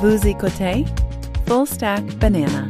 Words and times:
Vous 0.00 0.28
écoutez 0.28 0.84
Full 1.48 1.66
Stack 1.66 2.04
Banana. 2.18 2.68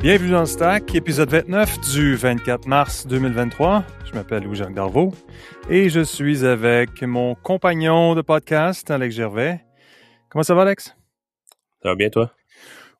Bienvenue 0.00 0.30
dans 0.30 0.40
le 0.40 0.46
Stack, 0.46 0.94
épisode 0.94 1.28
29 1.28 1.78
du 1.92 2.14
24 2.16 2.66
mars 2.66 3.06
2023. 3.06 3.84
Je 4.06 4.12
m'appelle 4.14 4.44
Louis-Jacques 4.44 4.72
Darvaux 4.72 5.12
et 5.68 5.90
je 5.90 6.00
suis 6.00 6.46
avec 6.46 7.02
mon 7.02 7.34
compagnon 7.34 8.14
de 8.14 8.22
podcast, 8.22 8.90
Alex 8.90 9.14
Gervais. 9.14 9.62
Comment 10.30 10.42
ça 10.42 10.54
va, 10.54 10.62
Alex? 10.62 10.96
Ça 11.82 11.90
va 11.90 11.96
bien, 11.96 12.08
toi? 12.08 12.30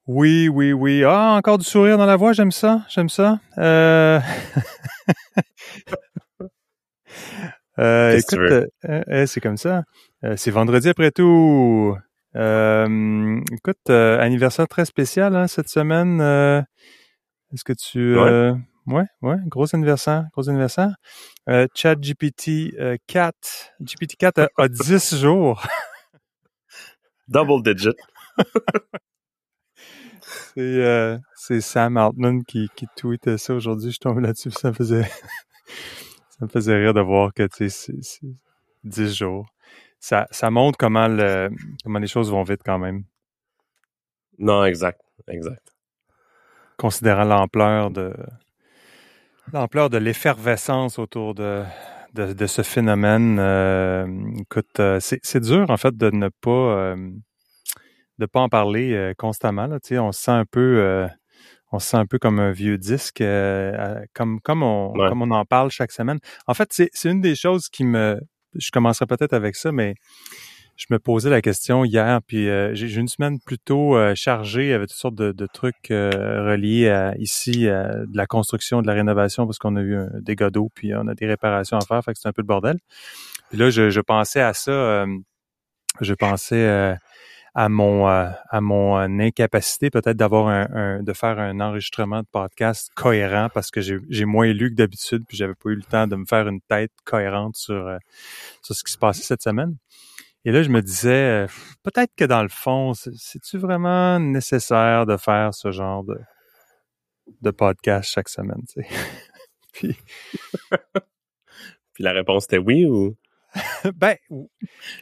Oui, 0.06 0.48
oui, 0.48 0.74
oui. 0.74 1.02
Ah, 1.04 1.32
encore 1.38 1.56
du 1.56 1.64
sourire 1.64 1.96
dans 1.96 2.04
la 2.04 2.16
voix, 2.16 2.34
j'aime 2.34 2.52
ça, 2.52 2.82
j'aime 2.90 3.08
ça. 3.08 3.40
Euh... 3.56 4.20
euh, 7.78 8.16
écoute, 8.16 8.38
euh, 8.38 8.66
euh, 8.84 9.26
c'est 9.26 9.40
comme 9.40 9.56
ça. 9.56 9.82
C'est 10.36 10.50
vendredi 10.50 10.88
après 10.88 11.10
tout. 11.10 11.96
écoute, 12.34 13.90
anniversaire 13.90 14.68
très 14.68 14.84
spécial 14.84 15.36
hein, 15.36 15.46
cette 15.46 15.68
semaine. 15.68 16.20
Est-ce 17.52 17.64
que 17.64 17.72
tu... 17.72 18.18
Ouais. 18.18 18.52
ouais, 18.86 19.04
ouais, 19.22 19.36
gros 19.46 19.74
anniversaire, 19.74 20.26
gros 20.32 20.48
anniversaire. 20.48 20.94
Chat 21.74 21.96
GPT 21.96 22.74
4, 23.06 23.74
GPT 23.80 24.16
4 24.18 24.38
a, 24.38 24.48
a 24.58 24.68
10 24.68 25.20
jours. 25.20 25.66
Double 27.28 27.62
digit. 27.62 27.96
C'est 30.56 31.60
Sam 31.60 31.96
Altman 31.96 32.44
qui, 32.44 32.68
qui 32.74 32.86
tweetait 32.96 33.38
ça 33.38 33.54
aujourd'hui. 33.54 33.92
Je 33.92 33.98
tombe 33.98 34.20
là-dessus. 34.20 34.50
Ça 34.50 34.72
faisait 34.72 35.08
ça 35.66 36.44
me 36.44 36.48
faisait 36.48 36.76
rire 36.76 36.94
de 36.94 37.00
voir 37.00 37.32
que 37.32 37.44
tu 37.44 37.68
sais, 37.70 37.92
c'est 38.02 38.26
10 38.84 39.14
jours. 39.14 39.46
Ça, 40.00 40.26
ça 40.30 40.50
montre 40.50 40.76
comment 40.76 41.08
le 41.08 41.50
comment 41.82 41.98
les 41.98 42.06
choses 42.06 42.30
vont 42.30 42.42
vite 42.42 42.60
quand 42.64 42.78
même. 42.78 43.04
Non, 44.38 44.64
exact. 44.64 45.00
Exact. 45.28 45.66
Considérant 46.76 47.24
l'ampleur 47.24 47.90
de 47.90 48.14
l'ampleur 49.52 49.90
de 49.90 49.98
l'effervescence 49.98 50.98
autour 50.98 51.34
de, 51.34 51.62
de, 52.14 52.32
de, 52.32 52.46
ce 52.46 52.62
phénomène. 52.62 53.38
Euh, 53.38 54.06
écoute, 54.40 54.80
euh, 54.80 54.98
c'est 55.00 55.40
dur 55.40 55.70
en 55.70 55.76
fait 55.76 55.96
de 55.96 56.10
ne 56.10 56.28
pas 56.28 56.50
euh, 56.50 57.10
de 58.18 58.26
pas 58.26 58.40
en 58.40 58.48
parler 58.48 58.92
euh, 58.92 59.14
constamment. 59.16 59.66
Là, 59.66 59.78
on 60.00 60.12
se 60.12 60.22
sent 60.22 60.30
un 60.30 60.44
peu, 60.44 61.08
on 61.74 61.78
se 61.78 61.88
sent 61.90 61.96
un 61.96 62.06
peu 62.06 62.18
comme 62.18 62.38
un 62.38 62.52
vieux 62.52 62.78
disque, 62.78 63.20
euh, 63.20 63.98
comme 64.14 64.40
comme 64.40 64.62
on 64.62 64.92
Ouais. 64.92 65.08
comme 65.08 65.22
on 65.22 65.30
en 65.30 65.44
parle 65.44 65.70
chaque 65.70 65.92
semaine. 65.92 66.18
En 66.46 66.54
fait, 66.54 66.68
c'est 66.72 67.10
une 67.10 67.20
des 67.20 67.34
choses 67.34 67.68
qui 67.68 67.84
me, 67.84 68.20
je 68.54 68.70
commencerai 68.70 69.06
peut-être 69.06 69.32
avec 69.32 69.56
ça, 69.56 69.72
mais 69.72 69.94
je 70.76 70.86
me 70.90 70.98
posais 70.98 71.30
la 71.30 71.40
question 71.40 71.84
hier, 71.84 72.20
puis 72.26 72.48
euh, 72.48 72.74
j'ai 72.74 73.00
une 73.00 73.06
semaine 73.08 73.38
plutôt 73.40 73.96
euh, 73.96 74.14
chargée 74.16 74.72
avec 74.72 74.88
toutes 74.88 74.98
sortes 74.98 75.14
de, 75.14 75.30
de 75.30 75.46
trucs 75.46 75.90
euh, 75.92 76.50
reliés 76.50 76.88
à 76.88 77.14
ici 77.18 77.68
à 77.68 78.04
de 78.06 78.16
la 78.16 78.26
construction, 78.26 78.82
de 78.82 78.86
la 78.86 78.92
rénovation, 78.94 79.46
parce 79.46 79.58
qu'on 79.58 79.76
a 79.76 79.80
eu 79.80 79.94
un 79.96 80.08
dégât 80.20 80.50
d'eau, 80.50 80.70
puis 80.74 80.92
on 80.94 81.06
a 81.06 81.14
des 81.14 81.26
réparations 81.26 81.78
à 81.78 81.84
faire, 81.84 82.02
fait 82.04 82.12
que 82.12 82.18
c'est 82.20 82.28
un 82.28 82.32
peu 82.32 82.42
le 82.42 82.46
bordel. 82.46 82.78
Puis 83.50 83.58
là, 83.58 83.70
je, 83.70 83.90
je 83.90 84.00
pensais 84.00 84.40
à 84.40 84.52
ça, 84.52 85.06
je 86.00 86.14
pensais 86.14 86.96
à 87.56 87.68
mon 87.68 88.08
euh, 88.08 88.28
à 88.50 88.60
mon 88.60 88.98
euh, 88.98 89.06
incapacité 89.20 89.88
peut-être 89.90 90.16
d'avoir 90.16 90.48
un, 90.48 90.66
un- 90.74 91.02
de 91.02 91.12
faire 91.12 91.38
un 91.38 91.60
enregistrement 91.60 92.20
de 92.22 92.26
podcast 92.30 92.90
cohérent 92.96 93.48
parce 93.54 93.70
que 93.70 93.80
j'ai 93.80 94.24
moins 94.24 94.52
lu 94.52 94.70
que 94.70 94.74
d'habitude 94.76 95.24
puis 95.28 95.36
j'avais 95.36 95.54
pas 95.54 95.70
eu 95.70 95.76
le 95.76 95.82
temps 95.82 96.06
de 96.08 96.16
me 96.16 96.24
faire 96.26 96.48
une 96.48 96.60
tête 96.62 96.90
cohérente 97.04 97.56
sur 97.56 97.86
euh, 97.86 97.98
sur 98.62 98.74
ce 98.74 98.82
qui 98.84 98.92
se 98.92 98.98
passait 98.98 99.22
cette 99.22 99.42
semaine. 99.42 99.76
Et 100.44 100.52
là 100.52 100.62
je 100.64 100.68
me 100.68 100.82
disais 100.82 101.46
peut-être 101.84 102.12
que 102.16 102.24
dans 102.24 102.42
le 102.42 102.48
fond 102.48 102.92
c'est- 102.94 103.14
c'est-tu 103.16 103.58
vraiment 103.58 104.18
nécessaire 104.18 105.06
de 105.06 105.16
faire 105.16 105.54
ce 105.54 105.70
genre 105.70 106.02
de 106.04 106.18
de 107.40 107.50
podcast 107.50 108.10
chaque 108.12 108.28
semaine, 108.28 108.62
tu 108.68 108.82
sais? 108.82 108.88
puis 109.72 109.96
Puis 111.94 112.02
la 112.04 112.12
réponse 112.12 112.44
était 112.44 112.58
oui 112.58 112.86
ou? 112.86 113.16
ben 113.96 114.16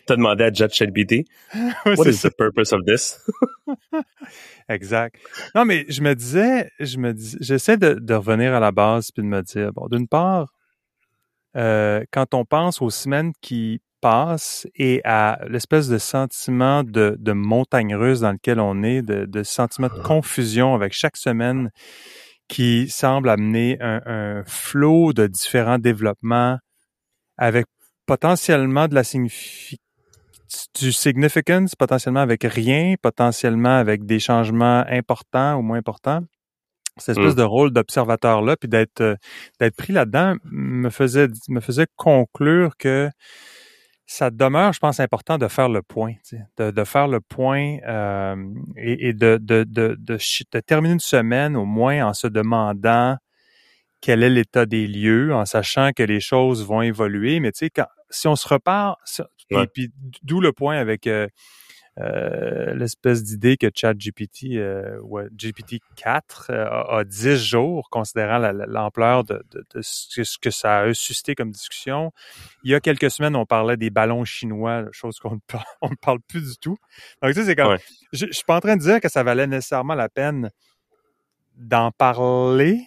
t'as 0.07 0.17
demandé 0.17 0.45
à 0.45 0.53
ChatGPT 0.53 1.25
What 1.87 2.09
is 2.09 2.15
ça. 2.15 2.31
the 2.31 2.37
purpose 2.37 2.73
of 2.73 2.85
this? 2.87 3.21
Exact. 4.69 5.17
Non, 5.55 5.65
mais 5.65 5.85
je 5.89 6.03
me 6.03 6.15
disais, 6.15 6.71
je 6.79 6.99
me 6.99 7.13
dis, 7.13 7.37
j'essaie 7.41 7.77
de, 7.77 7.95
de 7.95 8.15
revenir 8.15 8.55
à 8.55 8.61
la 8.61 8.73
base 8.73 9.11
puis 9.11 9.23
de 9.23 9.29
me 9.29 9.43
dire, 9.43 9.73
bon, 9.73 9.89
d'une 9.89 10.09
part, 10.09 10.53
euh, 11.57 12.05
quand 12.11 12.35
on 12.35 12.45
pense 12.45 12.81
aux 12.81 12.91
semaines 12.91 13.33
qui 13.41 13.81
passent 14.01 14.67
et 14.75 15.01
à 15.05 15.39
l'espèce 15.49 15.89
de 15.89 15.99
sentiment 15.99 16.83
de, 16.83 17.17
de 17.19 17.33
montagne 17.33 17.95
russe 17.95 18.21
dans 18.21 18.33
lequel 18.33 18.61
on 18.61 18.83
est, 18.83 19.03
de, 19.03 19.27
de 19.27 19.43
sentiment 19.43 19.89
de 19.89 20.03
confusion 20.03 20.75
avec 20.75 20.93
chaque 20.93 21.17
semaine 21.17 21.71
qui 22.49 22.89
semble 22.89 23.29
amener 23.29 23.79
un, 23.81 24.03
un 24.05 24.45
flot 24.45 25.13
de 25.13 25.27
différents 25.27 25.79
développements 25.79 26.59
avec 27.39 27.67
potentiellement 28.07 28.89
de 28.89 28.95
la 28.95 29.03
signifi- 29.03 29.79
du 30.81 30.93
significance, 30.93 31.75
potentiellement 31.75 32.21
avec 32.21 32.43
rien, 32.45 32.95
potentiellement 33.01 33.77
avec 33.77 34.05
des 34.05 34.19
changements 34.19 34.85
importants 34.89 35.57
ou 35.57 35.63
moins 35.63 35.79
importants. 35.79 36.21
Cette 36.99 37.17
espèce 37.17 37.33
Mm. 37.35 37.39
de 37.39 37.43
rôle 37.43 37.71
d'observateur-là, 37.73 38.57
puis 38.59 38.69
d'être 38.69 39.01
euh, 39.01 39.17
d'être 39.59 39.77
pris 39.77 39.95
là-dedans, 39.95 40.35
me 40.45 40.91
faisait 40.91 41.29
me 41.49 41.61
faisait 41.61 41.87
conclure 41.97 42.77
que 42.77 43.09
ça 44.05 44.31
demeure, 44.31 44.75
je 44.75 44.79
pense, 44.79 45.01
important 45.01 45.39
de 45.39 45.49
faire 45.49 45.71
le 45.71 45.81
point, 45.81 46.13
tu 46.29 46.37
sais, 46.37 46.43
de, 46.59 46.71
de 46.71 46.85
faire 46.85 47.09
le 47.09 47.21
point 47.21 47.79
euh, 47.89 48.37
et, 48.77 49.09
et 49.09 49.13
de, 49.15 49.39
de, 49.41 49.65
de 49.65 50.61
terminer 50.67 50.93
une 50.93 51.01
semaine 51.01 51.57
au 51.57 51.65
moins 51.65 52.05
en 52.07 52.13
se 52.13 52.27
demandant 52.27 53.17
quel 54.03 54.23
est 54.23 54.29
l'état 54.31 54.67
des 54.67 54.87
lieux, 54.87 55.33
en 55.35 55.47
sachant 55.47 55.93
que 55.97 56.03
les 56.03 56.21
choses 56.21 56.67
vont 56.67 56.83
évoluer. 56.83 57.41
Mais 57.41 57.53
tu 57.53 57.61
sais, 57.61 57.71
quand, 57.71 57.87
si 58.11 58.29
on 58.29 58.37
se 58.37 58.47
repart, 58.49 58.99
et 59.51 59.67
puis 59.69 59.91
d'où 60.23 60.41
le 60.41 60.53
point 60.53 60.77
avec 60.77 61.07
euh, 61.07 61.29
euh, 61.99 62.75
l'espèce 62.75 63.23
d'idée 63.23 63.57
que 63.59 63.69
ChatGPT, 63.75 64.55
euh, 64.57 64.99
ouais, 65.03 65.27
GPT-4 65.37 66.47
euh, 66.51 66.65
a, 66.67 66.99
a 66.99 67.05
10 67.05 67.37
jours, 67.37 67.91
considérant 67.91 68.39
la- 68.39 68.53
la- 68.55 68.67
l'ampleur 68.67 69.25
de, 69.25 69.45
de, 69.51 69.63
de 69.75 69.83
ce 69.83 70.39
que- 70.39 70.51
ça 70.51 70.81
a 70.81 70.95
suscité 70.95 71.35
comme 71.35 71.51
discussion. 71.51 72.11
Il 72.65 72.71
y 72.71 72.75
a 72.75 72.81
quelques 72.81 73.11
semaines, 73.11 73.37
on 73.37 73.45
parlait 73.47 73.77
des 73.77 73.91
ballons 73.91 74.25
chinois, 74.25 74.87
chose 74.93 75.19
qu'on 75.19 75.35
ne 75.35 75.41
parle, 75.47 75.65
on 75.83 75.91
ne 75.91 75.95
parle 75.97 76.19
plus 76.27 76.43
du 76.53 76.57
tout. 76.57 76.77
Donc, 77.23 77.35
tu 77.35 77.41
sais, 77.41 77.45
c'est 77.45 77.57
comme, 77.57 77.73
Ouais. 77.73 77.81
je, 78.15 78.27
je 78.27 78.33
suis 78.33 78.45
pas 78.45 78.57
en 78.57 78.61
train 78.61 78.77
de 78.77 78.83
dire 78.83 79.01
que 79.01 79.09
ça 79.11 79.23
valait 79.23 79.47
nécessairement 79.47 79.95
la 79.95 80.09
peine 80.09 80.51
d'en 81.57 81.91
parler. 81.91 82.81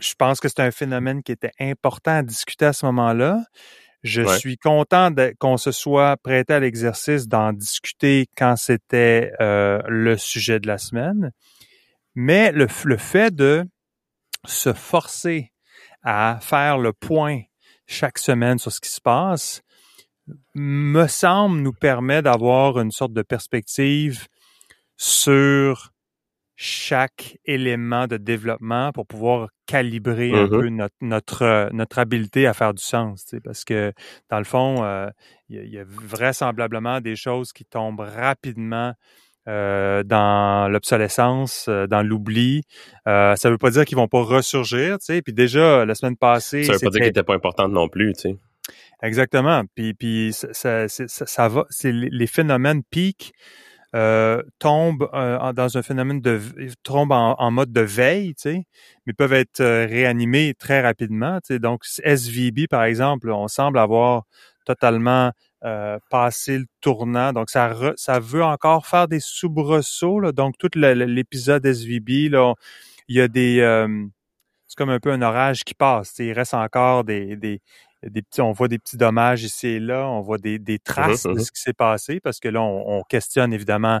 Je 0.00 0.14
pense 0.14 0.40
que 0.40 0.48
c'est 0.48 0.60
un 0.60 0.70
phénomène 0.70 1.22
qui 1.22 1.32
était 1.32 1.52
important 1.60 2.16
à 2.18 2.22
discuter 2.22 2.66
à 2.66 2.72
ce 2.72 2.86
moment-là. 2.86 3.44
Je 4.02 4.22
Ouais. 4.22 4.38
suis 4.38 4.56
content 4.58 5.10
qu'on 5.38 5.56
se 5.56 5.72
soit 5.72 6.16
prêté 6.18 6.52
à 6.54 6.60
l'exercice 6.60 7.26
d'en 7.28 7.52
discuter 7.52 8.26
quand 8.36 8.56
c'était 8.56 9.32
euh, 9.40 9.80
le 9.88 10.16
sujet 10.16 10.60
de 10.60 10.66
la 10.66 10.78
semaine. 10.78 11.32
Mais 12.14 12.52
le, 12.52 12.66
le 12.84 12.96
fait 12.96 13.34
de 13.34 13.64
se 14.44 14.72
forcer 14.72 15.52
à 16.02 16.38
faire 16.40 16.78
le 16.78 16.92
point 16.92 17.40
chaque 17.86 18.18
semaine 18.18 18.58
sur 18.58 18.70
ce 18.72 18.80
qui 18.80 18.90
se 18.90 19.00
passe 19.00 19.62
me 20.54 21.06
semble 21.06 21.60
nous 21.60 21.72
permet 21.72 22.22
d'avoir 22.22 22.78
une 22.80 22.90
sorte 22.90 23.12
de 23.12 23.22
perspective 23.22 24.26
sur 24.96 25.92
chaque 26.56 27.36
élément 27.44 28.06
de 28.06 28.16
développement 28.16 28.90
pour 28.92 29.06
pouvoir 29.06 29.48
calibrer 29.66 30.32
un 30.32 30.44
Mhm. 30.44 30.60
peu 30.60 30.68
notre 30.70 30.94
notre 31.02 31.42
euh, 31.42 31.68
notre 31.72 31.98
habileté 31.98 32.46
à 32.46 32.54
faire 32.54 32.72
du 32.72 32.82
sens, 32.82 33.24
tu 33.26 33.36
sais, 33.36 33.40
parce 33.40 33.64
que 33.64 33.92
dans 34.30 34.38
le 34.38 34.44
fond, 34.44 34.82
euh, 34.82 35.08
il 35.48 35.56
y, 35.56 35.58
a- 35.58 35.62
il 35.64 35.70
y 35.70 35.78
a 35.78 35.84
vraisemblablement 35.86 37.00
des 37.00 37.14
choses 37.16 37.52
qui 37.52 37.64
tombent 37.64 38.00
rapidement 38.00 38.94
euh, 39.48 40.02
dans 40.02 40.68
l'obsolescence, 40.68 41.66
euh, 41.68 41.86
dans 41.86 42.02
l'oubli. 42.02 42.62
Euh, 43.06 43.36
ça 43.36 43.48
veut 43.48 43.58
pas 43.58 43.70
dire 43.70 43.84
qu'ils 43.84 43.96
vont 43.96 44.08
pas 44.08 44.22
ressurgir, 44.22 44.98
tu 44.98 45.04
sais. 45.06 45.22
Puis 45.22 45.32
déjà 45.32 45.84
la 45.84 45.94
semaine 45.94 46.16
passée, 46.16 46.64
Ça 46.64 46.72
veut 46.72 46.78
pas 46.80 46.90
dire 46.90 46.98
qu'elle 47.00 47.08
était 47.10 47.22
pas 47.22 47.34
importante 47.34 47.70
non 47.70 47.88
plus, 47.88 48.12
tu 48.14 48.20
sais. 48.22 48.36
Exactement. 49.02 49.62
Puis, 49.74 49.94
puis 49.94 50.32
ça, 50.32 50.52
ça, 50.88 51.06
ça, 51.08 51.48
va. 51.48 51.64
Les 51.84 52.26
phénomènes 52.26 52.82
piquent, 52.90 53.32
euh, 53.96 54.42
tombent 54.58 55.08
euh, 55.14 55.52
dans 55.54 55.78
un 55.78 55.82
phénomène 55.82 56.20
de 56.20 56.38
tombent 56.82 57.12
en, 57.12 57.50
mode 57.50 57.72
de 57.72 57.80
veille, 57.80 58.34
mais 58.44 59.12
peuvent 59.14 59.32
être 59.32 59.60
euh, 59.60 59.86
réanimés 59.86 60.54
très 60.58 60.82
rapidement. 60.82 61.40
Tu. 61.44 61.58
Donc 61.58 61.84
SVB 62.04 62.68
par 62.68 62.84
exemple, 62.84 63.30
on 63.30 63.48
semble 63.48 63.78
avoir 63.78 64.24
totalement 64.66 65.32
euh, 65.64 65.98
passé 66.10 66.58
le 66.58 66.66
tournant. 66.82 67.32
Donc 67.32 67.48
ça 67.50 67.72
veut 68.20 68.44
encore 68.44 68.86
faire 68.86 69.08
des 69.08 69.20
soubresauts. 69.20 70.30
Donc 70.32 70.58
tout 70.58 70.70
l'épisode 70.74 71.64
SVB 71.64 72.28
il 73.08 73.16
y 73.16 73.20
a 73.20 73.28
des 73.28 73.60
euh, 73.60 73.88
c'est 74.68 74.76
comme 74.76 74.90
un 74.90 75.00
peu 75.00 75.12
un 75.12 75.22
orage 75.22 75.64
qui 75.64 75.74
passe. 75.74 76.14
il 76.18 76.32
reste 76.32 76.54
encore 76.54 77.04
des, 77.04 77.60
des 78.10 78.22
petits, 78.22 78.40
on 78.40 78.52
voit 78.52 78.68
des 78.68 78.78
petits 78.78 78.96
dommages 78.96 79.42
ici 79.42 79.68
et 79.68 79.80
là, 79.80 80.08
on 80.08 80.20
voit 80.20 80.38
des, 80.38 80.58
des 80.58 80.78
traces 80.78 81.24
Mhm, 81.24 81.34
de 81.34 81.38
mhm. 81.38 81.44
ce 81.44 81.52
qui 81.52 81.60
s'est 81.60 81.72
passé 81.72 82.20
parce 82.20 82.40
que 82.40 82.48
là, 82.48 82.62
on, 82.62 82.98
on 82.98 83.02
questionne 83.02 83.52
évidemment 83.52 84.00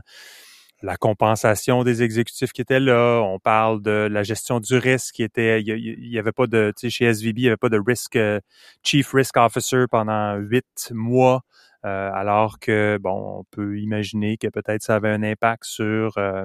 la 0.82 0.96
compensation 0.96 1.84
des 1.84 2.02
exécutifs 2.02 2.52
qui 2.52 2.60
étaient 2.60 2.80
là. 2.80 3.20
On 3.22 3.38
parle 3.38 3.82
de 3.82 4.08
la 4.10 4.22
gestion 4.22 4.60
du 4.60 4.76
risque 4.76 5.14
qui 5.14 5.22
était, 5.22 5.60
il 5.60 5.68
y, 5.68 5.72
il 5.72 6.12
y 6.12 6.18
avait 6.18 6.32
pas 6.32 6.46
de, 6.46 6.72
tu 6.76 6.90
sais, 6.90 6.90
chez 6.90 7.04
SVB, 7.06 7.38
il 7.38 7.44
y 7.44 7.46
avait 7.48 7.56
pas 7.56 7.68
de 7.68 7.80
risk, 7.84 8.16
euh, 8.16 8.40
chief 8.82 9.12
risk 9.12 9.36
officer 9.36 9.84
pendant 9.90 10.36
huit 10.36 10.90
mois. 10.92 11.42
Euh, 11.84 12.10
alors 12.12 12.58
que, 12.58 12.98
bon, 13.00 13.40
on 13.40 13.44
peut 13.50 13.78
imaginer 13.78 14.36
que 14.38 14.48
peut-être 14.48 14.82
ça 14.82 14.96
avait 14.96 15.10
un 15.10 15.22
impact 15.22 15.64
sur 15.64 16.18
euh, 16.18 16.44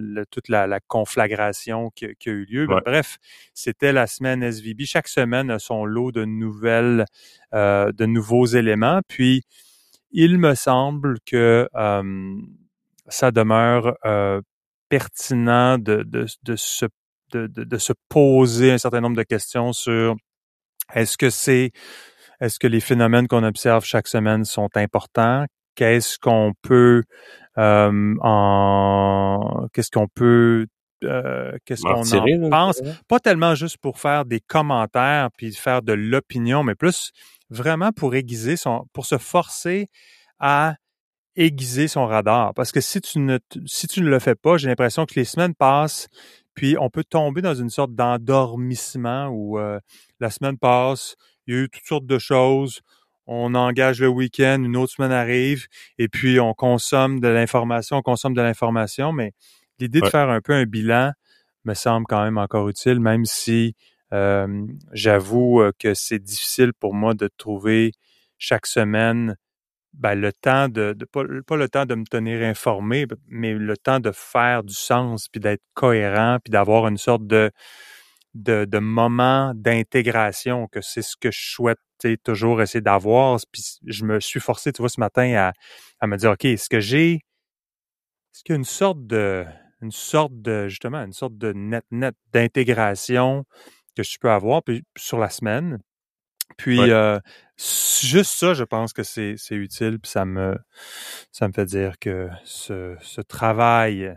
le- 0.00 0.26
toute 0.26 0.48
la, 0.48 0.66
la 0.66 0.80
conflagration 0.80 1.90
qui, 1.94 2.08
qui 2.18 2.28
a 2.30 2.32
eu 2.32 2.44
lieu. 2.46 2.66
Mais 2.66 2.80
bref, 2.84 3.18
c'était 3.54 3.92
la 3.92 4.06
semaine 4.06 4.42
SVB. 4.42 4.84
Chaque 4.86 5.08
semaine 5.08 5.50
a 5.50 5.58
son 5.58 5.84
lot 5.84 6.12
de 6.12 6.24
nouvelles, 6.24 7.04
euh, 7.54 7.92
de 7.92 8.06
nouveaux 8.06 8.46
éléments. 8.46 9.00
Puis, 9.08 9.42
il 10.12 10.38
me 10.38 10.54
semble 10.54 11.18
que 11.26 11.68
euh, 11.74 12.34
ça 13.08 13.30
demeure 13.30 13.96
euh, 14.04 14.40
pertinent 14.88 15.78
de, 15.78 16.02
de, 16.02 16.26
de, 16.42 16.56
se, 16.56 16.86
de, 17.32 17.46
de, 17.46 17.64
de 17.64 17.78
se 17.78 17.92
poser 18.08 18.72
un 18.72 18.78
certain 18.78 19.00
nombre 19.00 19.16
de 19.16 19.22
questions 19.22 19.72
sur 19.72 20.16
est-ce 20.94 21.16
que 21.16 21.30
c'est 21.30 21.70
est-ce 22.40 22.58
que 22.58 22.66
les 22.66 22.80
phénomènes 22.80 23.28
qu'on 23.28 23.44
observe 23.44 23.84
chaque 23.84 24.08
semaine 24.08 24.44
sont 24.44 24.70
importants? 24.74 25.44
Qu'est-ce 25.74 26.18
qu'on 26.18 26.54
peut 26.62 27.02
euh, 27.58 28.14
en 28.22 29.09
qu'est-ce 29.72 29.90
qu'on 29.90 30.08
peut 30.08 30.66
euh, 31.04 31.52
qu'est-ce 31.64 31.82
qu'on 31.82 32.02
en 32.02 32.50
pense? 32.50 32.82
Pas 33.08 33.20
tellement 33.20 33.54
juste 33.54 33.78
pour 33.78 33.98
faire 33.98 34.24
des 34.24 34.40
commentaires 34.40 35.30
puis 35.36 35.52
faire 35.54 35.82
de 35.82 35.92
l'opinion, 35.92 36.62
mais 36.62 36.74
plus 36.74 37.12
vraiment 37.48 37.90
pour 37.92 38.14
aiguiser 38.14 38.56
son 38.56 38.86
pour 38.92 39.06
se 39.06 39.18
forcer 39.18 39.88
à 40.38 40.76
aiguiser 41.36 41.88
son 41.88 42.06
radar. 42.06 42.54
Parce 42.54 42.72
que 42.72 42.80
si 42.80 43.00
tu 43.00 43.18
ne 43.18 43.38
si 43.66 43.86
tu 43.86 44.02
ne 44.02 44.08
le 44.08 44.18
fais 44.18 44.34
pas, 44.34 44.56
j'ai 44.58 44.68
l'impression 44.68 45.06
que 45.06 45.14
les 45.14 45.24
semaines 45.24 45.54
passent, 45.54 46.08
puis 46.54 46.76
on 46.78 46.90
peut 46.90 47.04
tomber 47.04 47.40
dans 47.40 47.54
une 47.54 47.70
sorte 47.70 47.94
d'endormissement 47.94 49.28
où 49.28 49.58
euh, 49.58 49.78
la 50.18 50.30
semaine 50.30 50.58
passe, 50.58 51.16
il 51.46 51.54
y 51.54 51.58
a 51.58 51.60
eu 51.62 51.68
toutes 51.70 51.86
sortes 51.86 52.06
de 52.06 52.18
choses, 52.18 52.80
on 53.26 53.54
engage 53.54 54.00
le 54.00 54.08
week-end, 54.08 54.62
une 54.62 54.76
autre 54.76 54.92
semaine 54.92 55.12
arrive, 55.12 55.66
et 55.98 56.08
puis 56.08 56.40
on 56.40 56.52
consomme 56.52 57.20
de 57.20 57.28
l'information, 57.28 57.96
on 57.96 58.02
consomme 58.02 58.34
de 58.34 58.42
l'information, 58.42 59.12
mais 59.12 59.32
l'idée 59.80 60.00
de 60.00 60.08
faire 60.08 60.28
un 60.28 60.40
peu 60.40 60.52
un 60.52 60.64
bilan 60.64 61.12
me 61.64 61.74
semble 61.74 62.06
quand 62.08 62.22
même 62.22 62.38
encore 62.38 62.68
utile, 62.68 63.00
même 63.00 63.24
si 63.24 63.74
euh, 64.12 64.66
j'avoue 64.92 65.62
que 65.78 65.94
c'est 65.94 66.18
difficile 66.18 66.72
pour 66.72 66.94
moi 66.94 67.14
de 67.14 67.28
trouver 67.36 67.92
chaque 68.38 68.66
semaine 68.66 69.36
ben, 69.92 70.14
le 70.14 70.32
temps 70.32 70.68
de, 70.68 70.92
de 70.92 71.04
pas, 71.04 71.24
pas 71.46 71.56
le 71.56 71.68
temps 71.68 71.84
de 71.84 71.94
me 71.94 72.04
tenir 72.04 72.42
informé, 72.42 73.06
mais 73.28 73.52
le 73.54 73.76
temps 73.76 74.00
de 74.00 74.12
faire 74.12 74.62
du 74.62 74.74
sens, 74.74 75.28
puis 75.28 75.40
d'être 75.40 75.62
cohérent, 75.74 76.38
puis 76.42 76.50
d'avoir 76.50 76.86
une 76.86 76.96
sorte 76.96 77.26
de, 77.26 77.50
de, 78.34 78.64
de 78.64 78.78
moment 78.78 79.52
d'intégration, 79.54 80.68
que 80.68 80.80
c'est 80.80 81.02
ce 81.02 81.16
que 81.20 81.30
je 81.30 81.40
souhaite 81.40 81.78
toujours 82.24 82.62
essayer 82.62 82.80
d'avoir. 82.80 83.38
Puis 83.52 83.78
je 83.84 84.04
me 84.04 84.20
suis 84.20 84.40
forcé, 84.40 84.72
tu 84.72 84.80
vois, 84.80 84.88
ce 84.88 85.00
matin 85.00 85.34
à, 85.34 85.52
à 86.00 86.06
me 86.06 86.16
dire, 86.16 86.30
OK, 86.30 86.44
est-ce 86.44 86.68
que 86.68 86.80
j'ai 86.80 87.20
est-ce 88.32 88.44
qu'il 88.44 88.52
y 88.52 88.56
a 88.56 88.58
une 88.58 88.64
sorte 88.64 89.06
de 89.06 89.44
une 89.82 89.92
sorte 89.92 90.32
de 90.40 90.68
justement 90.68 90.98
une 90.98 91.12
sorte 91.12 91.36
de 91.38 91.52
net 91.52 91.84
net 91.90 92.14
d'intégration 92.32 93.44
que 93.96 94.02
je 94.02 94.18
peux 94.18 94.30
avoir 94.30 94.62
puis, 94.62 94.84
sur 94.96 95.18
la 95.18 95.30
semaine. 95.30 95.78
Puis 96.56 96.78
Ouais. 96.80 96.90
euh, 96.90 97.18
juste 97.58 98.32
ça, 98.38 98.54
je 98.54 98.64
pense 98.64 98.92
que 98.92 99.02
c'est 99.02 99.34
c'est 99.36 99.54
utile 99.54 99.98
puis 100.00 100.10
ça 100.10 100.24
me 100.24 100.56
ça 101.32 101.48
me 101.48 101.52
fait 101.52 101.66
dire 101.66 101.98
que 101.98 102.28
ce, 102.44 102.96
ce 103.00 103.20
travail 103.20 104.14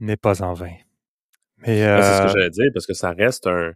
n'est 0.00 0.16
pas 0.16 0.42
en 0.42 0.52
vain. 0.54 0.74
Mais 1.58 1.78
c'est 1.78 1.82
ce 1.82 2.22
que 2.22 2.26
euh, 2.26 2.28
j'allais 2.28 2.50
dire, 2.50 2.70
parce 2.74 2.86
que 2.86 2.94
ça 2.94 3.10
reste 3.12 3.46
un. 3.46 3.72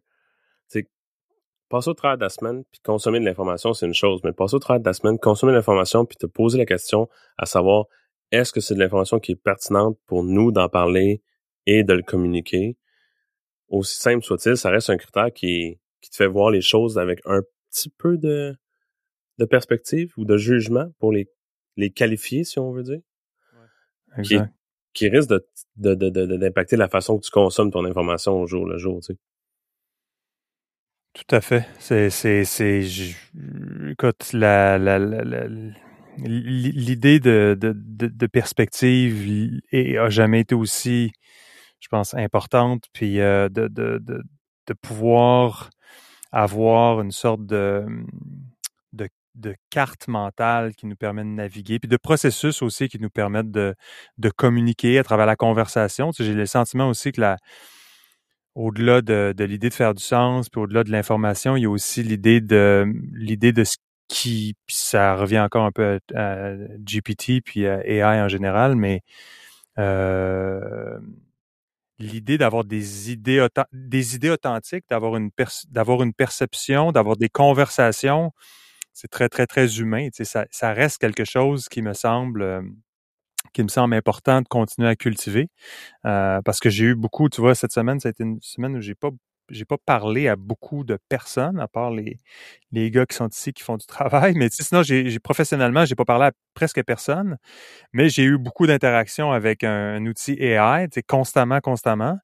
Passer 1.69 1.89
au 1.89 1.95
travers 1.95 2.19
de 2.19 2.23
la 2.23 2.29
semaine, 2.29 2.65
puis 2.71 2.83
consommer 2.85 3.19
de 3.19 3.25
l'information, 3.25 3.73
c'est 3.73 3.87
une 3.87 3.95
chose, 3.95 4.21
mais 4.25 4.33
passer 4.33 4.57
au 4.57 4.59
travers 4.59 4.81
de 4.81 4.85
la 4.87 4.93
semaine, 4.93 5.19
consommer 5.19 5.53
de 5.53 5.57
l'information, 5.57 6.05
puis 6.05 6.19
te 6.19 6.27
poser 6.27 6.59
la 6.59 6.67
question 6.67 7.09
à 7.39 7.47
savoir 7.47 7.87
est-ce 8.33 8.53
que 8.53 8.61
c'est 8.61 8.75
de 8.75 8.81
l'information 8.81 9.21
qui 9.21 9.33
est 9.33 9.37
pertinente 9.37 9.99
pour 10.07 10.25
nous 10.25 10.51
d'en 10.51 10.69
parler 10.69 11.23
et 11.67 11.85
de 11.85 11.93
le 11.93 12.03
communiquer? 12.03 12.77
Aussi 13.69 14.01
simple 14.01 14.25
soit-il, 14.25 14.57
ça 14.57 14.71
reste 14.71 14.91
un 14.91 14.97
critère 14.97 15.33
qui, 15.33 15.79
qui 16.01 16.11
te 16.11 16.17
fait 16.17 16.27
voir 16.27 16.51
les 16.51 16.61
choses 16.63 16.99
avec 16.99 17.21
un 17.27 17.43
petit 17.71 17.91
peu 17.91 18.19
de, 18.19 18.57
de 19.39 19.45
perspective 19.45 20.13
ou 20.17 20.25
de 20.25 20.37
jugement 20.37 20.91
pour 20.99 21.13
les, 21.13 21.29
les 21.77 21.91
qualifier, 21.91 22.45
si 22.45 22.59
on 22.59 22.73
veut 22.73 22.83
dire, 22.83 23.01
qui, 24.25 24.35
exact. 24.35 24.53
qui 24.93 25.09
risque 25.09 25.31
de, 25.31 25.47
de, 25.77 25.95
de, 25.95 26.11
de- 26.11 26.37
d'impacter 26.37 26.77
la 26.77 26.89
façon 26.89 27.19
que 27.19 27.25
tu 27.25 27.31
consommes 27.31 27.71
ton 27.71 27.85
information 27.85 28.41
au 28.41 28.47
jour 28.47 28.67
le 28.67 28.79
jour. 28.79 29.01
Tu 29.01 29.13
sais. 29.13 29.19
Tout 31.15 31.35
à 31.35 31.41
fait. 31.41 31.67
C'est, 31.79 32.11
c'est, 32.11 32.45
c'est, 32.45 32.83
écoute, 33.91 34.33
la, 34.33 34.79
la, 34.79 34.99
la- 34.99 35.49
l'idée 36.19 37.21
de, 37.21 37.57
de, 37.59 37.73
de, 37.75 38.27
perspective 38.27 39.61
a 39.73 40.09
jamais 40.09 40.41
été 40.41 40.55
aussi, 40.55 41.13
je 41.81 41.89
pense, 41.89 42.15
importante. 42.15 42.85
Puis 42.93 43.21
euh, 43.21 43.49
de, 43.49 43.69
de, 43.69 44.23
pouvoir 44.81 45.71
avoir 46.31 47.03
une 47.03 47.13
sorte 47.13 47.45
de, 47.45 47.85
de, 48.93 49.55
carte 49.71 50.09
mentale 50.09 50.75
qui 50.75 50.87
nous 50.87 50.97
permet 50.97 51.23
de 51.23 51.29
naviguer, 51.29 51.79
puis 51.79 51.89
de 51.89 51.97
processus 51.97 52.63
aussi 52.63 52.89
qui 52.89 52.99
nous 52.99 53.11
permettent 53.11 53.51
de, 53.51 53.75
de 54.19 54.31
communiquer 54.31 54.99
à 54.99 55.05
travers 55.05 55.27
la 55.27 55.37
conversation. 55.37 56.11
J'ai 56.19 56.35
le 56.35 56.47
sentiment 56.47 56.89
aussi 56.89 57.13
que 57.13 57.21
la, 57.21 57.37
au-delà 58.55 59.01
de, 59.01 59.35
de 59.37 59.45
l'idée 59.45 59.69
de 59.69 59.75
faire 59.75 59.95
du 59.95 60.03
sens, 60.03 60.49
puis 60.49 60.61
au-delà 60.61 60.85
de 60.85 60.91
l'information, 60.91 61.57
il 61.57 61.63
y 61.63 61.67
a 61.67 61.71
aussi 61.71 62.03
l'idée 62.03 62.41
de 62.41 62.87
l'idée 63.13 63.53
de 63.53 63.65
ce 63.65 63.77
qui, 64.13 64.57
ça 64.69 65.17
revient 65.17 65.41
encore 65.41 65.65
un 65.65 65.73
peu 65.73 65.99
à, 66.15 66.53
GPT 66.79 67.41
puis 67.43 67.67
à 67.67 67.85
AI 67.87 68.21
en 68.21 68.29
général, 68.29 68.77
mais 68.77 69.01
euh, 69.79 70.99
l'idée 71.99 72.37
d'avoir 72.37 72.65
des 72.65 73.11
idées 73.11 73.47
des 73.73 74.15
idées 74.15 74.31
authentiques, 74.31 74.85
d'avoir 74.91 75.17
une 75.17 75.31
d'avoir 75.71 76.03
une 76.03 76.13
perception, 76.13 76.93
d'avoir 76.93 77.17
des 77.17 77.31
conversations, 77.31 78.33
c'est 78.93 79.09
très 79.09 79.29
très 79.31 79.47
très 79.47 79.79
humain. 79.79 80.09
Ça 80.51 80.73
reste 80.75 80.99
quelque 80.99 81.25
chose 81.25 81.69
qui 81.71 81.81
me 81.83 81.95
semble 81.95 82.43
euh, 82.43 82.63
qui 83.55 83.63
me 83.63 83.69
semble 83.69 83.95
important 83.95 84.43
de 84.43 84.49
continuer 84.49 84.89
à 84.89 84.97
cultiver. 84.97 85.49
Euh, 86.07 86.41
parce 86.45 86.61
que 86.61 86.71
j'ai 86.71 86.87
eu 86.87 86.95
beaucoup, 86.95 87.29
tu 87.31 87.41
vois, 87.41 87.55
cette 87.55 87.73
semaine, 87.73 88.01
ça 88.01 88.09
a 88.09 88.11
été 88.11 88.25
une 88.25 88.41
semaine 88.43 88.77
où 88.77 88.81
j'ai 88.81 88.95
pas 88.95 89.11
j'ai 89.49 89.65
pas 89.65 89.77
parlé 89.85 90.29
à 90.29 90.37
beaucoup 90.37 90.85
de 90.85 90.99
personnes, 91.09 91.61
à 91.61 91.69
part 91.69 91.91
les, 91.91 92.19
les 92.71 92.91
gars 92.91 93.07
qui 93.07 93.17
sont 93.17 93.29
ici, 93.29 93.53
qui 93.53 93.63
font 93.63 93.77
du 93.77 93.87
travail. 93.87 94.35
Mais 94.37 94.49
sinon, 94.51 94.83
j'ai, 94.83 95.19
professionnellement, 95.19 95.85
j'ai 95.85 95.95
pas 95.95 96.05
parlé 96.05 96.27
à 96.27 96.33
presque 96.55 96.83
personne. 96.85 97.37
Mais 97.93 98.09
j'ai 98.09 98.25
eu 98.25 98.39
beaucoup 98.39 98.67
d'interactions 98.67 99.33
avec 99.33 99.65
un, 99.65 99.97
un 99.97 100.07
outil 100.07 100.33
AI, 100.41 100.89
constamment, 101.07 101.61
constamment. 101.61 102.19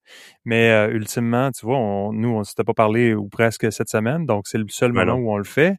Mais 0.45 0.71
euh, 0.71 0.91
ultimement, 0.91 1.51
tu 1.51 1.65
vois, 1.65 1.77
on, 1.77 2.13
nous, 2.13 2.29
on 2.29 2.43
s'était 2.43 2.63
pas 2.63 2.73
parlé 2.73 3.13
ou 3.13 3.27
presque 3.27 3.71
cette 3.71 3.89
semaine, 3.89 4.25
donc 4.25 4.47
c'est 4.47 4.57
le 4.57 4.65
seul 4.69 4.91
Ben 4.91 5.05
moment 5.05 5.19
où 5.19 5.31
on 5.31 5.37
le 5.37 5.43
fait. 5.43 5.77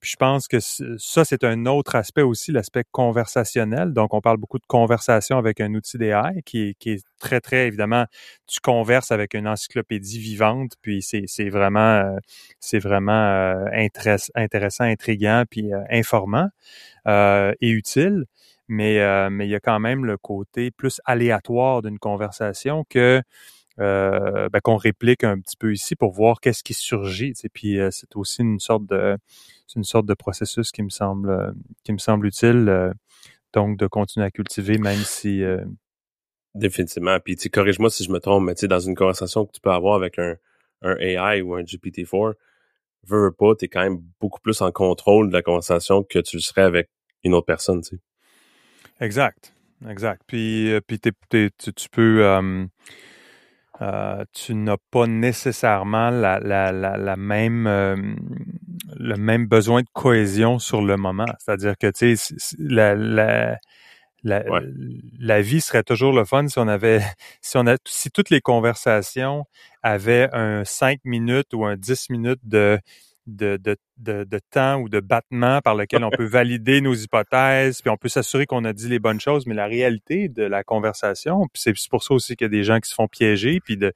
Puis 0.00 0.10
je 0.10 0.16
pense 0.16 0.46
que 0.48 0.58
ça, 0.60 1.24
c'est 1.24 1.42
un 1.44 1.66
autre 1.66 1.96
aspect 1.96 2.22
aussi, 2.22 2.52
l'aspect 2.52 2.84
conversationnel. 2.92 3.92
Donc, 3.92 4.14
on 4.14 4.20
parle 4.20 4.36
beaucoup 4.36 4.58
de 4.58 4.66
conversation 4.66 5.38
avec 5.38 5.60
un 5.60 5.74
outil 5.74 5.98
d'AI 5.98 6.42
qui 6.44 6.76
est, 6.86 7.04
très, 7.18 7.40
très, 7.40 7.66
évidemment, 7.66 8.04
tu 8.46 8.60
converses 8.60 9.10
avec 9.10 9.34
une 9.34 9.48
encyclopédie 9.48 10.20
vivante, 10.20 10.72
puis 10.82 11.02
c'est 11.02 11.48
vraiment, 11.48 11.80
euh, 11.98 12.16
c'est 12.60 12.78
vraiment 12.78 13.12
euh, 13.12 13.64
intéress- 13.72 14.30
intéressant, 14.36 14.84
intriguant, 14.84 15.44
puis 15.50 15.72
euh, 15.72 15.80
informant 15.90 16.48
euh, 17.06 17.52
et 17.60 17.70
utile. 17.70 18.24
Mais, 18.68 19.00
euh, 19.00 19.30
mais 19.30 19.46
il 19.46 19.50
y 19.50 19.54
a 19.54 19.60
quand 19.60 19.80
même 19.80 20.04
le 20.04 20.18
côté 20.18 20.70
plus 20.70 21.00
aléatoire 21.06 21.82
d'une 21.82 21.98
conversation 21.98 22.84
que 22.90 23.22
euh, 23.80 24.48
ben, 24.48 24.60
qu'on 24.60 24.76
réplique 24.76 25.24
un 25.24 25.38
petit 25.40 25.56
peu 25.56 25.72
ici 25.72 25.96
pour 25.96 26.12
voir 26.12 26.40
qu'est-ce 26.40 26.62
qui 26.62 26.74
surgit. 26.74 27.32
tu 27.32 27.40
sais. 27.42 27.48
Puis 27.48 27.78
euh, 27.78 27.90
c'est 27.90 28.16
aussi 28.16 28.42
une 28.42 28.60
sorte 28.60 28.86
de 28.86 29.16
une 29.76 29.84
sorte 29.84 30.06
de 30.06 30.14
processus 30.14 30.72
qui 30.72 30.82
me 30.82 30.88
semble 30.88 31.30
euh, 31.30 31.52
qui 31.84 31.92
me 31.92 31.98
semble 31.98 32.26
utile. 32.26 32.68
euh, 32.68 32.92
donc 33.54 33.78
de 33.78 33.86
continuer 33.86 34.26
à 34.26 34.30
cultiver, 34.30 34.76
même 34.76 34.98
si 34.98 35.42
Définitivement. 36.54 37.18
Puis, 37.20 37.36
tu 37.36 37.50
corrige-moi 37.50 37.88
si 37.88 38.04
je 38.04 38.10
me 38.10 38.18
trompe, 38.18 38.44
mais 38.44 38.54
tu 38.54 38.60
sais, 38.60 38.68
dans 38.68 38.80
une 38.80 38.94
conversation 38.94 39.46
que 39.46 39.52
tu 39.52 39.60
peux 39.60 39.70
avoir 39.70 39.94
avec 39.94 40.18
un, 40.18 40.36
un 40.82 40.96
AI 40.96 41.40
ou 41.40 41.54
un 41.54 41.62
GPT-4, 41.62 42.34
veux, 43.04 43.24
veux 43.24 43.32
pas, 43.32 43.54
t'es 43.54 43.68
quand 43.68 43.82
même 43.82 44.02
beaucoup 44.20 44.40
plus 44.40 44.60
en 44.60 44.72
contrôle 44.72 45.28
de 45.28 45.34
la 45.34 45.42
conversation 45.42 46.02
que 46.02 46.18
tu 46.18 46.36
le 46.36 46.42
serais 46.42 46.62
avec 46.62 46.90
une 47.22 47.34
autre 47.34 47.46
personne, 47.46 47.80
tu 47.82 47.96
sais. 47.96 48.02
exact, 49.00 49.54
exact. 49.88 50.22
Puis 50.26 50.72
puis 50.86 50.98
tu 50.98 51.88
peux 51.90 52.58
euh, 53.80 54.24
tu 54.32 54.54
n'as 54.54 54.76
pas 54.90 55.06
nécessairement 55.06 56.10
la, 56.10 56.40
la, 56.40 56.72
la, 56.72 57.16
même 57.16 57.66
euh, 57.66 57.96
le 58.96 59.16
même 59.16 59.46
besoin 59.46 59.82
de 59.82 59.88
cohésion 59.92 60.58
sur 60.58 60.82
le 60.82 60.96
moment. 60.96 61.26
C'est-à-dire 61.38 61.76
que 61.78 61.86
tu 61.86 62.16
sais, 62.16 62.34
la, 62.58 62.94
la, 62.94 63.58
la, 64.24 64.42
la, 65.20 65.40
vie 65.42 65.60
serait 65.60 65.84
toujours 65.84 66.12
le 66.12 66.24
fun 66.24 66.48
si 66.48 66.58
on 66.58 66.66
avait 66.66 67.02
si 67.40 67.56
on 67.56 67.66
a 67.66 67.76
si 67.86 68.10
toutes 68.10 68.30
les 68.30 68.40
conversations 68.40 69.44
avaient 69.82 70.28
un 70.32 70.64
5 70.64 71.00
minutes 71.04 71.54
ou 71.54 71.64
un 71.64 71.76
10 71.76 72.10
minutes 72.10 72.40
de 72.42 72.80
de, 73.28 73.58
de, 73.58 73.76
de, 74.24 74.40
temps 74.50 74.80
ou 74.80 74.88
de 74.88 75.00
battement 75.00 75.60
par 75.60 75.74
lequel 75.74 76.02
on 76.02 76.10
peut 76.10 76.24
valider 76.24 76.80
nos 76.80 76.94
hypothèses, 76.94 77.80
puis 77.82 77.90
on 77.90 77.96
peut 77.96 78.08
s'assurer 78.08 78.46
qu'on 78.46 78.64
a 78.64 78.72
dit 78.72 78.88
les 78.88 78.98
bonnes 78.98 79.20
choses, 79.20 79.46
mais 79.46 79.54
la 79.54 79.66
réalité 79.66 80.28
de 80.28 80.42
la 80.42 80.64
conversation, 80.64 81.46
puis 81.52 81.62
c'est 81.62 81.74
pour 81.90 82.02
ça 82.02 82.14
aussi 82.14 82.36
qu'il 82.36 82.46
y 82.46 82.46
a 82.46 82.48
des 82.50 82.64
gens 82.64 82.80
qui 82.80 82.88
se 82.88 82.94
font 82.94 83.08
piéger, 83.08 83.60
puis 83.60 83.76
de, 83.76 83.92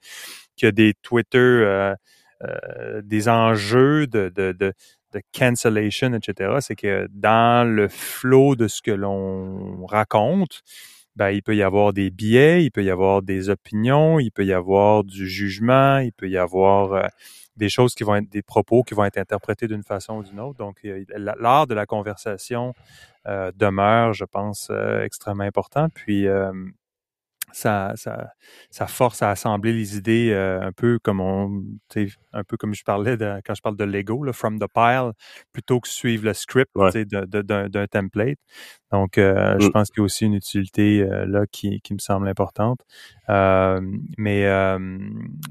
qu'il 0.55 0.67
y 0.67 0.69
a 0.69 0.71
des 0.71 0.93
Twitter, 1.01 1.37
euh, 1.37 1.95
euh, 2.43 3.01
des 3.03 3.27
enjeux 3.27 4.07
de, 4.07 4.29
de, 4.29 4.51
de, 4.51 4.73
de 5.13 5.21
cancellation, 5.37 6.13
etc., 6.13 6.57
c'est 6.59 6.75
que 6.75 7.07
dans 7.11 7.67
le 7.67 7.87
flot 7.87 8.55
de 8.55 8.67
ce 8.67 8.81
que 8.81 8.91
l'on 8.91 9.85
raconte, 9.85 10.61
ben, 11.15 11.29
il 11.29 11.43
peut 11.43 11.55
y 11.55 11.63
avoir 11.63 11.93
des 11.93 12.09
biais, 12.09 12.63
il 12.63 12.71
peut 12.71 12.83
y 12.83 12.89
avoir 12.89 13.21
des 13.21 13.49
opinions, 13.49 14.19
il 14.19 14.31
peut 14.31 14.45
y 14.45 14.53
avoir 14.53 15.03
du 15.03 15.27
jugement, 15.27 15.97
il 15.97 16.11
peut 16.11 16.29
y 16.29 16.37
avoir 16.37 16.93
euh, 16.93 17.07
des 17.57 17.69
choses 17.69 17.93
qui 17.93 18.03
vont 18.03 18.15
être 18.15 18.29
des 18.29 18.41
propos 18.41 18.83
qui 18.83 18.93
vont 18.93 19.05
être 19.05 19.17
interprétés 19.17 19.67
d'une 19.67 19.83
façon 19.83 20.17
ou 20.17 20.23
d'une 20.23 20.39
autre. 20.39 20.57
Donc, 20.57 20.79
l'art 21.15 21.67
de 21.67 21.73
la 21.73 21.85
conversation 21.85 22.73
euh, 23.27 23.51
demeure, 23.55 24.13
je 24.13 24.25
pense, 24.25 24.69
euh, 24.71 25.03
extrêmement 25.03 25.43
important. 25.43 25.87
Puis, 25.89 26.27
euh, 26.27 26.51
ça, 27.53 27.93
ça, 27.95 28.33
ça 28.71 28.87
force 28.87 29.21
à 29.21 29.29
assembler 29.29 29.73
les 29.73 29.95
idées 29.95 30.31
euh, 30.31 30.59
un 30.61 30.71
peu 30.71 30.99
comme 30.99 31.21
on, 31.21 31.63
un 32.33 32.43
peu 32.43 32.57
comme 32.57 32.73
je 32.73 32.83
parlais 32.83 33.15
de, 33.15 33.39
quand 33.45 33.53
je 33.53 33.61
parle 33.61 33.77
de 33.77 33.83
Lego, 33.83 34.23
là, 34.23 34.33
from 34.33 34.59
the 34.59 34.65
pile, 34.73 35.11
plutôt 35.53 35.79
que 35.79 35.87
suivre 35.87 36.25
le 36.25 36.33
script 36.33 36.71
d'un 36.75 37.87
template. 37.87 38.39
Donc, 38.91 39.17
euh, 39.17 39.55
je 39.59 39.67
mm. 39.67 39.71
pense 39.71 39.89
qu'il 39.89 39.99
y 39.99 40.01
a 40.01 40.05
aussi 40.05 40.25
une 40.25 40.33
utilité 40.33 41.01
euh, 41.01 41.25
là 41.25 41.45
qui, 41.51 41.79
qui 41.81 41.93
me 41.93 41.99
semble 41.99 42.27
importante. 42.27 42.81
mais, 43.29 44.77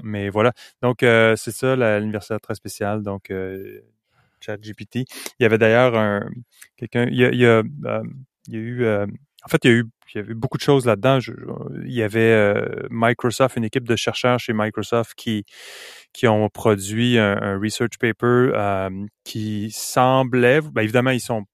mais 0.03 0.29
voilà. 0.29 0.51
Donc, 0.81 0.97
c'est 0.99 1.51
ça, 1.51 1.99
l'université 1.99 2.37
très 2.39 2.55
spéciale. 2.55 3.01
Donc, 3.01 3.31
ChatGPT. 4.41 5.05
Il 5.39 5.43
y 5.43 5.45
avait 5.45 5.57
d'ailleurs 5.57 5.97
un 5.97 6.29
quelqu'un. 6.75 7.07
Il 7.09 7.15
y 7.15 7.25
a, 7.25 7.29
il 7.29 7.39
y 7.39 7.45
a, 7.45 7.63
il 8.47 8.53
y 8.53 8.57
a 8.57 8.59
eu. 8.59 9.07
En 9.45 9.49
fait, 9.49 9.65
il 9.65 9.71
y 9.71 9.73
a 9.73 9.77
eu 9.77 9.85
il 10.13 10.19
y 10.19 10.21
avait 10.21 10.33
beaucoup 10.33 10.57
de 10.57 10.63
choses 10.63 10.85
là-dedans. 10.85 11.19
il 11.85 11.91
y 11.91 12.03
avait 12.03 12.19
euh, 12.19 12.87
Microsoft, 12.89 13.57
une 13.57 13.63
équipe 13.63 13.87
de 13.87 13.95
chercheurs 13.95 14.39
chez 14.39 14.53
Microsoft 14.53 15.13
qui 15.15 15.45
qui 16.13 16.27
ont 16.27 16.47
produit 16.49 17.17
un, 17.17 17.59
research 17.59 17.97
paper 17.99 18.51
euh, 18.53 18.89
qui 19.23 19.71
semblait, 19.71 20.61
bien 20.61 20.83
évidemment, 20.83 21.09
ils 21.09 21.19
sont, 21.19 21.45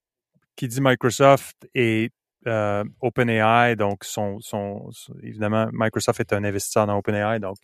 qui 0.54 0.68
dit 0.68 0.82
Microsoft 0.82 1.56
et 1.74 2.10
euh, 2.46 2.84
OpenAI, 3.00 3.76
donc 3.76 4.04
son, 4.04 4.38
son, 4.40 4.90
évidemment, 5.22 5.68
Microsoft 5.72 6.20
est 6.20 6.34
un 6.34 6.44
investisseur 6.44 6.86
dans 6.86 6.98
OpenAI, 6.98 7.38
donc 7.38 7.56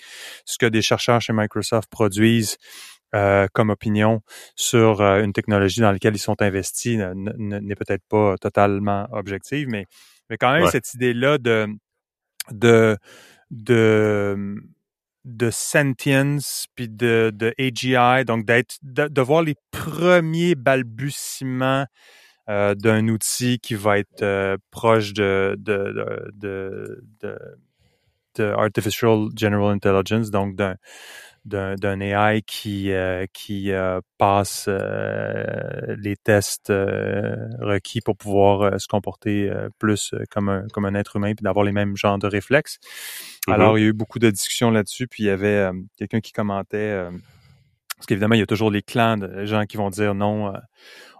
ce 0.46 0.56
que 0.56 0.64
des 0.64 0.80
chercheurs 0.80 1.20
chez 1.20 1.34
Microsoft 1.34 1.90
produisent 1.90 2.56
comme 3.54 3.70
opinion 3.70 4.20
sur 4.56 5.00
une 5.00 5.32
technologie 5.32 5.80
dans 5.80 5.90
laquelle 5.90 6.14
ils 6.14 6.18
sont 6.18 6.42
investis 6.42 6.98
n'est 6.98 7.74
peut-être 7.74 8.04
pas 8.10 8.36
totalement 8.36 9.06
objective, 9.10 9.68
mais 9.70 9.86
mais 10.30 10.36
quand 10.36 10.52
même, 10.52 10.66
cette 10.68 10.94
idée-là 10.94 11.38
de, 11.38 11.68
de, 12.50 12.96
de, 13.50 14.56
de 15.24 15.50
sentience, 15.50 16.66
puis 16.74 16.88
de, 16.88 17.30
de 17.34 17.54
AGI, 17.58 18.24
donc 18.24 18.44
d'être, 18.44 18.76
de, 18.82 19.20
voir 19.20 19.42
les 19.42 19.54
premiers 19.70 20.54
balbutiements 20.54 21.86
euh, 22.48 22.74
d'un 22.74 23.08
outil 23.08 23.58
qui 23.58 23.74
va 23.74 23.98
être 23.98 24.22
euh, 24.22 24.56
proche 24.70 25.12
de, 25.12 25.56
de, 25.58 26.30
de, 26.32 27.02
de, 27.20 27.38
de, 28.36 28.44
Artificial 28.44 29.28
General 29.36 29.74
Intelligence, 29.74 30.30
donc 30.30 30.54
d'un 30.54 30.76
d'un 31.46 32.00
AI 32.00 32.42
qui 32.42 32.90
euh, 32.90 33.26
qui 33.32 33.70
euh, 33.70 34.00
passe 34.18 34.66
euh, 34.68 35.96
les 35.98 36.16
tests 36.16 36.70
requis 36.70 38.00
pour 38.00 38.16
pouvoir 38.16 38.80
se 38.80 38.88
comporter 38.88 39.50
plus 39.78 40.14
comme 40.30 40.48
un 40.48 40.66
comme 40.72 40.84
un 40.84 40.94
être 40.94 41.16
humain 41.16 41.34
puis 41.34 41.44
d'avoir 41.44 41.64
les 41.64 41.72
mêmes 41.72 41.96
genres 41.96 42.18
de 42.18 42.26
réflexes. 42.26 42.78
Mm-hmm. 43.46 43.52
Alors 43.54 43.78
il 43.78 43.82
y 43.82 43.84
a 43.84 43.88
eu 43.88 43.92
beaucoup 43.92 44.18
de 44.18 44.30
discussions 44.30 44.70
là-dessus 44.70 45.06
puis 45.06 45.24
il 45.24 45.26
y 45.26 45.30
avait 45.30 45.70
quelqu'un 45.96 46.20
qui 46.20 46.32
commentait 46.32 47.08
parce 47.96 48.06
qu'évidemment 48.06 48.34
il 48.34 48.40
y 48.40 48.42
a 48.42 48.46
toujours 48.46 48.70
les 48.70 48.82
clans 48.82 49.16
de 49.16 49.44
gens 49.44 49.64
qui 49.64 49.76
vont 49.76 49.90
dire 49.90 50.14
non 50.14 50.52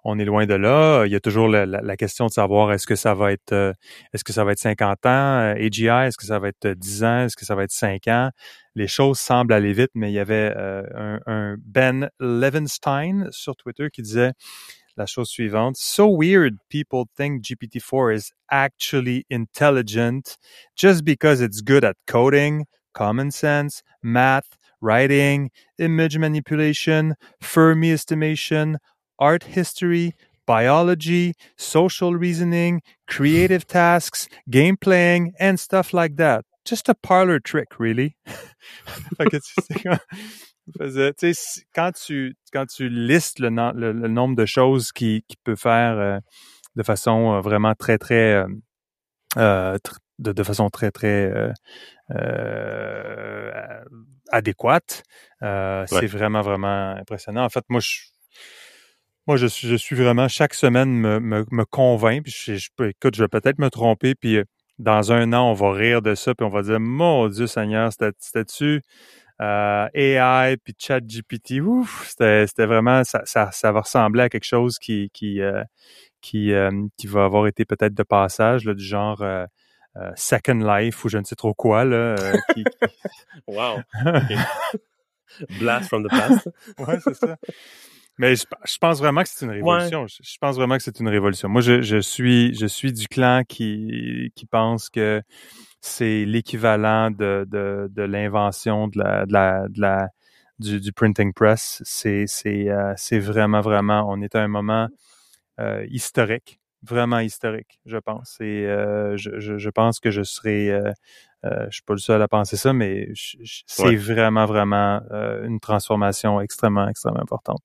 on 0.09 0.21
est 0.21 0.25
loin 0.25 0.47
de 0.47 0.55
là. 0.55 1.05
Il 1.05 1.13
y 1.13 1.17
a 1.17 1.21
toujours 1.21 1.49
la, 1.49 1.97
question 1.97 2.27
de 2.27 2.31
savoir 2.31 2.73
est-ce 2.73 2.87
que 2.87 2.95
ça 2.95 3.15
va 3.15 3.33
être 3.33 3.75
est-ce 4.13 4.23
que 4.23 4.33
ça 4.33 4.45
va 4.45 4.53
être 4.53 4.61
50 4.61 5.05
ans 5.05 5.55
AGI, 5.57 5.89
est-ce 5.89 6.17
que 6.17 6.27
ça 6.27 6.39
va 6.39 6.49
être 6.49 6.69
10 6.69 7.05
ans, 7.05 7.25
est-ce 7.25 7.37
que 7.37 7.45
ça 7.45 7.57
va 7.57 7.65
être 7.65 7.73
5 7.73 8.07
ans? 8.07 8.31
Les 8.77 8.87
choses 8.87 9.19
semblent 9.19 9.53
aller 9.53 9.73
vite, 9.73 9.91
mais 9.95 10.11
il 10.13 10.15
y 10.15 10.21
avait 10.21 10.53
euh, 10.57 10.83
un, 10.95 11.21
un, 11.27 11.57
Ben 11.59 12.09
Levenstein 12.21 13.27
sur 13.31 13.57
Twitter 13.57 13.89
qui 13.93 14.03
disait 14.03 14.33
la 14.97 15.07
chose 15.07 15.29
suivante. 15.29 15.77
So 15.77 16.07
weird 16.07 16.55
people 16.69 17.05
think 17.17 17.43
GPT-4 17.43 18.15
is 18.15 18.33
actually 18.49 19.25
intelligent 19.29 20.37
just 20.77 21.05
because 21.05 21.41
it's 21.41 21.63
good 21.63 21.85
at 21.85 21.97
coding, 22.07 22.67
common 22.93 23.33
sense, 23.33 23.83
math, 24.03 24.56
writing, 24.81 25.51
image 25.79 26.19
manipulation, 26.19 27.15
Fermi 27.41 27.93
estimation, 27.93 28.79
art 29.19 29.45
history, 29.45 30.15
biology, 30.47 31.35
social 31.57 32.15
reasoning, 32.15 32.83
creative 33.07 33.67
tasks, 33.69 34.29
game 34.51 34.77
playing, 34.77 35.33
and 35.39 35.59
stuff 35.59 35.93
like 35.93 36.17
that 36.17 36.45
just 36.67 36.89
a 36.89 36.95
parlor 36.95 37.41
trick, 37.41 37.79
really. 37.79 38.17
quand 41.75 41.93
tu 41.95 42.35
quand 42.53 42.67
tu 42.67 42.89
listes 42.89 43.39
le, 43.39 43.51
le, 43.75 44.09
nombre 44.09 44.35
de 44.37 44.47
choses 44.47 44.91
qu'il 44.93 45.23
qui 45.23 45.37
peut 45.45 45.55
faire 45.55 45.99
euh, 45.99 46.19
de 46.75 46.83
façon 46.83 47.35
euh, 47.35 47.41
vraiment 47.41 47.75
très 47.75 47.99
très 47.99 48.35
euh, 48.35 48.49
euh 49.37 49.79
de, 50.19 50.33
de, 50.33 50.43
façon 50.43 50.71
très 50.71 50.91
très 50.91 51.33
adéquate, 54.31 55.03
c'est 55.41 56.07
vraiment 56.07 56.43
vraiment 56.43 56.91
impressionnant. 56.93 57.45
En 57.45 57.49
fait, 57.51 57.65
moi 57.69 57.81
je 57.81 58.01
moi, 59.27 59.37
je 59.37 59.49
suis, 59.49 59.67
je 59.67 59.75
suis 59.75 59.97
vraiment 59.97 60.29
chaque 60.29 60.55
semaine 60.55 60.89
me, 60.89 61.19
me, 61.19 61.45
me 61.51 61.65
convainc. 61.65 62.23
Puis 62.23 62.33
je, 62.33 62.55
je, 62.55 62.69
écoute, 62.85 63.17
je 63.17 63.25
vais 63.25 63.29
peut-être 63.29 63.59
me 63.59 63.71
tromper. 63.71 64.15
Puis 64.15 64.39
dans 64.79 65.13
un 65.13 65.33
an, 65.33 65.51
on 65.51 65.55
va 65.55 65.73
rire 65.73 66.03
de 66.03 66.15
ça, 66.15 66.35
puis 66.35 66.47
on 66.47 66.51
va 66.51 66.63
dire, 66.63 66.81
mon 66.81 67.29
Dieu 67.29 67.47
Seigneur, 67.47 67.91
c'était-tu 67.93 68.83
euh, 69.41 69.89
AI, 69.95 70.57
puis 70.63 70.75
ChatGPT, 70.79 71.61
ouf, 71.61 72.09
c'était 72.09 72.67
vraiment, 72.67 73.05
ça, 73.05 73.23
ça, 73.25 73.51
ça, 73.53 73.73
va 73.73 73.81
ressembler 73.81 74.23
à 74.23 74.29
quelque 74.29 74.45
chose 74.45 74.79
qui, 74.79 75.11
qui, 75.13 75.41
euh, 75.41 75.63
qui, 76.23 76.53
euh, 76.53 76.71
qui 76.97 77.07
va 77.07 77.25
avoir 77.25 77.47
été 77.47 77.65
peut-être 77.65 77.95
de 77.95 78.03
passage, 78.03 78.65
là, 78.65 78.75
du 78.75 78.85
genre 78.85 79.23
euh, 79.97 80.11
Second 80.17 80.59
Life 80.59 81.05
ou 81.05 81.09
je 81.09 81.19
ne 81.19 81.25
sais 81.25 81.37
trop 81.37 81.55
quoi. 81.55 81.85
Là, 81.85 82.17
qui, 82.55 82.65
wow! 83.47 83.79
Blast 85.59 85.89
from 85.89 86.05
the 86.05 86.11
past. 86.11 86.49
ouais, 86.79 86.99
c'est 87.01 87.15
ça. 87.15 87.37
Mais 88.19 88.35
je, 88.35 88.45
pense 88.81 88.99
vraiment 88.99 89.23
que 89.23 89.29
c'est 89.29 89.45
une 89.45 89.51
révolution. 89.51 90.07
Je, 90.07 90.39
pense 90.41 90.57
vraiment 90.57 90.79
que 90.79 90.83
c'est 90.83 90.99
une 91.01 91.09
révolution. 91.09 91.51
Moi, 91.51 91.61
je, 91.61 91.83
je, 91.83 91.99
suis 91.99 92.55
je 92.55 92.67
suis 92.67 92.93
du 92.93 93.09
clan 93.09 93.43
qui 93.47 94.33
qui 94.35 94.47
pense 94.47 94.89
que 94.89 95.23
c'est 95.83 96.25
l'équivalent 96.25 97.11
de, 97.11 97.47
de, 97.47 97.89
de 97.91 98.03
l'invention 98.03 98.89
de 98.89 98.99
la, 98.99 99.27
de 99.27 99.33
la, 99.33 99.69
de 99.69 99.81
la 99.81 100.09
du, 100.59 100.81
du 100.81 100.93
printing 100.93 101.33
press. 101.33 101.83
C'est 101.85 102.25
c'est 102.27 102.69
euh, 102.71 102.95
c'est 102.97 103.19
vraiment 103.19 103.61
vraiment. 103.61 104.07
On 104.09 104.23
est 104.23 104.35
à 104.35 104.43
un 104.43 104.49
moment 104.49 104.89
euh, 105.61 105.87
historique, 105.91 106.59
vraiment 106.87 107.19
historique, 107.21 107.81
je 107.87 107.99
pense. 107.99 108.37
Et 108.41 108.67
euh, 108.67 109.17
je, 109.17 109.39
je, 109.41 109.59
je, 109.59 109.71
pense 109.71 110.01
que 110.01 110.11
je 110.11 110.23
serai 110.23 110.71
euh, 110.71 111.67
je 111.69 111.77
suis 111.77 111.83
pas 111.83 111.95
le 111.95 111.99
seul 111.99 112.21
à 112.23 112.29
penser 112.29 112.57
ça, 112.57 112.73
mais 112.73 113.09
c'est 113.67 113.97
vraiment, 113.97 114.47
vraiment 114.47 115.01
une 115.45 115.61
transformation 115.61 116.41
extrêmement, 116.41 116.89
extrêmement 116.89 117.21
importante. 117.21 117.61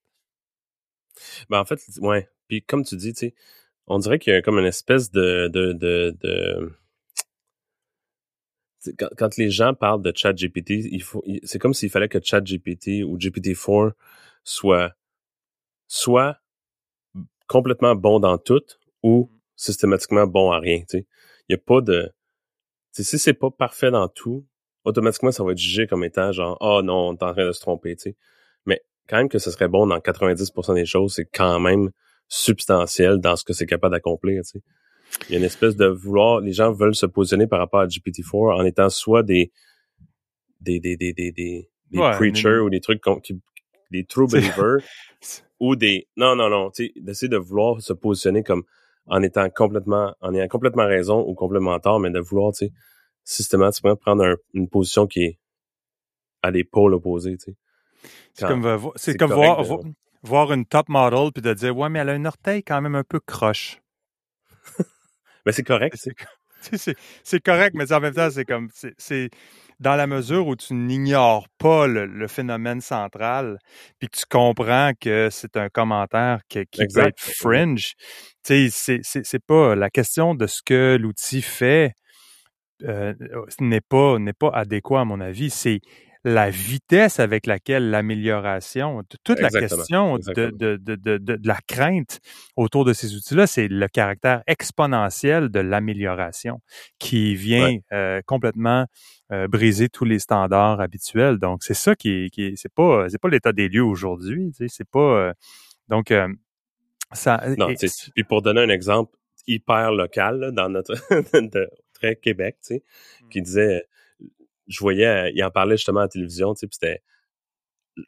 Ben, 1.49 1.59
en 1.59 1.65
fait, 1.65 1.79
ouais. 1.99 2.29
Puis 2.47 2.61
comme 2.63 2.83
tu 2.83 2.95
dis, 2.95 3.13
tu 3.13 3.27
sais, 3.27 3.35
on 3.87 3.99
dirait 3.99 4.19
qu'il 4.19 4.33
y 4.33 4.35
a 4.35 4.41
comme 4.41 4.59
une 4.59 4.65
espèce 4.65 5.11
de, 5.11 5.47
de, 5.47 5.73
de, 5.73 6.15
de... 6.21 6.71
Quand, 8.97 9.09
quand, 9.17 9.37
les 9.37 9.49
gens 9.51 9.73
parlent 9.73 10.01
de 10.01 10.11
ChatGPT, 10.15 10.71
il 10.91 11.03
faut, 11.03 11.23
c'est 11.43 11.59
comme 11.59 11.73
s'il 11.73 11.89
fallait 11.89 12.09
que 12.09 12.19
ChatGPT 12.21 13.03
ou 13.05 13.17
GPT-4 13.17 13.93
soit 14.43 14.95
soit 15.87 16.37
complètement 17.47 17.95
bon 17.95 18.19
dans 18.19 18.37
tout 18.37 18.63
ou 19.03 19.29
systématiquement 19.55 20.27
bon 20.27 20.51
à 20.51 20.59
rien. 20.59 20.79
Tu 20.79 20.99
sais, 20.99 21.07
il 21.49 21.53
y 21.53 21.55
a 21.55 21.57
pas 21.57 21.81
de, 21.81 22.11
tu 22.93 23.03
sais, 23.03 23.17
si 23.17 23.19
c'est 23.19 23.33
pas 23.33 23.51
parfait 23.51 23.91
dans 23.91 24.07
tout, 24.07 24.45
automatiquement, 24.83 25.31
ça 25.31 25.43
va 25.43 25.51
être 25.51 25.57
jugé 25.57 25.87
comme 25.87 26.03
étant 26.03 26.31
genre, 26.31 26.57
oh 26.61 26.81
non, 26.83 27.09
on 27.09 27.13
est 27.15 27.23
en 27.23 27.33
train 27.33 27.47
de 27.47 27.51
se 27.51 27.61
tromper, 27.61 27.95
tu 27.95 28.11
sais. 28.11 28.15
Mais 28.65 28.81
quand 29.07 29.17
même 29.17 29.29
que 29.29 29.39
ce 29.39 29.51
serait 29.51 29.67
bon 29.67 29.87
dans 29.87 29.97
90% 29.97 30.75
des 30.75 30.85
choses, 30.85 31.15
c'est 31.15 31.25
quand 31.25 31.59
même 31.59 31.91
substantiel 32.27 33.19
dans 33.19 33.35
ce 33.35 33.43
que 33.43 33.53
c'est 33.53 33.65
capable 33.65 33.93
d'accomplir, 33.93 34.43
tu 34.43 34.59
sais. 34.59 34.63
Il 35.27 35.33
y 35.33 35.35
a 35.35 35.39
une 35.39 35.45
espèce 35.45 35.75
de 35.75 35.87
vouloir, 35.87 36.39
les 36.39 36.53
gens 36.53 36.71
veulent 36.71 36.95
se 36.95 37.05
positionner 37.05 37.45
par 37.45 37.59
rapport 37.59 37.81
à 37.81 37.87
GPT-4 37.87 38.61
en 38.61 38.65
étant 38.65 38.89
soit 38.89 39.23
des, 39.23 39.51
des, 40.61 40.79
des, 40.79 40.95
des, 40.95 41.11
des, 41.11 41.31
des, 41.31 41.69
preachers 41.91 42.59
ou 42.59 42.69
des 42.69 42.79
trucs 42.79 43.01
qui, 43.23 43.41
des 43.91 44.05
true 44.05 44.27
believers 44.31 44.77
ou 45.59 45.75
des, 45.75 46.07
non, 46.15 46.35
non, 46.35 46.49
non, 46.49 46.71
tu 46.71 46.85
sais, 46.85 46.93
d'essayer 46.95 47.29
de 47.29 47.37
vouloir 47.37 47.81
se 47.81 47.93
positionner 47.93 48.43
comme 48.43 48.63
en 49.11 49.21
étant 49.21 49.47
complètement, 49.49 50.15
en 50.21 50.33
ayant 50.33 50.47
complètement 50.47 50.87
raison 50.87 51.19
ou 51.27 51.35
complémentaire, 51.35 51.99
mais 51.99 52.09
de 52.09 52.19
vouloir, 52.19 52.53
tu 52.53 52.65
sais, 52.65 52.73
systématiquement 53.25 53.95
prendre 53.97 54.37
une 54.53 54.69
position 54.69 55.05
qui 55.05 55.23
est 55.23 55.39
à 56.41 56.51
des 56.51 56.63
pôles 56.63 56.93
opposés, 56.93 57.37
tu 57.37 57.51
sais. 57.51 57.57
C'est 58.33 58.47
comme, 58.47 58.91
c'est 58.95 59.17
comme 59.17 59.33
voir, 59.33 59.63
voir 60.23 60.53
une 60.53 60.65
top 60.65 60.87
model 60.87 61.31
puis 61.33 61.41
de 61.41 61.53
dire, 61.53 61.77
ouais, 61.77 61.89
mais 61.89 61.99
elle 61.99 62.09
a 62.09 62.13
un 62.13 62.25
orteil 62.25 62.63
quand 62.63 62.81
même 62.81 62.95
un 62.95 63.03
peu 63.03 63.19
croche. 63.19 63.81
mais 65.45 65.51
c'est 65.51 65.63
correct. 65.63 65.95
C'est 67.23 67.39
correct, 67.39 67.75
mais 67.75 67.91
en 67.91 67.99
même 67.99 68.13
temps, 68.13 68.29
c'est 68.29 68.45
comme, 68.45 68.69
c'est 68.99 69.31
dans 69.81 69.95
la 69.95 70.05
mesure 70.05 70.47
où 70.47 70.55
tu 70.55 70.75
n'ignores 70.75 71.47
pas 71.57 71.87
le, 71.87 72.27
phénomène 72.27 72.81
central, 72.81 73.57
puis 73.99 74.07
que 74.07 74.17
tu 74.17 74.25
comprends 74.29 74.91
que 74.99 75.29
c'est 75.31 75.57
un 75.57 75.69
commentaire 75.69 76.41
qui 76.47 76.65
peut 76.65 77.01
être 77.01 77.19
fringe, 77.19 77.95
tu 78.45 78.69
sais, 78.69 79.01
c'est 79.03 79.45
pas 79.45 79.75
la 79.75 79.89
question 79.89 80.35
de 80.35 80.45
ce 80.45 80.61
que 80.63 80.97
l'outil 81.01 81.41
fait 81.41 81.93
euh, 82.83 83.13
n'est 83.59 83.81
pas 83.81 84.17
n'est 84.17 84.33
pas 84.33 84.49
adéquat 84.49 85.01
à 85.01 85.05
mon 85.05 85.19
avis. 85.19 85.49
C'est 85.49 85.81
la 86.23 86.49
vitesse 86.49 87.19
avec 87.19 87.47
laquelle 87.47 87.89
l'amélioration, 87.89 89.01
toute 89.23 89.39
la 89.39 89.49
question 89.49 90.17
de, 90.17 90.51
de, 90.51 90.77
de, 90.77 90.95
de, 90.95 91.39
la 91.43 91.59
crainte 91.67 92.19
autour 92.55 92.85
de 92.85 92.93
ces 92.93 93.15
outils-là, 93.15 93.47
c'est 93.47 93.67
le 93.67 93.87
caractère 93.87 94.43
exponentiel 94.45 95.49
de 95.49 95.59
l'amélioration 95.59 96.61
qui 96.99 97.35
vient 97.35 97.77
euh, 97.91 98.21
complètement 98.25 98.85
euh, 99.31 99.47
briser 99.47 99.89
tous 99.89 100.05
les 100.05 100.19
standards 100.19 100.79
habituels. 100.79 101.37
Donc, 101.37 101.63
c'est 101.63 101.73
ça 101.73 101.95
qui 101.95 102.25
est, 102.25 102.29
qui 102.29 102.53
c'est 102.55 102.73
pas, 102.73 103.09
c'est 103.09 103.19
pas 103.19 103.29
l'état 103.29 103.51
des 103.51 103.67
lieux 103.67 103.83
aujourd'hui. 103.83 104.51
Tu 104.51 104.67
sais, 104.67 104.75
c'est 104.75 104.89
pas, 104.89 104.99
euh, 104.99 105.33
donc, 105.89 106.13
ça. 107.13 107.43
Non, 107.57 107.73
puis 108.15 108.23
pour 108.23 108.41
donner 108.43 108.61
un 108.61 108.69
exemple 108.69 109.17
hyper 109.47 109.91
local 109.91 110.51
dans 110.53 110.69
notre 110.69 110.93
très 111.93 112.15
Québec, 112.15 112.57
tu 112.61 112.75
sais, 112.75 112.83
qui 113.31 113.41
mmh. 113.41 113.43
disait 113.43 113.85
je 114.71 114.79
voyais, 114.79 115.05
euh, 115.05 115.31
il 115.33 115.43
en 115.43 115.51
parlait 115.51 115.77
justement 115.77 115.99
à 115.99 116.03
la 116.03 116.09
télévision, 116.09 116.53
tu 116.53 116.61
sais, 116.61 116.67
c'était 116.71 117.01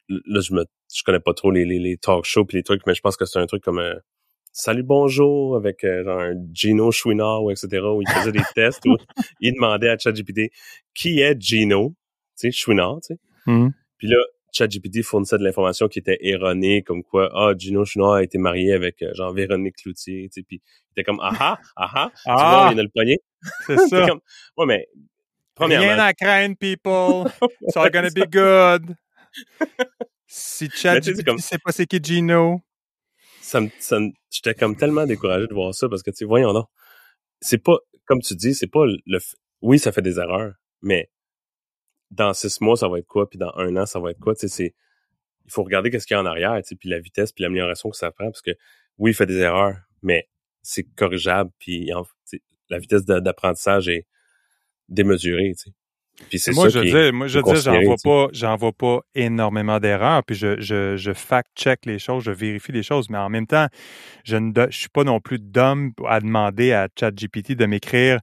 là 0.10 0.39
je 0.39 0.53
me 0.53 0.65
je 0.96 1.03
connais 1.03 1.20
pas 1.20 1.34
trop 1.34 1.51
les, 1.51 1.65
les, 1.65 1.77
les 1.79 1.98
talk 1.98 2.25
shows 2.25 2.46
puis 2.46 2.58
les 2.58 2.63
trucs, 2.63 2.86
mais 2.88 2.93
je 2.96 3.01
pense 3.01 3.17
que 3.17 3.25
c'est 3.25 3.39
un 3.39 3.46
truc 3.46 3.63
comme 3.63 3.79
un 3.79 3.96
Salut 4.55 4.84
bonjour 4.84 5.55
avec 5.55 5.84
euh, 5.84 6.03
genre 6.03 6.20
un 6.20 6.36
Gino 6.53 6.91
Chouinard 6.91 7.43
ou 7.43 7.50
etc. 7.50 7.82
où 7.88 8.03
il 8.03 8.08
faisait 8.08 8.32
des 8.32 8.43
tests 8.53 8.86
où 8.86 8.96
il 9.39 9.55
demandait 9.55 9.89
à 9.89 9.98
ChatGPT 9.98 10.51
qui 10.93 11.22
est 11.22 11.41
Gino, 11.41 11.89
tu 11.89 11.96
sais, 12.36 12.51
Chouinard, 12.51 13.00
tu 13.01 13.15
sais. 13.15 13.20
Mmh. 13.48 13.70
Puis 13.98 14.08
là, 14.10 14.17
ChatGPT 14.51 15.01
fournissait 15.01 15.39
de 15.39 15.43
l'information 15.43 15.88
qui 15.88 15.98
était 15.98 16.20
erronée, 16.22 16.84
comme 16.84 17.01
quoi, 17.01 17.32
ah, 17.34 17.53
Gino 17.58 17.84
Chouinard 17.84 18.13
a 18.13 18.24
été 18.24 18.38
marié 18.38 18.74
avec 18.74 19.01
euh, 19.01 19.12
genre 19.15 19.34
Véronique 19.34 19.77
Cloutier, 19.77 20.29
tu 20.32 20.41
sais, 20.41 20.43
puis 20.43 20.62
il 20.62 21.01
était 21.01 21.03
comme, 21.03 21.20
ah 21.24 21.34
ah, 21.39 21.60
ah 21.75 21.89
ah, 21.96 22.12
tu 22.13 22.29
vois, 22.29 22.70
il 22.74 22.79
a 22.79 22.84
le 22.84 22.89
poignet. 22.89 23.17
C'est 23.65 23.77
ça. 23.88 24.08
comme, 24.08 24.20
ouais, 24.58 24.65
mais 24.67 24.88
Rien 25.60 26.00
à 26.00 26.13
craindre, 26.13 26.55
people. 26.57 27.31
It's 27.62 27.77
all 27.77 27.89
gonna 27.89 28.10
be 28.10 28.25
good. 28.29 28.95
Si 30.27 30.69
ChatGPT 30.69 31.39
sait 31.39 31.60
pas 31.60 31.71
c'est 31.71 31.86
qui 31.86 31.99
Gino? 32.01 32.62
Ça 33.41 33.62
me, 33.62 33.69
ça 33.80 33.99
j'étais 34.32 34.56
comme 34.56 34.75
tellement 34.75 35.06
découragé 35.06 35.47
de 35.47 35.54
voir 35.54 35.73
ça 35.75 35.88
parce 35.88 36.01
que, 36.01 36.10
tu 36.12 36.17
sais, 36.17 36.25
voyons 36.25 36.54
non. 36.54 36.65
C'est 37.39 37.60
pas, 37.60 37.77
comme 38.06 38.21
tu 38.21 38.36
dis, 38.36 38.56
c'est 38.56 38.67
pas 38.67 38.86
le, 38.86 39.19
oui, 39.62 39.77
ça 39.77 39.91
fait 39.91 40.01
des 40.01 40.17
erreurs, 40.19 40.54
mais 40.82 41.12
dans 42.10 42.34
six 42.34 42.62
mois, 42.62 42.77
ça 42.77 42.88
va 42.88 42.99
être 42.99 43.08
quoi, 43.08 43.30
puis 43.30 43.38
dans 43.38 43.54
un 43.56 43.75
an, 43.75 43.86
ça 43.86 43.99
va 43.99 44.12
être 44.12 44.19
quoi, 44.19 44.34
tu 44.34 44.41
sais, 44.41 44.47
c'est, 44.47 44.75
il 45.45 45.51
faut 45.51 45.63
regarder 45.63 45.91
qu'est-ce 45.91 46.08
qu'il 46.08 46.15
y 46.15 46.17
a 46.17 46.21
en 46.21 46.25
arrière, 46.25 46.56
tu 46.63 46.69
sais, 46.69 46.75
puis 46.75 46.89
la 46.89 46.99
vitesse, 46.99 47.32
puis 47.32 47.43
l'amélioration 47.43 47.89
que 47.89 47.97
ça 47.97 48.12
prend, 48.12 48.25
parce 48.25 48.41
que 48.41 48.51
oui, 48.97 49.12
il 49.12 49.13
fait 49.13 49.25
des 49.25 49.38
erreurs, 49.38 49.77
mais 50.01 50.30
c'est 50.62 50.84
corrigeable, 50.95 51.51
puis 51.60 51.91
la 52.69 52.80
vitesse 52.80 53.06
d'apprentissage 53.06 53.89
est, 53.89 54.08
démesuré, 54.89 55.54
tu 55.58 55.65
sais. 55.65 55.72
Puis 56.30 56.39
c'est 56.39 56.52
moi, 56.52 56.69
je 56.69 56.80
dis, 56.80 57.12
moi, 57.12 57.28
je 57.28 57.39
dis, 57.39 57.62
j'en 57.62 57.82
vois 57.82 57.96
pas, 58.04 58.28
j'en 58.34 58.56
vois 58.56 58.72
pas 58.72 59.02
énormément 59.15 59.80
d'erreurs, 59.80 60.24
puis 60.24 60.36
je, 60.36 60.62
je, 60.62 60.96
je 60.96 61.12
fact-check 61.12 61.86
les 61.86 61.98
choses, 61.98 62.24
je 62.24 62.32
vérifie 62.32 62.72
les 62.72 62.84
choses, 62.84 63.10
mais 63.10 63.17
en 63.17 63.30
même 63.30 63.48
temps, 63.48 63.67
je 64.24 64.38
ne 64.38 64.52
je 64.69 64.78
suis 64.78 64.89
pas 64.89 65.04
non 65.04 65.19
plus 65.19 65.39
d'homme 65.39 65.91
à 66.08 66.19
demander 66.19 66.72
à 66.72 66.88
ChatGPT 66.98 67.54
de 67.54 67.65
m'écrire 67.65 68.19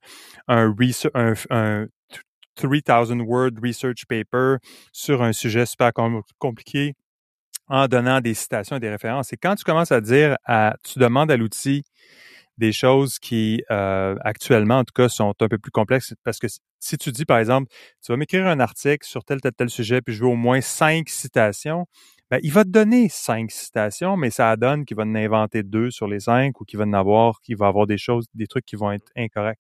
un, 0.47 0.73
un, 1.15 1.35
un 1.51 1.87
3000 2.55 3.23
word 3.23 3.51
research 3.63 4.05
paper 4.09 4.57
sur 4.93 5.23
un 5.23 5.33
sujet 5.33 5.67
super 5.67 5.91
compliqué 6.39 6.95
en 7.69 7.87
donnant 7.87 8.21
des 8.21 8.35
citations 8.35 8.77
et 8.77 8.81
des 8.81 8.91
références. 8.91 9.33
Et 9.33 9.37
quand 9.37 9.55
tu 9.55 9.65
commences 9.65 9.93
à 9.93 10.01
dire, 10.01 10.37
à, 10.45 10.77
tu 10.83 10.99
demandes 10.99 11.31
à 11.31 11.37
l'outil 11.37 11.85
des 12.59 12.73
choses 12.73 13.19
qui, 13.19 13.63
euh, 13.71 14.17
actuellement, 14.23 14.79
en 14.79 14.85
tout 14.85 14.93
cas, 14.95 15.09
sont 15.09 15.35
un 15.41 15.49
peu 15.49 15.59
plus 15.59 15.71
complexes. 15.71 16.15
Parce 16.25 16.39
que 16.39 16.47
si 16.79 16.99
tu 16.99 17.11
dis, 17.13 17.25
par 17.25 17.39
exemple, 17.39 17.71
tu 18.05 18.13
vas 18.13 18.17
m'écrire 18.17 18.47
un 18.47 18.61
article 18.61 19.07
sur 19.07 19.25
tel, 19.25 19.41
tel, 19.41 19.53
tel 19.53 19.71
sujet, 19.71 20.03
puis 20.03 20.15
je 20.15 20.21
veux 20.21 20.29
au 20.29 20.37
moins 20.37 20.61
cinq 20.61 21.09
citations, 21.09 21.87
ben, 22.31 22.39
il 22.43 22.53
va 22.53 22.65
te 22.65 22.69
donner 22.69 23.09
cinq 23.09 23.51
citations, 23.51 24.17
mais 24.17 24.31
ça 24.31 24.57
donne 24.57 24.85
qu'il 24.85 24.97
va 24.97 25.03
en 25.03 25.15
inventer 25.15 25.63
deux 25.63 25.91
sur 25.91 26.07
les 26.07 26.21
cinq 26.21 26.61
ou 26.61 26.65
qu'il 26.65 26.79
va 26.79 26.85
en 26.85 26.93
avoir, 26.93 27.41
qu'il 27.41 27.57
va 27.57 27.67
avoir 27.67 27.87
des 27.87 27.99
choses, 27.99 28.27
des 28.35 28.47
trucs 28.47 28.67
qui 28.67 28.77
vont 28.77 28.93
être 28.93 29.11
incorrects. 29.17 29.59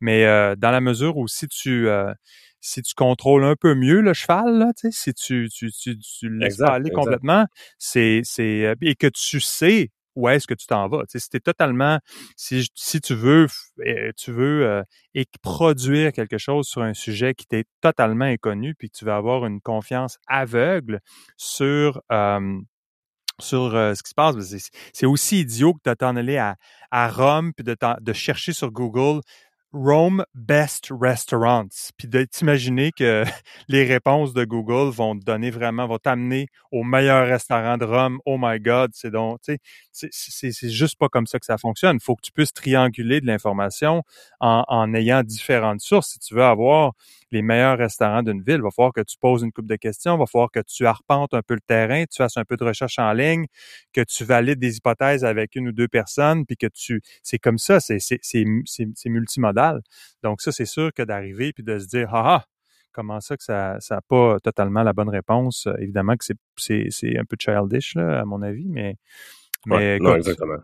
Mais 0.00 0.24
euh, 0.26 0.54
dans 0.54 0.70
la 0.70 0.80
mesure 0.80 1.16
où 1.16 1.26
si 1.26 1.48
tu 1.48 1.88
euh, 1.88 2.12
si 2.60 2.82
tu 2.82 2.94
contrôles 2.94 3.44
un 3.44 3.56
peu 3.56 3.74
mieux 3.74 4.00
le 4.00 4.14
cheval, 4.14 4.58
là, 4.58 4.72
si 4.90 5.14
tu, 5.14 5.48
tu, 5.52 5.70
tu, 5.72 5.98
tu 5.98 6.28
laisses 6.30 6.60
aller 6.60 6.90
complètement, 6.90 7.46
c'est, 7.78 8.20
c'est, 8.24 8.74
et 8.80 8.94
que 8.96 9.06
tu 9.06 9.40
sais 9.40 9.90
où 10.18 10.28
est-ce 10.28 10.48
que 10.48 10.54
tu 10.54 10.66
t'en 10.66 10.88
vas. 10.88 11.04
si 11.08 11.30
tu 11.30 11.40
totalement, 11.40 12.00
si, 12.36 12.68
si 12.74 13.00
tu 13.00 13.14
veux, 13.14 13.46
eh, 13.84 14.10
tu 14.16 14.32
veux 14.32 14.66
euh, 14.66 14.82
produire 15.42 16.12
quelque 16.12 16.38
chose 16.38 16.66
sur 16.66 16.82
un 16.82 16.92
sujet 16.92 17.34
qui 17.34 17.46
t'est 17.46 17.66
totalement 17.80 18.24
inconnu, 18.24 18.74
puis 18.74 18.90
que 18.90 18.98
tu 18.98 19.04
vas 19.04 19.16
avoir 19.16 19.46
une 19.46 19.60
confiance 19.60 20.18
aveugle 20.26 21.00
sur 21.36 22.02
sur 23.40 23.74
euh, 23.74 23.94
ce 23.94 24.02
qui 24.02 24.10
se 24.10 24.14
passe. 24.14 24.34
C'est 24.92 25.06
aussi 25.06 25.40
idiot 25.40 25.74
que 25.74 25.88
de 25.88 25.94
t'en 25.94 26.16
aller 26.16 26.38
à, 26.38 26.56
à 26.90 27.08
Rome 27.08 27.52
puis 27.54 27.64
de, 27.64 27.76
de 28.00 28.12
chercher 28.12 28.52
sur 28.52 28.70
Google 28.72 29.20
Rome 29.72 30.24
Best 30.34 30.88
Restaurants, 30.98 31.68
puis 31.96 32.08
de 32.08 32.24
t'imaginer 32.24 32.90
que 32.92 33.24
les 33.68 33.84
réponses 33.84 34.32
de 34.32 34.44
Google 34.44 34.90
vont 34.90 35.18
te 35.18 35.24
donner 35.24 35.50
vraiment, 35.50 35.86
vont 35.86 35.98
t'amener 35.98 36.46
au 36.72 36.82
meilleur 36.84 37.26
restaurant 37.26 37.76
de 37.76 37.84
Rome. 37.84 38.18
Oh 38.24 38.36
my 38.40 38.60
God, 38.60 38.90
c'est 38.94 39.10
donc, 39.10 39.40
tu 39.42 39.58
sais, 39.92 40.08
c'est 40.52 40.70
juste 40.70 40.96
pas 40.98 41.08
comme 41.08 41.26
ça 41.26 41.38
que 41.38 41.46
ça 41.46 41.58
fonctionne. 41.58 41.96
Il 42.00 42.04
faut 42.04 42.16
que 42.16 42.22
tu 42.22 42.32
puisses 42.32 42.52
trianguler 42.52 43.20
de 43.20 43.26
l'information 43.26 44.02
en, 44.40 44.64
en 44.68 44.94
ayant 44.94 45.22
différentes 45.22 45.80
sources 45.80 46.12
si 46.12 46.18
tu 46.18 46.34
veux 46.34 46.44
avoir 46.44 46.92
les 47.30 47.42
meilleurs 47.42 47.78
restaurants 47.78 48.22
d'une 48.22 48.42
ville. 48.42 48.56
Il 48.56 48.62
va 48.62 48.70
falloir 48.70 48.92
que 48.92 49.02
tu 49.02 49.16
poses 49.18 49.42
une 49.42 49.52
coupe 49.52 49.66
de 49.66 49.76
questions, 49.76 50.16
il 50.16 50.18
va 50.18 50.26
falloir 50.26 50.50
que 50.50 50.60
tu 50.60 50.86
arpentes 50.86 51.34
un 51.34 51.42
peu 51.42 51.54
le 51.54 51.60
terrain, 51.60 52.04
tu 52.04 52.16
fasses 52.16 52.36
un 52.36 52.44
peu 52.44 52.56
de 52.56 52.64
recherche 52.64 52.98
en 52.98 53.12
ligne, 53.12 53.46
que 53.92 54.00
tu 54.02 54.24
valides 54.24 54.58
des 54.58 54.76
hypothèses 54.76 55.24
avec 55.24 55.54
une 55.56 55.68
ou 55.68 55.72
deux 55.72 55.88
personnes, 55.88 56.46
puis 56.46 56.56
que 56.56 56.66
tu... 56.68 57.02
C'est 57.22 57.38
comme 57.38 57.58
ça, 57.58 57.80
c'est 57.80 57.98
multimodal. 59.06 59.57
Donc 60.22 60.40
ça, 60.40 60.52
c'est 60.52 60.66
sûr 60.66 60.92
que 60.92 61.02
d'arriver 61.02 61.52
puis 61.52 61.62
de 61.62 61.78
se 61.78 61.86
dire, 61.86 62.08
ah, 62.12 62.36
ah 62.36 62.44
comment 62.92 63.20
ça 63.20 63.36
que 63.36 63.42
ça 63.44 63.78
n'a 63.90 64.00
pas 64.08 64.38
totalement 64.40 64.82
la 64.82 64.92
bonne 64.92 65.08
réponse? 65.08 65.68
Évidemment 65.78 66.16
que 66.16 66.24
c'est 66.56 67.18
un 67.18 67.24
peu 67.24 67.36
childish, 67.38 67.94
là, 67.94 68.20
à 68.20 68.24
mon 68.24 68.42
avis, 68.42 68.68
mais... 68.68 68.96
mais 69.66 69.98
non, 69.98 70.16
exactement 70.16 70.58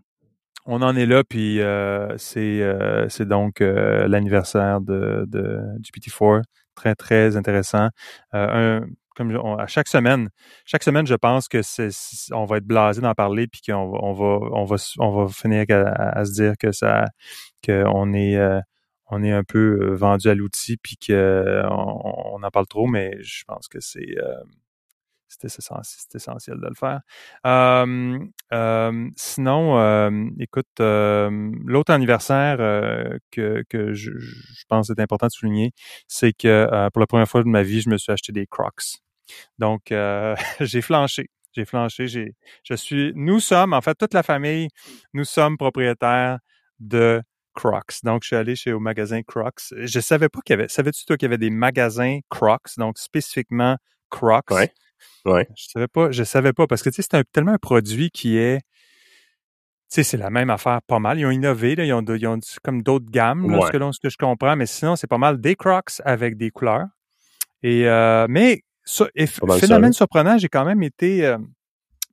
on 0.67 0.83
en 0.83 0.97
est 0.97 1.07
là, 1.07 1.25
puis 1.25 1.61
euh, 1.61 2.17
c'est 2.17 2.63
euh, 2.63 3.09
c'est 3.09 3.27
donc 3.27 3.61
euh, 3.61 4.09
l'anniversaire 4.09 4.81
de, 4.81 5.25
de 5.29 5.61
GPT-4. 5.81 6.43
Très, 6.75 6.97
très 6.97 7.37
intéressant. 7.37 7.91
un, 8.33 8.85
comme 9.15 9.31
à 9.61 9.67
chaque 9.69 9.87
semaine, 9.87 10.29
chaque 10.65 10.83
semaine, 10.83 11.07
je 11.07 11.15
pense 11.15 11.47
que 11.47 11.63
c'est 11.63 11.91
on 12.33 12.47
va 12.47 12.57
être 12.57 12.67
blasé 12.67 13.01
d'en 13.01 13.15
parler, 13.15 13.47
puis 13.47 13.61
qu'on 13.65 13.93
va 13.93 13.99
on 14.03 14.13
va 14.13 14.49
on 14.53 14.65
va 14.65 14.77
on 14.99 15.11
va 15.11 15.29
finir 15.29 15.67
à, 15.69 16.25
se 16.25 16.33
dire 16.33 16.55
que 16.59 16.73
ça 16.73 17.05
qu'on 17.65 18.13
est 18.13 18.37
on 19.11 19.23
est 19.23 19.33
un 19.33 19.45
peu 19.45 19.95
vendu 19.95 20.29
à 20.29 20.35
l'outil, 20.35 20.77
puis 20.77 20.97
qu'on 20.97 21.15
on 21.15 22.43
en 22.43 22.51
parle 22.51 22.67
trop, 22.67 22.87
mais 22.87 23.17
je 23.23 23.45
pense 23.45 23.69
que 23.69 23.81
c'est 23.81 24.17
c'est 25.39 26.15
essentiel 26.15 26.59
de 26.61 26.67
le 26.67 26.75
faire. 26.75 27.01
Euh, 27.47 28.19
euh, 28.53 29.11
sinon, 29.17 29.79
euh, 29.79 30.11
écoute, 30.39 30.67
l'autre 30.79 31.93
anniversaire 31.93 32.59
que, 33.31 33.65
que 33.69 33.93
je, 33.95 34.13
je, 34.19 34.65
pense 34.69 34.91
est 34.91 35.01
important 35.01 35.27
de 35.27 35.33
souligner, 35.33 35.73
c'est 36.09 36.33
que 36.33 36.89
pour 36.93 37.01
la 37.01 37.07
première 37.07 37.29
fois 37.29 37.43
de 37.43 37.49
ma 37.49 37.63
vie, 37.63 37.81
je 37.81 37.91
me 37.91 37.99
suis 37.99 38.13
acheté 38.13 38.33
des 38.33 38.47
Crocs. 38.47 39.01
Donc, 39.59 39.93
j'ai 40.61 40.83
flanché. 40.83 41.31
J'ai 41.53 41.65
flanché. 41.65 42.09
J'ai, 42.09 42.35
je 42.65 42.75
suis, 42.75 43.13
nous 43.15 43.41
sommes, 43.41 43.73
en 43.73 43.81
fait, 43.81 43.95
toute 43.95 44.15
la 44.15 44.23
famille, 44.23 44.69
nous 45.13 45.25
sommes 45.25 45.57
propriétaires 45.57 46.39
de 46.81 47.23
Crocs. 47.55 48.01
Donc, 48.03 48.23
je 48.23 48.29
suis 48.29 48.37
allé 48.37 48.57
chez 48.57 48.73
au 48.73 48.81
magasin 48.81 49.23
Crocs. 49.23 49.73
Je 49.77 50.01
savais 50.01 50.29
pas 50.29 50.41
qu'il 50.45 50.55
y 50.55 50.59
avait. 50.59 50.69
Savais-tu 50.69 51.05
toi 51.05 51.17
qu'il 51.17 51.27
y 51.27 51.31
avait 51.31 51.39
des 51.39 51.51
magasins 51.51 52.21
Crocs, 52.29 52.77
donc 52.77 52.99
spécifiquement 52.99 53.77
Crocs? 54.11 54.51
Ouais. 54.51 54.73
Ouais. 55.25 55.49
Je 55.57 55.67
savais 55.73 55.89
pas. 55.89 56.11
Je 56.11 56.25
savais 56.25 56.53
pas 56.53 56.67
parce 56.67 56.83
que 56.83 56.91
tu 56.91 57.03
sais, 57.03 57.09
c'est 57.11 57.33
tellement 57.33 57.53
un 57.53 57.59
produit 57.59 58.11
qui 58.11 58.37
est. 58.37 58.61
Tu 58.61 59.97
sais, 59.97 60.03
c'est 60.03 60.17
la 60.17 60.31
même 60.31 60.51
affaire 60.51 60.81
pas 60.83 60.99
mal. 60.99 61.19
Ils 61.19 61.27
ont 61.27 61.31
innové, 61.31 61.77
là, 61.77 61.85
ils, 61.85 61.93
ont, 61.93 62.03
ils 62.03 62.27
ont 62.27 62.41
comme 62.63 62.83
d'autres 62.83 63.11
gammes, 63.11 63.51
là, 63.51 63.61
ce, 63.67 63.71
que, 63.71 63.93
ce, 63.93 64.01
que, 64.01 64.09
je 64.09 64.17
comprends, 64.17 64.57
mais 64.57 64.67
sinon, 64.67 64.97
c'est 64.97 65.07
pas 65.07 65.19
mal 65.19 65.41
des 65.41 65.55
Crocs 65.55 66.01
avec 66.05 66.37
des 66.37 66.51
couleurs. 66.51 66.87
Et 67.63 67.89
euh, 67.89 68.27
mais 68.29 68.63
ça, 68.85 69.07
phénomène 69.59 69.93
surprenant, 69.93 70.39
j'ai 70.39 70.49
quand 70.49 70.65
même 70.65 70.83
été. 70.83 71.25
Euh, 71.27 71.39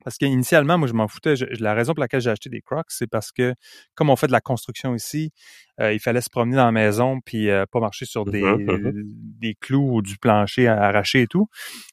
parce 0.04 0.18
qu'initialement, 0.18 0.78
moi, 0.78 0.88
je 0.88 0.94
m'en 0.94 1.08
foutais. 1.08 1.36
la 1.60 1.74
raison 1.74 1.94
pour 1.94 2.02
laquelle 2.02 2.22
j'ai 2.22 2.30
acheté 2.30 2.50
des 2.50 2.62
Crocs, 2.62 2.88
c'est 2.90 3.08
parce 3.08 3.32
que, 3.32 3.54
comme 3.96 4.10
on 4.10 4.16
fait 4.16 4.28
de 4.28 4.32
la 4.32 4.42
construction 4.42 4.96
ici, 4.96 5.32
euh, 5.80 5.94
il 5.94 6.00
fallait 6.00 6.22
se 6.22 6.30
promener 6.30 6.58
dans 6.58 6.66
la 6.66 6.72
maison 6.72 7.20
puis 7.22 7.50
euh, 7.50 7.66
pas 7.72 7.80
marcher 7.80 8.06
sur 8.06 8.26
des, 8.26 8.42
mmh 8.42 8.66
mmh 8.66 8.92
des 9.40 9.56
clous 9.56 9.96
ou 9.96 10.02
du 10.02 10.18
plancher 10.18 10.68
arraché 10.68 11.22
et 11.22 11.28
tout. 11.28 11.48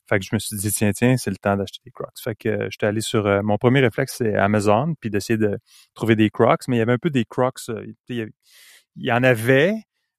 Fait 0.09 0.19
que 0.19 0.25
je 0.25 0.31
me 0.33 0.39
suis 0.39 0.57
dit, 0.57 0.71
tiens, 0.73 0.93
tiens, 0.93 1.17
c'est 1.17 1.31
le 1.31 1.37
temps 1.37 1.57
d'acheter 1.57 1.81
des 1.85 1.91
Crocs. 1.91 2.19
Fait 2.23 2.35
que 2.35 2.49
euh, 2.49 2.69
j'étais 2.71 2.87
allé 2.87 3.01
sur... 3.01 3.25
mon 3.43 3.59
premier 3.59 3.81
réflexe, 3.81 4.17
c'est 4.19 4.35
Amazon, 4.35 4.95
puis 5.01 5.11
d'essayer 5.11 5.39
de 5.39 5.59
trouver 5.95 6.17
des 6.17 6.31
Crocs. 6.31 6.69
Mais 6.69 6.77
il 6.77 6.79
y 6.79 6.83
avait 6.83 6.93
un 6.93 6.99
peu 6.99 7.11
des 7.11 7.25
Crocs... 7.25 7.61
il 8.09 8.31
y 8.97 9.13
en 9.13 9.23
avait, 9.23 9.75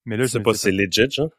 mais 0.05 0.17
là... 0.17 0.23
Je 0.23 0.31
sais 0.31 0.39
pas 0.39 0.53
si 0.53 0.61
c'est 0.61 0.71
legit, 0.71 1.09
genre? 1.09 1.29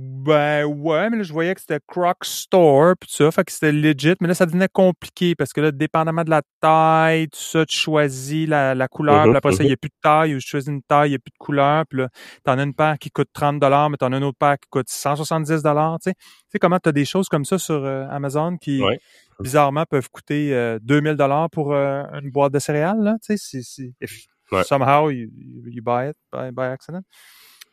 Ben 0.00 0.64
ouais, 0.64 1.10
mais 1.10 1.16
là, 1.16 1.22
je 1.24 1.32
voyais 1.32 1.52
que 1.56 1.60
c'était 1.60 1.80
Croc 1.84 2.24
Store, 2.24 2.94
puis 3.00 3.08
tout 3.08 3.16
ça, 3.16 3.32
fait 3.32 3.42
que 3.42 3.50
c'était 3.50 3.72
legit, 3.72 4.14
mais 4.20 4.28
là, 4.28 4.34
ça 4.34 4.46
devenait 4.46 4.68
compliqué 4.72 5.34
parce 5.34 5.52
que 5.52 5.60
là, 5.60 5.72
dépendamment 5.72 6.22
de 6.22 6.30
la 6.30 6.42
taille, 6.60 7.26
tout 7.28 7.40
ça, 7.40 7.66
tu 7.66 7.76
choisis 7.76 8.48
la, 8.48 8.76
la 8.76 8.86
couleur, 8.86 9.24
puis 9.24 9.36
après 9.36 9.50
ça, 9.50 9.64
il 9.64 9.66
n'y 9.66 9.72
a 9.72 9.76
plus 9.76 9.88
de 9.88 10.00
taille, 10.00 10.36
ou 10.36 10.38
je 10.38 10.46
choisis 10.46 10.68
une 10.68 10.82
taille, 10.82 11.08
il 11.08 11.10
n'y 11.10 11.16
a 11.16 11.18
plus 11.18 11.32
de 11.32 11.38
couleur, 11.38 11.84
puis 11.90 11.98
là, 11.98 12.08
t'en 12.44 12.60
as 12.60 12.62
une 12.62 12.74
paire 12.74 12.96
qui 13.00 13.10
coûte 13.10 13.26
30 13.32 13.60
mais 13.90 13.96
t'en 13.96 14.12
as 14.12 14.18
une 14.18 14.22
autre 14.22 14.38
paire 14.38 14.54
qui 14.60 14.68
coûte 14.70 14.88
170 14.88 15.48
tu 15.48 15.60
sais. 15.62 16.14
Tu 16.14 16.14
sais 16.52 16.58
comment 16.60 16.78
t'as 16.78 16.92
des 16.92 17.04
choses 17.04 17.28
comme 17.28 17.44
ça 17.44 17.58
sur 17.58 17.84
euh, 17.84 18.06
Amazon 18.08 18.56
qui, 18.56 18.80
bizarrement, 19.40 19.82
peuvent 19.84 20.10
coûter 20.10 20.54
euh, 20.54 20.78
2000 20.80 21.16
pour 21.50 21.74
euh, 21.74 22.04
une 22.22 22.30
boîte 22.30 22.52
de 22.52 22.60
céréales, 22.60 23.00
là, 23.00 23.16
tu 23.20 23.36
sais, 23.36 23.62
si, 23.64 23.94
somehow 24.62 25.10
you, 25.10 25.28
you, 25.66 25.82
buy 25.82 26.10
it 26.10 26.16
by, 26.32 26.52
by 26.52 26.66
accident. 26.66 27.02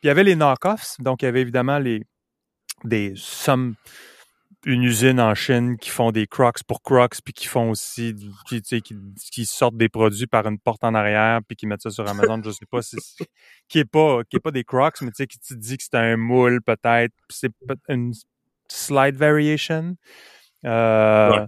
il 0.02 0.06
y 0.08 0.10
avait 0.10 0.24
les 0.24 0.34
knock-offs, 0.34 0.96
donc 0.98 1.22
il 1.22 1.26
y 1.26 1.28
avait 1.28 1.42
évidemment 1.42 1.78
les 1.78 2.02
des 2.86 3.12
sommes 3.16 3.74
une 4.66 4.82
usine 4.82 5.20
en 5.20 5.34
Chine 5.34 5.76
qui 5.78 5.90
font 5.90 6.10
des 6.10 6.26
Crocs 6.26 6.64
pour 6.66 6.82
Crocs, 6.82 7.18
puis 7.24 7.32
qui 7.32 7.46
font 7.46 7.70
aussi, 7.70 8.16
qui, 8.48 8.60
qui, 8.60 8.82
qui, 8.82 9.46
sortent 9.46 9.76
des 9.76 9.88
produits 9.88 10.26
par 10.26 10.44
une 10.46 10.58
porte 10.58 10.82
en 10.82 10.92
arrière, 10.92 11.40
puis 11.46 11.56
qui 11.56 11.66
mettent 11.68 11.82
ça 11.82 11.90
sur 11.90 12.06
Amazon, 12.08 12.42
je 12.42 12.50
sais 12.50 12.66
pas 12.66 12.82
si, 12.82 12.96
qui 13.68 13.78
est 13.78 13.84
pas, 13.84 14.24
qui 14.24 14.36
est 14.36 14.40
pas 14.40 14.50
des 14.50 14.64
Crocs, 14.64 15.00
mais 15.02 15.10
tu 15.10 15.18
sais, 15.18 15.26
qui 15.28 15.38
te 15.38 15.54
dit 15.54 15.76
que 15.76 15.84
c'est 15.84 15.94
un 15.94 16.16
moule 16.16 16.60
peut-être, 16.62 17.14
c'est 17.30 17.52
une 17.88 18.12
slight 18.68 19.14
variation. 19.14 19.96
Euh, 20.64 21.46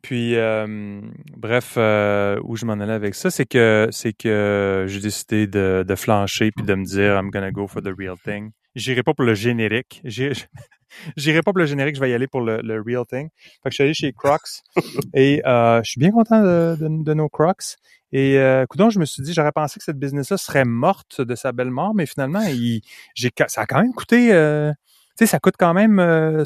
Puis, 0.00 0.36
euh, 0.36 1.00
bref, 1.36 1.74
euh, 1.76 2.40
où 2.44 2.56
je 2.56 2.64
m'en 2.64 2.74
allais 2.74 2.92
avec 2.92 3.14
ça, 3.14 3.30
c'est 3.30 3.46
que 3.46 3.88
c'est 3.90 4.14
que 4.14 4.86
j'ai 4.88 5.00
décidé 5.00 5.46
de, 5.46 5.84
de 5.86 5.94
flancher 5.94 6.50
puis 6.50 6.64
de 6.64 6.74
me 6.74 6.84
dire 6.84 7.16
I'm 7.16 7.30
gonna 7.30 7.50
go 7.50 7.66
for 7.66 7.82
the 7.82 7.92
real 7.96 8.16
thing. 8.22 8.52
J'irai 8.74 9.02
pas 9.02 9.14
pour 9.14 9.24
le 9.24 9.34
générique. 9.34 10.02
J'irai 11.16 11.42
pas 11.42 11.52
pour 11.52 11.58
le 11.58 11.66
générique, 11.66 11.96
je 11.96 12.00
vais 12.00 12.10
y 12.10 12.14
aller 12.14 12.28
pour 12.28 12.40
le, 12.40 12.60
le 12.62 12.80
real 12.80 13.04
thing. 13.06 13.28
Fait 13.62 13.68
que 13.68 13.70
je 13.70 13.74
suis 13.74 13.82
allé 13.82 13.94
chez 13.94 14.12
Crocs 14.12 14.62
et 15.14 15.42
euh, 15.46 15.80
je 15.84 15.90
suis 15.90 15.98
bien 15.98 16.10
content 16.10 16.40
de, 16.40 16.76
de, 16.78 17.14
nos 17.14 17.28
Crocs. 17.28 17.76
Et 18.12 18.38
euh, 18.38 18.64
coudon, 18.66 18.90
je 18.90 19.00
me 19.00 19.04
suis 19.04 19.22
dit, 19.22 19.32
j'aurais 19.32 19.52
pensé 19.52 19.78
que 19.78 19.84
cette 19.84 19.98
business-là 19.98 20.36
serait 20.36 20.64
morte 20.64 21.20
de 21.20 21.34
sa 21.34 21.50
belle 21.50 21.70
mort, 21.70 21.94
mais 21.94 22.06
finalement, 22.06 22.42
il, 22.42 22.80
j'ai, 23.14 23.30
ça 23.48 23.62
a 23.62 23.66
quand 23.66 23.80
même 23.80 23.92
coûté. 23.92 24.32
Euh, 24.32 24.72
tu 25.16 25.24
sais, 25.24 25.26
ça 25.26 25.38
coûte 25.38 25.54
quand 25.58 25.74
même, 25.74 26.00
euh, 26.00 26.44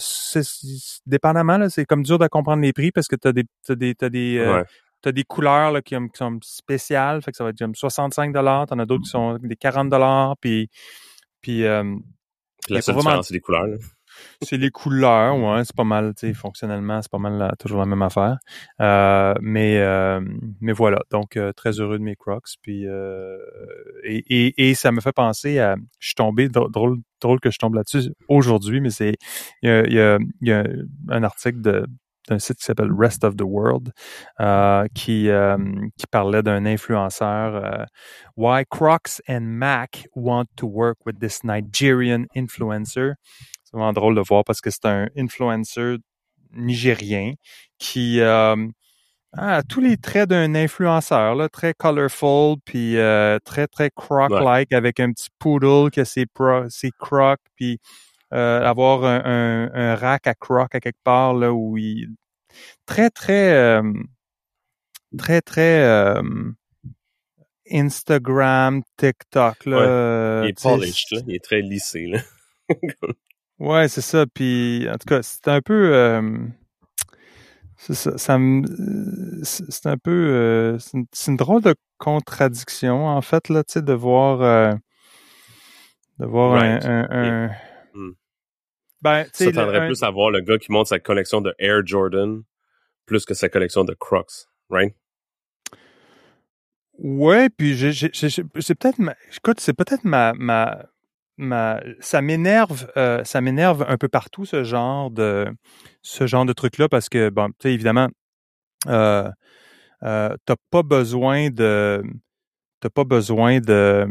dépendamment, 1.07 1.57
là, 1.57 1.71
c'est 1.71 1.87
comme 1.87 2.03
dur 2.03 2.19
de 2.19 2.27
comprendre 2.27 2.63
les 2.63 2.73
prix 2.75 2.91
parce 2.91 3.07
que 3.07 3.17
tu 3.17 3.29
as 3.29 3.33
des, 3.33 3.45
t'as 3.67 3.75
des, 3.75 3.95
t'as 3.95 4.09
des, 4.11 4.39
euh, 4.39 4.63
t'as 5.01 5.13
des 5.13 5.25
couleurs 5.25 5.73
là, 5.73 5.83
qui, 5.83 5.95
qui, 5.95 6.19
sont 6.19 6.39
spéciales, 6.43 7.23
fait 7.23 7.31
que 7.31 7.37
ça 7.39 7.45
va 7.45 7.51
être 7.51 7.59
comme 7.59 7.75
65 7.75 8.33
dollars, 8.33 8.67
t'en 8.67 8.79
as 8.79 8.87
d'autres 8.87 9.05
qui 9.05 9.11
sont 9.11 9.39
des 9.39 9.57
40 9.57 9.89
dollars, 9.89 10.37
puis 10.39 10.69
puis 11.41 11.65
euh, 11.65 11.97
la 12.71 12.83
seule 12.83 12.97
différence, 12.97 13.29
c'est 13.29 13.35
les 13.35 13.41
couleurs. 13.41 13.67
C'est 14.43 14.57
les 14.57 14.71
couleurs, 14.71 15.37
ouais, 15.39 15.65
c'est 15.65 15.77
pas 15.77 15.85
mal, 15.85 16.13
tu 16.15 16.27
sais, 16.27 16.35
fonctionnellement, 16.35 17.01
c'est 17.03 17.11
pas 17.11 17.19
mal 17.19 17.55
toujours 17.59 17.79
la 17.79 17.87
même 17.87 18.03
affaire. 18.03 18.39
Euh, 18.81 19.33
mais 19.41 19.79
euh, 19.79 20.21
mais 20.61 20.73
voilà, 20.73 21.01
donc 21.11 21.37
euh, 21.37 21.53
très 21.53 21.79
heureux 21.81 21.99
de 21.99 22.03
mes 22.03 22.17
Crocs. 22.17 22.57
Puis 22.63 22.85
et, 22.85 24.25
et, 24.29 24.71
et, 24.71 24.75
ça 24.75 24.91
me 24.91 25.01
fait 25.01 25.13
penser 25.13 25.59
à, 25.61 25.77
je 26.01 26.09
suis 26.09 26.15
tombé 26.15 26.49
drôle 26.49 26.99
drôle 27.21 27.41
que 27.41 27.51
je 27.51 27.59
tombe 27.59 27.75
là-dessus 27.75 28.13
aujourd'hui, 28.29 28.81
mais 28.81 28.91
c'est 28.91 29.15
il 29.63 29.69
y 29.69 29.73
a, 29.73 29.87
y, 29.87 30.01
a, 30.01 30.19
y 30.41 30.53
a 30.53 30.65
un 31.09 31.23
article 31.23 31.61
de 31.61 31.87
d'un 32.29 32.39
site 32.39 32.59
qui 32.59 32.65
s'appelle 32.65 32.93
Rest 32.93 33.25
of 33.25 33.37
the 33.37 33.43
World, 33.43 33.93
euh, 34.41 34.87
qui, 34.95 35.29
euh, 35.29 35.57
qui 35.97 36.07
parlait 36.07 36.43
d'un 36.43 36.67
influenceur. 36.67 37.55
Euh, 37.65 37.85
Why 38.37 38.65
Crocs 38.69 39.21
and 39.29 39.41
Mac 39.43 40.07
want 40.15 40.47
to 40.57 40.67
work 40.67 40.99
with 41.07 41.19
this 41.19 41.43
Nigerian 41.45 42.25
influencer. 42.37 43.15
C'est 43.65 43.73
vraiment 43.73 43.93
drôle 43.93 44.15
de 44.15 44.23
voir 44.23 44.45
parce 44.45 44.61
que 44.61 44.71
c'est 44.71 44.87
un 44.87 45.09
influencer 45.17 45.97
nigérien 46.53 47.33
qui 47.79 48.21
a 48.23 48.57
tous 49.69 49.81
les 49.81 49.99
traits 49.99 50.31
d'un 50.31 50.55
influenceur, 50.55 51.35
là, 51.35 51.51
très 51.51 51.75
colorful, 51.75 52.57
puis 52.65 52.97
très, 53.45 53.67
très 53.67 53.91
croc-like, 53.95 54.73
avec 54.73 55.01
un 55.01 55.13
petit 55.13 55.29
poodle 55.39 55.91
qui 55.91 56.01
a 56.01 56.07
ses, 56.07 56.25
ses 56.71 56.91
crocs, 56.99 57.41
puis 57.57 57.79
euh, 58.35 58.63
avoir 58.63 59.05
un, 59.05 59.71
un, 59.73 59.95
rack 59.95 60.27
à 60.27 60.35
croc 60.35 60.75
à 60.75 60.81
quelque 60.81 61.03
part 61.03 61.33
là 61.33 61.51
où 61.55 61.79
il 61.79 62.09
très 62.85 63.09
très 63.09 63.55
euh, 63.55 63.83
très 65.17 65.41
très 65.41 65.83
euh, 65.83 66.23
Instagram, 67.71 68.83
TikTok 68.99 69.65
là. 69.65 70.43
il 70.45 70.51
est 70.51 70.63
polished 70.63 71.07
là, 71.13 71.21
il 71.27 71.37
est 71.37 71.43
très 71.43 71.63
lissé 71.63 72.05
là. 72.07 72.19
ouais, 73.61 73.89
c'est 73.89 74.03
ça. 74.03 74.27
Puis 74.27 74.87
en 74.91 74.99
tout 74.99 75.07
cas, 75.07 75.23
c'est 75.23 75.49
un 75.49 75.63
peu 75.63 76.21
c'est 77.79 77.95
ça, 77.95 78.19
ça 78.19 78.39
c'est 79.43 79.87
un 79.87 79.97
peu 79.97 80.77
c'est 80.79 81.29
une, 81.29 81.37
drôle 81.39 81.63
de 81.63 81.75
contradiction 81.97 83.07
en 83.07 83.23
fait 83.23 83.49
là, 83.49 83.65
tu 83.65 83.73
sais 83.73 83.83
de 83.83 83.95
voir 83.95 84.77
de 86.19 86.27
voir 86.27 86.63
un, 86.63 87.51
Hmm. 87.99 88.13
Ben, 89.03 89.27
ça 89.33 89.51
tendrait 89.51 89.87
plus 89.87 90.03
à 90.05 90.11
voir 90.11 90.31
le 90.31 90.41
gars 90.41 90.57
qui 90.59 90.71
monte 90.71 90.87
sa 90.87 91.01
collection 91.01 91.41
de 91.41 91.53
Air 91.59 91.85
Jordan 91.85 92.43
plus 93.07 93.25
que 93.25 93.35
sa 93.35 93.49
collection 93.49 93.85
de 93.85 93.95
Crocs, 93.95 94.47
right? 94.71 94.95
Ouais, 96.99 97.49
puis 97.49 97.77
c'est 97.77 98.75
peut-être 98.75 99.01
écoute, 99.37 99.61
c'est 99.61 99.73
peut-être 99.73 100.05
ma, 100.05 100.33
ma, 100.35 100.85
ma, 101.37 101.81
ça 102.01 102.23
m'énerve, 102.23 102.91
euh, 102.97 103.25
ça 103.25 103.41
m'énerve 103.41 103.85
un 103.89 103.97
peu 103.97 104.09
partout 104.09 104.45
ce 104.45 104.63
genre 104.63 105.11
de, 105.11 105.49
ce 106.03 106.27
genre 106.27 106.45
de 106.45 106.53
truc 106.53 106.79
là 106.79 106.89
parce 106.89 107.09
que 107.09 107.31
bon, 107.31 107.49
tu 107.51 107.55
sais 107.63 107.75
évidemment, 107.75 108.09
euh, 108.87 109.29
euh, 110.05 110.37
t'as 110.45 110.57
pas 110.71 110.83
besoin 110.83 111.51
de, 111.51 112.03
t'as 112.81 112.91
pas 112.91 113.05
besoin 113.05 113.61
de, 113.61 114.09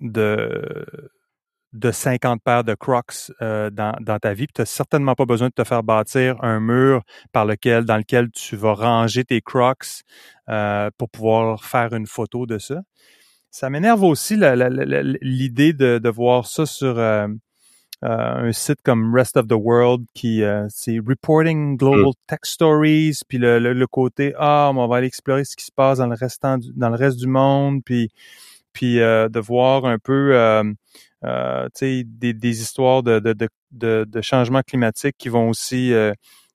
de 0.00 1.10
de 1.72 1.90
50 1.90 2.42
paires 2.42 2.64
de 2.64 2.74
Crocs 2.74 3.32
euh, 3.42 3.70
dans, 3.70 3.94
dans, 4.00 4.18
ta 4.18 4.32
vie. 4.34 4.46
Tu 4.46 4.60
n'as 4.60 4.66
certainement 4.66 5.14
pas 5.14 5.26
besoin 5.26 5.48
de 5.48 5.52
te 5.52 5.64
faire 5.64 5.82
bâtir 5.82 6.42
un 6.42 6.60
mur 6.60 7.02
par 7.32 7.44
lequel, 7.44 7.84
dans 7.84 7.96
lequel 7.96 8.30
tu 8.30 8.56
vas 8.56 8.74
ranger 8.74 9.24
tes 9.24 9.40
Crocs 9.40 10.02
euh, 10.48 10.90
pour 10.96 11.10
pouvoir 11.10 11.64
faire 11.64 11.92
une 11.92 12.06
photo 12.06 12.46
de 12.46 12.58
ça. 12.58 12.80
Ça 13.50 13.70
m'énerve 13.70 14.02
aussi 14.02 14.36
l'idée 14.36 15.72
de, 15.72 15.98
de, 15.98 16.08
voir 16.10 16.46
ça 16.46 16.66
sur 16.66 16.98
euh, 16.98 17.26
un 18.02 18.52
site 18.52 18.82
comme 18.84 19.14
Rest 19.14 19.36
of 19.36 19.46
the 19.48 19.54
World 19.54 20.04
qui 20.14 20.42
c'est 20.68 20.98
Reporting 20.98 21.78
Global 21.78 22.10
mm. 22.10 22.26
Tech 22.26 22.40
Stories, 22.42 23.20
puis 23.26 23.38
le, 23.38 23.58
le, 23.58 23.86
côté 23.86 24.34
ah 24.36 24.70
on 24.74 24.86
va 24.86 24.96
aller 24.98 25.06
explorer 25.06 25.44
ce 25.44 25.56
qui 25.56 25.64
se 25.64 25.72
passe 25.72 25.98
dans 25.98 26.06
le 26.06 26.16
restant 26.16 26.58
dans 26.74 26.90
le 26.90 26.96
reste 26.96 27.18
du 27.18 27.28
monde, 27.28 27.80
puis 27.82 28.10
puis 28.74 28.96
de 28.96 29.40
voir 29.40 29.86
un 29.86 29.98
peu 29.98 30.34
euh, 31.26 31.68
des, 31.80 32.04
des 32.32 32.60
histoires 32.60 33.02
de, 33.02 33.18
de, 33.18 33.34
de, 33.72 34.04
de, 34.08 34.20
changement 34.20 34.62
climatique 34.62 35.16
qui 35.18 35.28
vont 35.28 35.48
aussi 35.48 35.92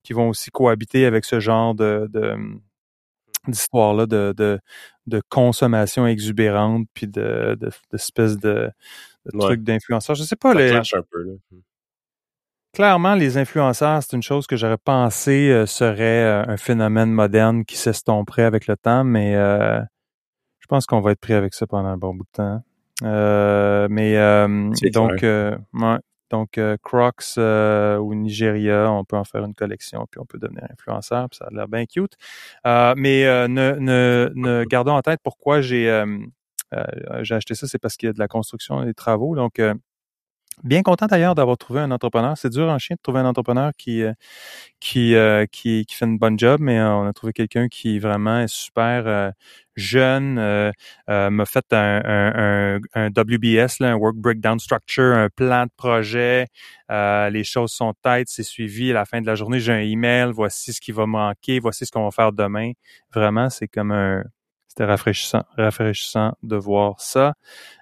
qui 0.04 0.14
vont 0.14 0.30
aussi 0.30 0.50
cohabiter 0.52 1.06
avec 1.06 1.26
ce 1.26 1.40
genre 1.40 1.76
de, 1.76 2.10
d'histoire-là 3.48 4.06
de, 4.06 4.34
de, 4.36 4.60
de, 5.08 5.22
consommation 5.30 6.08
exubérante 6.08 6.88
puis 6.94 7.08
de, 7.08 7.58
d'espèces 7.92 8.38
de, 8.38 8.72
de, 9.26 9.40
trucs 9.40 9.64
d'influenceurs. 9.64 10.16
Je 10.16 10.24
sais 10.24 10.36
pas. 10.36 10.54
les... 10.54 10.72
un 10.72 10.82
peu, 11.12 11.24
là. 11.24 11.34
Clairement, 12.74 13.16
les 13.16 13.38
influenceurs, 13.38 14.02
c'est 14.02 14.16
une 14.16 14.24
chose 14.24 14.48
que 14.48 14.56
j'aurais 14.56 14.78
pensé 14.78 15.50
euh, 15.50 15.66
serait 15.66 16.24
euh, 16.24 16.46
un 16.48 16.56
phénomène 16.56 17.12
moderne 17.12 17.66
qui 17.66 17.76
s'estomperait 17.76 18.44
avec 18.44 18.66
le 18.68 18.78
temps, 18.78 19.04
mais 19.04 19.36
euh, 19.36 19.82
je 20.60 20.68
pense 20.68 20.86
qu'on 20.86 21.02
va 21.02 21.12
être 21.12 21.20
pris 21.20 21.34
avec 21.34 21.54
ça 21.54 21.68
pendant 21.68 21.90
un 21.90 21.98
bon 21.98 22.16
bout 22.16 22.24
de 22.24 22.30
temps. 22.32 22.64
Mais 23.02 24.16
donc, 24.94 25.26
donc 26.30 26.60
Crocs 26.82 27.38
ou 27.38 28.16
Nigeria, 28.16 28.92
on 28.92 29.04
peut 29.04 29.18
en 29.18 29.24
faire 29.24 29.44
une 29.44 29.54
collection, 29.54 30.06
puis 30.10 30.20
on 30.20 30.26
peut 30.26 30.40
devenir 30.40 30.64
influenceur, 30.72 31.30
puis 31.30 31.38
ça 31.38 31.46
a 31.46 31.54
l'air 31.54 31.68
bien 31.68 31.86
cute. 31.86 32.16
mais 32.66 33.48
ne, 33.48 33.76
ne, 33.80 34.32
ne, 34.36 34.64
gardons 34.66 34.94
en 34.94 35.02
tête 35.02 35.20
pourquoi 35.24 35.62
j'ai 35.62 36.04
j'ai 37.22 37.36
acheté 37.36 37.56
ça, 37.56 37.68
c'est 37.68 37.80
parce 37.80 37.98
qu'il 37.98 38.08
y 38.08 38.10
a 38.10 38.14
de 38.14 38.20
la 38.20 38.28
construction 38.28 38.82
et 38.84 38.86
des 38.86 38.94
travaux. 38.94 39.36
Donc, 39.36 39.60
Bien 40.64 40.84
content 40.84 41.08
d'ailleurs 41.08 41.34
d'avoir 41.34 41.58
trouvé 41.58 41.80
un 41.80 41.90
entrepreneur. 41.90 42.38
C'est 42.38 42.50
dur 42.50 42.70
en 42.70 42.78
chien 42.78 42.96
de 42.96 43.02
trouver 43.02 43.20
un 43.20 43.26
entrepreneur 43.26 43.72
qui 43.78 44.04
euh, 44.04 44.14
qui, 44.80 45.16
euh, 45.16 45.46
qui, 45.52 45.86
qui 45.88 45.96
fait 45.96 46.06
une 46.06 46.20
bonne 46.20 46.38
job, 46.38 46.60
mais 46.62 46.80
euh, 46.80 46.94
on 46.94 47.08
a 47.08 47.14
trouvé 47.14 47.34
quelqu'un 47.34 47.68
qui 47.68 47.98
vraiment 48.00 48.42
est 48.42 48.48
super 48.48 49.32
jeune, 49.76 50.36
m'a 51.08 51.46
fait 51.46 51.66
un, 51.74 52.02
un, 52.06 52.80
un, 52.94 53.08
WBS, 53.10 53.80
là, 53.80 53.92
un 53.94 53.96
Work 53.96 54.18
Breakdown 54.18 54.60
Structure, 54.60 55.16
un 55.16 55.30
plan 55.30 55.66
de 55.66 55.72
projet. 55.76 56.48
les 56.90 57.44
choses 57.44 57.72
sont 57.72 57.94
têtes, 58.04 58.28
c'est 58.30 58.44
suivi. 58.44 58.92
À 58.92 58.96
la 58.96 59.06
fin 59.06 59.22
de 59.22 59.28
la 59.28 59.36
journée, 59.36 59.60
j'ai 59.60 59.74
un 59.74 59.80
email. 59.80 60.32
Voici 60.34 60.74
ce 60.74 60.82
qui 60.82 60.92
va 60.92 61.06
manquer. 61.08 61.60
Voici 61.60 61.86
ce 61.86 61.92
qu'on 61.92 62.04
va 62.04 62.12
faire 62.12 62.34
demain. 62.34 62.72
Vraiment, 63.14 63.50
c'est 63.50 63.68
comme 63.68 63.92
un 63.92 64.24
c'était 64.72 64.86
rafraîchissant, 64.86 65.44
rafraîchissant 65.58 66.38
de 66.44 66.56
voir 66.56 67.02
ça. 67.02 67.34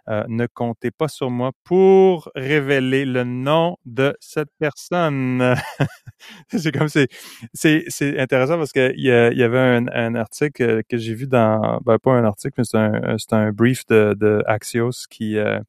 Euh, 0.07 0.23
ne 0.27 0.47
comptez 0.47 0.89
pas 0.89 1.07
sur 1.07 1.29
moi 1.29 1.51
pour 1.63 2.31
révéler 2.33 3.05
le 3.05 3.23
nom 3.23 3.77
de 3.85 4.17
cette 4.19 4.49
personne. 4.57 5.53
c'est 6.49 6.71
comme 6.71 6.87
c'est 6.87 7.07
c'est 7.53 7.83
c'est 7.89 8.19
intéressant 8.19 8.57
parce 8.57 8.71
que 8.71 8.91
il 8.97 9.03
y, 9.03 9.11
avait 9.11 9.85
un, 9.93 10.15
article 10.15 10.81
que 10.89 10.97
j'ai 10.97 11.13
vu 11.13 11.27
dans 11.27 11.79
ben 11.85 11.99
pas 11.99 12.13
un 12.13 12.23
article 12.23 12.55
mais 12.57 12.63
c'est 12.63 12.77
un 12.79 13.17
c'est 13.19 13.33
un 13.33 13.51
brief 13.51 13.85
de, 13.85 14.15
de 14.19 14.41
Axios 14.47 15.05
qui 15.11 15.37
euh, 15.37 15.59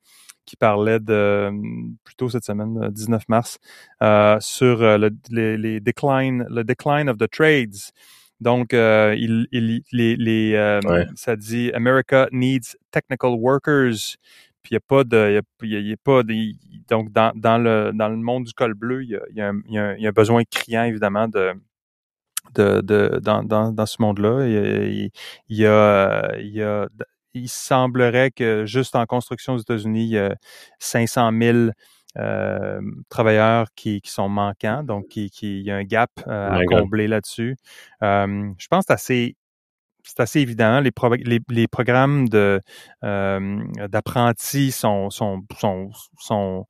qui 0.46 0.56
parlait 0.56 1.00
de 1.00 1.50
plutôt 2.02 2.30
cette 2.30 2.44
semaine 2.44 2.88
19 2.90 3.28
mars 3.28 3.58
euh, 4.02 4.38
sur 4.40 4.78
le 4.80 5.10
les, 5.28 5.58
les 5.58 5.80
decline 5.80 6.46
le 6.48 6.64
decline 6.64 7.10
of 7.10 7.18
the 7.18 7.28
trades 7.30 7.92
donc, 8.40 8.72
euh, 8.72 9.14
il, 9.18 9.46
il, 9.52 9.82
les, 9.92 10.16
les 10.16 10.54
euh, 10.54 10.80
ça 11.14 11.36
dit 11.36 11.70
America 11.74 12.28
needs 12.32 12.76
technical 12.90 13.32
workers. 13.32 14.16
Puis 14.62 14.72
il 14.72 14.74
n'y 14.74 14.76
a 14.76 14.80
pas 14.80 15.04
de, 15.04 15.40
il 15.62 15.88
y 15.88 15.92
a, 15.92 15.96
pas 15.96 16.22
de, 16.22 16.34
donc 16.88 17.10
dans, 17.12 17.32
dans 17.34 17.56
le 17.58 17.92
dans 17.94 18.08
le 18.10 18.16
monde 18.16 18.44
du 18.44 18.52
col 18.52 18.74
bleu, 18.74 19.02
il 19.04 19.10
y 19.10 19.16
a, 19.16 19.20
y 19.34 19.40
a, 19.40 19.48
un, 19.48 19.96
y 19.96 20.06
a 20.06 20.12
besoin 20.12 20.42
criant 20.50 20.84
évidemment 20.84 21.28
de 21.28 21.54
de, 22.54 22.80
de 22.80 23.20
dans, 23.22 23.42
dans, 23.42 23.72
dans 23.72 23.86
ce 23.86 23.96
monde-là. 24.00 24.46
Il, 24.46 25.10
il, 25.48 25.56
y 25.56 25.66
a, 25.66 26.36
il 26.38 26.50
y 26.52 26.62
a 26.62 26.88
il 27.34 27.48
semblerait 27.48 28.30
que 28.30 28.64
juste 28.66 28.96
en 28.96 29.06
construction 29.06 29.54
aux 29.54 29.58
États-Unis, 29.58 30.04
il 30.04 30.10
y 30.10 30.18
a 30.18 30.34
500 30.78 31.30
000 31.40 31.58
euh, 32.18 32.80
travailleurs 33.08 33.68
qui, 33.74 34.00
qui, 34.00 34.10
sont 34.10 34.28
manquants, 34.28 34.82
donc 34.82 35.08
qui, 35.08 35.30
qui, 35.30 35.60
il 35.60 35.64
y 35.64 35.70
a 35.70 35.76
un 35.76 35.84
gap 35.84 36.10
euh, 36.26 36.50
à 36.50 36.64
combler 36.64 37.08
là-dessus. 37.08 37.56
Euh, 38.02 38.50
je 38.58 38.66
pense 38.68 38.84
que 38.84 38.88
c'est 38.88 38.92
assez 38.94 39.36
c'est 40.02 40.20
assez 40.20 40.40
évident. 40.40 40.80
Les, 40.80 40.90
les, 41.24 41.40
les 41.48 41.68
programmes 41.68 42.28
de 42.28 42.60
d'apprentis 43.02 44.72
sont, 44.72 45.10
sont, 45.10 45.42
sont, 45.58 45.90
sont 46.18 46.66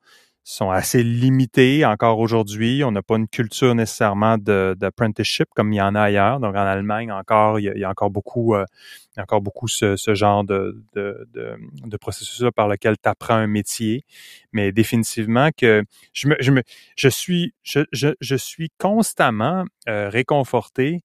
sont 0.51 0.71
assez 0.71 1.03
limités 1.03 1.85
encore 1.85 2.19
aujourd'hui. 2.19 2.83
On 2.85 2.91
n'a 2.91 3.03
pas 3.03 3.17
une 3.17 3.29
culture 3.29 3.75
nécessairement 3.75 4.37
d'apprenticeship 4.39 5.49
comme 5.55 5.73
il 5.73 5.77
y 5.77 5.81
en 5.81 5.95
a 5.95 6.03
ailleurs. 6.03 6.41
Donc 6.41 6.55
en 6.57 6.67
Allemagne 6.67 7.13
encore, 7.13 7.61
il 7.61 7.73
y 7.77 7.85
a, 7.85 7.89
encore 7.89 8.11
beaucoup, 8.11 8.55
euh, 8.55 8.65
il 9.13 9.19
y 9.19 9.21
a 9.21 9.23
encore 9.23 9.41
beaucoup 9.41 9.69
ce, 9.69 9.97
ce 9.97 10.15
genre 10.15 10.45
de, 10.45 10.83
de, 10.95 11.29
de, 11.33 11.57
de 11.85 11.97
processus 11.97 12.45
par 12.55 12.69
lequel 12.69 12.97
tu 13.03 13.09
apprends 13.09 13.35
un 13.35 13.47
métier. 13.47 14.05
Mais 14.53 14.73
définitivement 14.73 15.51
que 15.57 15.85
je 16.13 16.29
me, 16.29 16.37
je 16.41 16.51
me, 16.51 16.63
je 16.97 17.09
suis, 17.09 17.55
je, 17.63 17.81
je, 17.93 18.09
je 18.21 18.37
suis 18.37 18.71
constamment 18.79 19.65
euh, 19.89 20.09
réconforté 20.09 21.03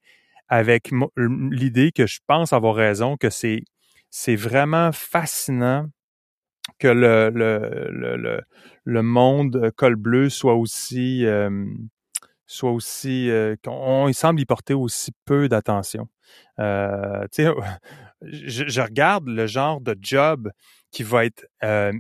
avec 0.48 0.92
l'idée 1.18 1.92
que 1.92 2.08
je 2.08 2.20
pense 2.28 2.54
avoir 2.54 2.76
raison, 2.76 3.18
que 3.18 3.30
c'est 3.30 3.64
c'est 4.18 4.36
vraiment 4.38 4.92
fascinant 4.94 5.88
que 6.80 6.88
le, 6.88 7.30
le, 7.34 7.90
le, 7.92 8.42
le, 8.84 9.02
monde 9.04 9.72
col 9.76 9.96
bleu 9.96 10.30
soit 10.30 10.56
aussi 10.56 11.26
euh, 11.26 11.66
soit 12.48 12.72
aussi 12.72 13.30
euh, 13.30 13.56
qu'on 13.64 14.08
il 14.08 14.14
semble 14.14 14.40
y 14.40 14.46
porter 14.46 14.74
aussi 14.74 15.12
peu 15.26 15.50
d'attention. 15.50 16.08
Euh, 16.60 17.26
je, 18.22 18.68
je, 18.68 18.82
regarde 18.82 19.28
le 19.28 19.48
genre 19.48 19.82
de 19.82 19.96
job 20.00 20.52
qui 20.92 21.04
va 21.04 21.26
être 21.26 21.46
euh, 21.64 21.92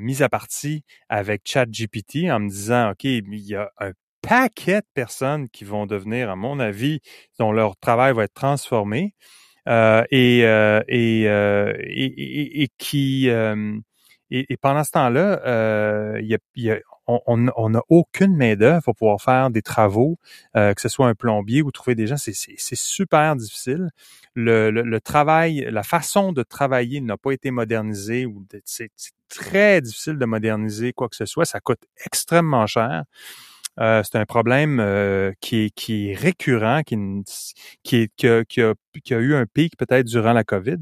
mis 0.00 0.22
à 0.22 0.28
partie 0.28 0.84
avec 1.08 1.42
ChatGPT 1.44 2.30
en 2.30 2.40
me 2.40 2.48
disant 2.48 2.90
OK, 2.90 3.04
il 3.04 3.24
y 3.34 3.54
a 3.54 3.70
un 3.78 3.92
paquet 4.22 4.80
de 4.80 4.86
personnes 4.94 5.48
qui 5.48 5.64
vont 5.64 5.86
devenir, 5.86 6.30
à 6.30 6.36
mon 6.36 6.58
avis, 6.58 7.00
dont 7.38 7.52
leur 7.52 7.76
travail 7.76 8.14
va 8.14 8.24
être 8.24 8.34
transformé 8.34 9.14
et, 9.66 10.40
et, 10.40 11.22
et, 11.22 12.62
et, 12.62 12.68
qui 12.78 13.30
et, 14.36 14.56
pendant 14.56 14.82
ce 14.82 14.90
temps-là, 14.92 15.40
euh, 15.46 16.20
y 16.22 16.34
a, 16.34 16.38
y 16.56 16.70
a, 16.70 16.78
on 17.06 17.36
n'a 17.36 17.82
aucune 17.88 18.36
main-d'œuvre 18.36 18.82
pour 18.82 18.96
pouvoir 18.96 19.20
faire 19.20 19.50
des 19.50 19.62
travaux, 19.62 20.18
euh, 20.56 20.74
que 20.74 20.80
ce 20.80 20.88
soit 20.88 21.06
un 21.06 21.14
plombier 21.14 21.62
ou 21.62 21.70
trouver 21.70 21.94
des 21.94 22.06
gens. 22.06 22.16
C'est 22.16 22.74
super 22.74 23.36
difficile. 23.36 23.90
Le, 24.34 24.70
le, 24.70 25.00
travail, 25.00 25.68
la 25.70 25.82
façon 25.82 26.32
de 26.32 26.42
travailler 26.42 27.00
n'a 27.00 27.16
pas 27.16 27.32
été 27.32 27.50
modernisée 27.50 28.26
ou 28.26 28.44
c'est 28.64 28.90
très 29.28 29.80
difficile 29.80 30.18
de 30.18 30.24
moderniser 30.24 30.92
quoi 30.92 31.08
que 31.08 31.16
ce 31.16 31.26
soit. 31.26 31.44
Ça 31.44 31.60
coûte 31.60 31.82
extrêmement 32.04 32.66
cher. 32.66 33.04
Euh, 33.80 34.02
c'est 34.04 34.18
un 34.18 34.24
problème 34.24 34.78
euh, 34.80 35.32
qui, 35.40 35.64
est, 35.64 35.70
qui 35.70 36.10
est 36.10 36.14
récurrent, 36.14 36.82
qui, 36.82 36.96
qui, 37.82 38.08
a, 38.28 38.44
qui, 38.44 38.62
a, 38.62 38.74
qui 39.02 39.14
a 39.14 39.18
eu 39.18 39.34
un 39.34 39.46
pic 39.46 39.76
peut-être 39.76 40.06
durant 40.06 40.32
la 40.32 40.44
COVID, 40.44 40.78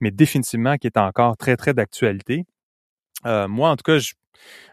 mais 0.00 0.10
définitivement 0.12 0.76
qui 0.76 0.86
est 0.86 0.96
encore 0.96 1.36
très, 1.36 1.56
très 1.56 1.74
d'actualité. 1.74 2.44
Euh, 3.24 3.48
moi, 3.48 3.70
en 3.70 3.76
tout 3.76 3.84
cas, 3.84 3.98
je, 3.98 4.12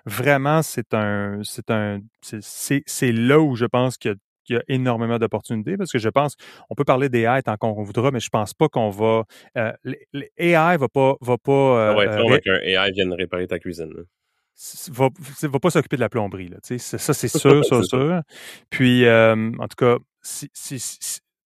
vraiment, 0.06 0.62
c'est 0.62 0.93
un, 0.93 1.41
c'est 1.43 1.71
un, 1.71 1.99
c'est 2.21 3.12
là 3.12 3.39
où 3.39 3.56
je 3.56 3.65
pense 3.65 3.97
qu'il 3.97 4.15
y, 4.49 4.56
a 4.56 4.63
énormément 4.67 5.17
d'opportunités 5.17 5.77
parce 5.77 5.91
que 5.91 5.99
je 5.99 6.10
pense, 6.10 6.36
on 6.69 6.75
peut 6.75 6.84
parler 6.84 7.10
d'AI 7.10 7.41
tant 7.43 7.58
qu'on 7.58 7.82
voudra, 7.84 8.12
mais 8.12 8.19
je 8.19 8.29
pense 8.29 8.53
pas 8.53 8.67
qu'on 8.67 8.89
va, 8.89 9.23
euh, 9.58 9.71
l'AI 10.13 10.77
va 10.77 10.88
pas, 10.89 11.15
va 11.21 11.38
pas. 11.38 11.91
ah 11.91 11.95
ouais, 11.95 12.08
euh, 12.08 12.27
avec 12.27 12.47
un 12.47 12.60
AI 12.60 12.91
vienne 12.91 13.13
réparer 13.13 13.47
ta 13.47 13.60
cuisine. 13.60 13.93
Va, 14.91 15.10
va 15.41 15.60
pas 15.60 15.69
s'occuper 15.71 15.95
de 15.95 16.01
la 16.01 16.10
plomberie 16.10 16.47
là, 16.47 16.58
ça 16.62 17.13
c'est 17.13 17.27
sûr, 17.27 17.65
ça 17.65 17.82
sûr. 17.84 18.21
Puis, 18.69 19.06
euh, 19.06 19.51
en 19.58 19.67
tout 19.67 19.75
cas, 19.77 19.97
si, 20.21 20.49
si, 20.53 20.79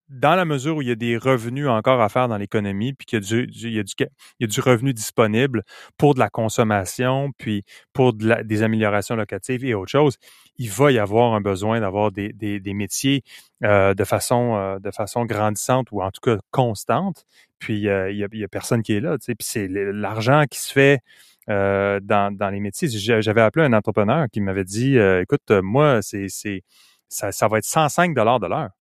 dans 0.10 0.36
la 0.36 0.46
mesure 0.46 0.78
où 0.78 0.82
il 0.82 0.88
y 0.88 0.91
a 0.91 0.96
des 0.96 1.17
revenus 1.17 1.67
encore 1.67 2.02
à 2.02 2.10
faire 2.10 2.28
dans 2.28 2.38
l'économie, 2.38 2.93
puis 2.93 3.06
qu'il 3.06 3.20
y 3.20 3.24
a 3.24 3.26
du, 3.26 3.50
il 3.52 3.74
y 3.76 3.80
a 3.80 3.84
du, 3.84 3.93
il 4.00 4.08
y 4.39 4.43
a 4.46 4.48
du 4.48 4.62
revenu 4.62 4.93
disponible 4.93 5.63
pour 5.98 6.13
de 6.13 6.20
la 6.20 6.30
consommation, 6.30 7.32
puis 7.38 7.63
pour 7.93 8.13
de 8.13 8.28
la, 8.28 8.43
des 8.43 8.63
améliorations 8.63 9.15
locatives 9.15 9.65
et 9.65 9.74
autre 9.74 9.91
chose, 9.91 10.17
il 10.58 10.70
va 10.70 10.91
y 10.91 11.00
avoir 11.00 11.34
un 11.34 11.41
besoin 11.41 11.82
d'avoir 11.82 12.12
des, 12.12 12.32
des, 12.34 12.60
des, 12.60 12.74
métiers 12.74 13.24
euh, 13.63 13.93
de 13.93 14.04
façon 14.04 14.56
euh, 14.56 14.80
de 14.80 14.91
façon 14.91 15.26
grandissante 15.26 15.88
ou 15.91 16.02
en 16.02 16.12
tout 16.12 16.22
cas 16.22 16.38
constante. 16.52 17.26
Puis 17.60 17.88
euh, 17.89 18.12
il, 18.12 18.17
y 18.17 18.24
a, 18.24 18.46
a 18.46 18.48
personne 18.48 18.84
qui 18.84 18.93
est 18.93 19.00
là, 19.02 19.17
puis 19.17 19.36
c'est 19.41 19.67
l'argent 19.67 20.43
qui 20.50 20.60
se 20.60 20.72
fait 20.72 21.02
euh, 21.50 22.00
dans, 22.02 22.36
dans 22.36 22.50
les 22.50 22.60
métiers. 22.60 22.88
J'avais 22.89 23.41
appelé 23.41 23.65
un 23.65 23.74
entrepreneur 23.74 24.28
qui 24.32 24.41
m'avait 24.41 24.63
dit, 24.63 24.98
écoute, 24.98 25.52
moi, 25.52 26.02
c'est, 26.02 26.28
c'est 26.30 26.63
ça, 27.10 27.32
ça 27.32 27.48
va 27.48 27.58
être 27.60 27.65
105 27.65 28.13
dollars 28.13 28.39
de 28.39 28.48
l'heure. 28.48 28.77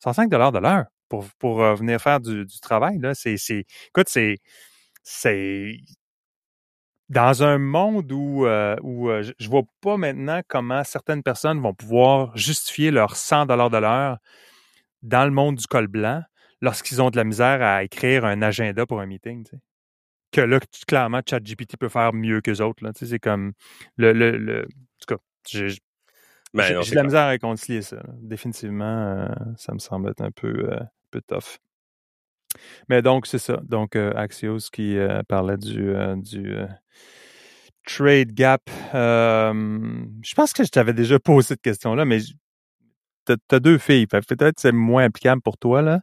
105 0.00 0.28
dollars 0.28 0.52
de 0.52 0.58
l'heure 0.58 0.86
pour, 1.08 1.24
pour 1.38 1.62
euh, 1.62 1.74
venir 1.74 2.00
faire 2.00 2.20
du, 2.20 2.44
du 2.44 2.60
travail. 2.60 2.98
Là. 2.98 3.14
C'est, 3.14 3.36
c'est, 3.36 3.64
écoute, 3.88 4.08
c'est, 4.08 4.36
c'est 5.02 5.76
dans 7.08 7.42
un 7.42 7.58
monde 7.58 8.10
où, 8.12 8.46
euh, 8.46 8.76
où 8.82 9.10
euh, 9.10 9.22
je, 9.22 9.32
je 9.38 9.48
vois 9.48 9.62
pas 9.80 9.96
maintenant 9.96 10.40
comment 10.48 10.84
certaines 10.84 11.22
personnes 11.22 11.60
vont 11.60 11.74
pouvoir 11.74 12.36
justifier 12.36 12.90
leurs 12.90 13.16
100 13.16 13.46
dollars 13.46 13.70
de 13.70 13.78
l'heure 13.78 14.18
dans 15.02 15.24
le 15.24 15.32
monde 15.32 15.56
du 15.56 15.66
col 15.66 15.88
blanc 15.88 16.22
lorsqu'ils 16.60 17.02
ont 17.02 17.10
de 17.10 17.16
la 17.16 17.24
misère 17.24 17.62
à 17.62 17.82
écrire 17.82 18.24
un 18.24 18.42
agenda 18.42 18.86
pour 18.86 19.00
un 19.00 19.06
meeting. 19.06 19.44
Que 20.32 20.42
là, 20.42 20.60
clairement, 20.86 21.20
ChatGPT 21.28 21.76
peut 21.76 21.88
faire 21.88 22.12
mieux 22.12 22.40
que 22.40 22.62
autres. 22.62 22.84
Là. 22.84 22.92
C'est 22.94 23.18
comme 23.18 23.52
le, 23.96 24.12
le, 24.12 24.36
le. 24.38 24.62
En 24.62 24.66
tout 25.00 25.16
cas, 25.16 25.20
j'ai 25.48 25.78
Ben, 26.54 26.64
j'ai 26.82 26.90
de 26.90 26.96
la 26.96 27.02
misère 27.04 27.20
à 27.22 27.28
réconcilier 27.28 27.82
ça. 27.82 28.02
Définitivement, 28.20 28.84
euh, 28.84 29.28
ça 29.56 29.72
me 29.72 29.78
semble 29.78 30.10
être 30.10 30.20
un 30.22 30.30
peu, 30.30 30.48
euh, 30.72 30.80
peu 31.10 31.20
tough. 31.26 31.58
Mais 32.88 33.02
donc, 33.02 33.26
c'est 33.26 33.38
ça. 33.38 33.58
Donc, 33.62 33.94
euh, 33.94 34.12
Axios 34.16 34.58
qui 34.72 34.96
parlait 35.28 35.56
du, 35.56 35.92
du 36.16 36.56
trade 37.86 38.32
gap. 38.32 38.62
Je 38.92 40.34
pense 40.34 40.52
que 40.52 40.64
je 40.64 40.68
t'avais 40.70 40.92
déjà 40.92 41.18
posé 41.20 41.48
cette 41.48 41.62
question-là, 41.62 42.04
mais 42.04 42.18
t'as 43.24 43.36
as 43.52 43.60
deux 43.60 43.78
filles. 43.78 44.06
Peut-être 44.08 44.56
que 44.56 44.60
c'est 44.60 44.72
moins 44.72 45.04
applicable 45.04 45.42
pour 45.42 45.58
toi, 45.58 45.80
là. 45.82 46.00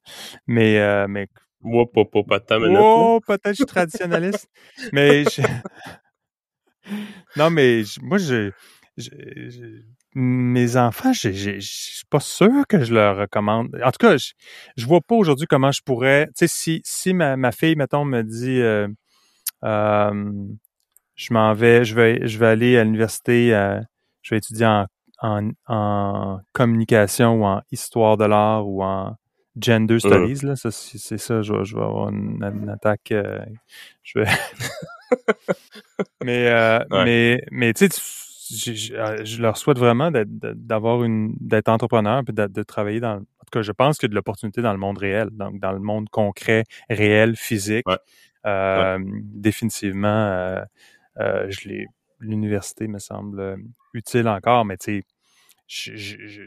Mais, 0.47 0.79
euh, 0.79 1.07
mais 1.09 1.27
là. 2.69 2.79
Oh, 2.81 3.19
peut-être 3.27 3.41
que 3.43 3.49
je 3.49 3.55
suis 3.55 3.65
traditionnaliste. 3.65 4.47
mais 4.93 5.23
je- 5.25 5.41
non, 7.35 7.49
mais 7.49 7.83
moi, 8.01 8.17
je, 8.17 8.51
je- 8.95 9.09
je- 9.49 9.81
mes 10.19 10.77
enfants, 10.77 11.13
je 11.13 11.31
je 11.31 11.59
suis 11.59 12.05
pas 12.09 12.19
sûr 12.19 12.65
que 12.67 12.83
je 12.83 12.93
leur 12.93 13.17
recommande. 13.17 13.69
En 13.83 13.91
tout 13.91 13.99
cas, 13.99 14.17
je, 14.17 14.31
je 14.75 14.85
vois 14.87 15.01
pas 15.01 15.15
aujourd'hui 15.15 15.45
comment 15.47 15.71
je 15.71 15.81
pourrais. 15.83 16.25
Tu 16.27 16.31
sais, 16.35 16.47
si 16.47 16.81
si 16.83 17.13
ma, 17.13 17.37
ma 17.37 17.51
fille, 17.51 17.75
mettons, 17.75 18.03
me 18.03 18.23
dit, 18.23 18.59
euh, 18.61 18.87
euh, 19.63 20.31
je 21.15 21.33
m'en 21.33 21.53
vais, 21.53 21.85
je 21.85 21.93
vais 21.95 22.27
je 22.27 22.37
vais 22.39 22.47
aller 22.47 22.77
à 22.77 22.83
l'université, 22.83 23.53
euh, 23.53 23.79
je 24.23 24.33
vais 24.33 24.39
étudier 24.39 24.65
en, 24.65 24.87
en 25.21 25.49
en 25.67 26.39
communication 26.53 27.41
ou 27.41 27.45
en 27.45 27.61
histoire 27.71 28.17
de 28.17 28.25
l'art 28.25 28.67
ou 28.67 28.83
en 28.83 29.15
gender 29.59 29.99
studies 29.99 30.45
là, 30.45 30.55
ça 30.55 30.71
c'est 30.71 31.17
ça, 31.19 31.41
je 31.43 31.53
vais, 31.53 31.63
je 31.65 31.75
vais 31.75 31.81
avoir 31.83 32.09
une, 32.09 32.43
une 32.43 32.69
attaque. 32.69 33.13
je 34.03 34.19
vais. 34.19 34.25
mais 36.23 36.47
euh, 36.47 36.79
Ouais. 36.91 37.05
mais 37.05 37.41
mais 37.51 37.73
tu 37.73 37.85
sais, 37.85 37.89
tu- 37.89 38.01
je, 38.49 38.73
je- 38.73 38.93
euh, 38.93 39.25
je 39.25 39.41
leur 39.41 39.57
souhaite 39.57 39.77
vraiment 39.79 40.11
d'être- 40.11 40.29
d'avoir 40.29 41.03
une 41.03 41.35
d'être 41.39 41.69
entrepreneur 41.69 42.23
puis 42.23 42.33
de, 42.33 42.47
de 42.47 42.63
travailler 42.63 42.99
dans. 42.99 43.15
En 43.17 43.19
tout 43.19 43.51
cas, 43.59 43.61
je 43.61 43.71
pense 43.71 43.97
qu'il 43.97 44.07
y 44.07 44.09
a 44.09 44.11
de 44.11 44.15
l'opportunité 44.15 44.61
dans 44.61 44.73
le 44.73 44.77
monde 44.79 44.97
réel, 44.97 45.29
donc 45.31 45.59
dans 45.59 45.71
le 45.71 45.79
monde 45.79 46.09
concret, 46.09 46.63
réel, 46.89 47.35
physique. 47.35 47.85
Ouais. 47.87 47.97
Euh, 48.45 48.99
Définitivement, 49.23 50.07
euh, 50.07 50.61
euh, 51.19 51.47
je 51.49 51.67
l'ai. 51.69 51.87
L'université 52.19 52.87
me 52.87 52.97
semble 52.99 53.57
utile 53.93 54.27
encore, 54.27 54.65
mais 54.65 54.75
tu 54.77 55.01
sais, 55.01 55.03
je, 55.67 55.95
je, 55.95 56.17
je, 56.25 56.41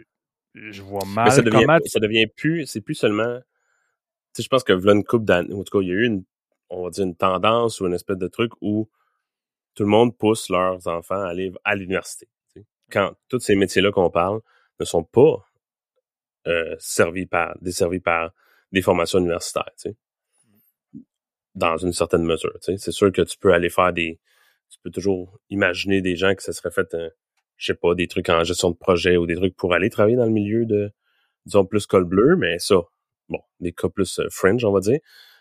je 0.73 0.83
vois 0.83 1.05
mal 1.07 1.27
Mais 1.27 1.31
ça 1.31 1.43
devient, 1.43 1.65
comment. 1.65 1.79
ça 1.87 2.01
devient 2.01 2.27
plus, 2.27 2.67
c'est 2.67 2.81
plus 2.81 2.97
seulement, 2.97 3.39
tu 3.39 3.43
sais, 4.33 4.43
je 4.43 4.49
pense 4.49 4.65
que 4.65 4.73
voilà 4.73 4.95
une 4.99 5.05
coupe 5.05 5.25
d'années, 5.25 5.55
en 5.55 5.63
tout 5.63 5.79
cas, 5.79 5.83
il 5.83 5.89
y 5.89 5.93
a 5.93 5.95
eu 5.95 6.07
une, 6.07 6.25
on 6.71 6.83
va 6.85 6.91
dire 6.91 7.05
une 7.05 7.15
tendance 7.15 7.81
ou 7.81 7.87
une 7.87 7.95
espèce 7.95 8.17
de 8.19 8.27
truc 8.27 8.51
où 8.61 8.89
tout 9.75 9.85
le 9.85 9.89
monde 9.89 10.17
pousse 10.17 10.49
leurs 10.49 10.87
enfants 10.87 11.21
à 11.21 11.29
aller 11.29 11.53
à 11.65 11.75
l'université. 11.75 12.29
Quand 12.91 13.15
tous 13.29 13.41
ces 13.41 13.55
métiers-là 13.55 13.93
qu'on 13.93 14.11
parle 14.11 14.41
ne 14.81 14.85
sont 14.85 15.05
pas 15.05 15.45
euh, 16.47 16.75
servis 16.79 17.27
par, 17.27 17.57
desservis 17.61 18.01
par 18.01 18.33
des 18.73 18.83
formations 18.83 19.19
universitaires. 19.19 19.71
Dans 21.55 21.77
une 21.77 21.93
certaine 21.93 22.23
mesure. 22.23 22.53
C'est 22.61 22.93
sûr 22.93 23.13
que 23.13 23.23
tu 23.23 23.37
peux 23.39 23.53
aller 23.53 23.69
faire 23.69 23.93
des, 23.93 24.21
tu 24.71 24.79
peux 24.83 24.91
toujours 24.91 25.39
imaginer 25.51 26.01
des 26.01 26.17
gens 26.17 26.35
que 26.35 26.43
ça 26.43 26.53
serait 26.53 26.71
fait, 26.71 26.95
un, 26.95 27.11
je 27.57 27.67
sais 27.67 27.75
pas, 27.75 27.95
des 27.95 28.07
trucs 28.07 28.29
en 28.29 28.45
gestion 28.45 28.71
de 28.71 28.77
projet 28.77 29.17
ou 29.17 29.27
des 29.27 29.35
trucs 29.35 29.57
pour 29.57 29.75
aller 29.75 29.91
travailler 29.91 30.17
dans 30.17 30.25
le 30.25 30.31
milieu 30.31 30.65
de, 30.65 30.93
disons, 31.45 31.67
plus 31.67 31.87
col 31.87 32.05
bleu, 32.05 32.37
mais 32.37 32.59
ça, 32.59 32.77
bon, 33.29 33.41
des 33.59 33.73
cas 33.73 33.89
plus 33.89 34.21
euh, 34.21 34.29
fringe, 34.31 34.65
on 34.65 34.73
va 34.73 34.81
dire. 34.81 35.01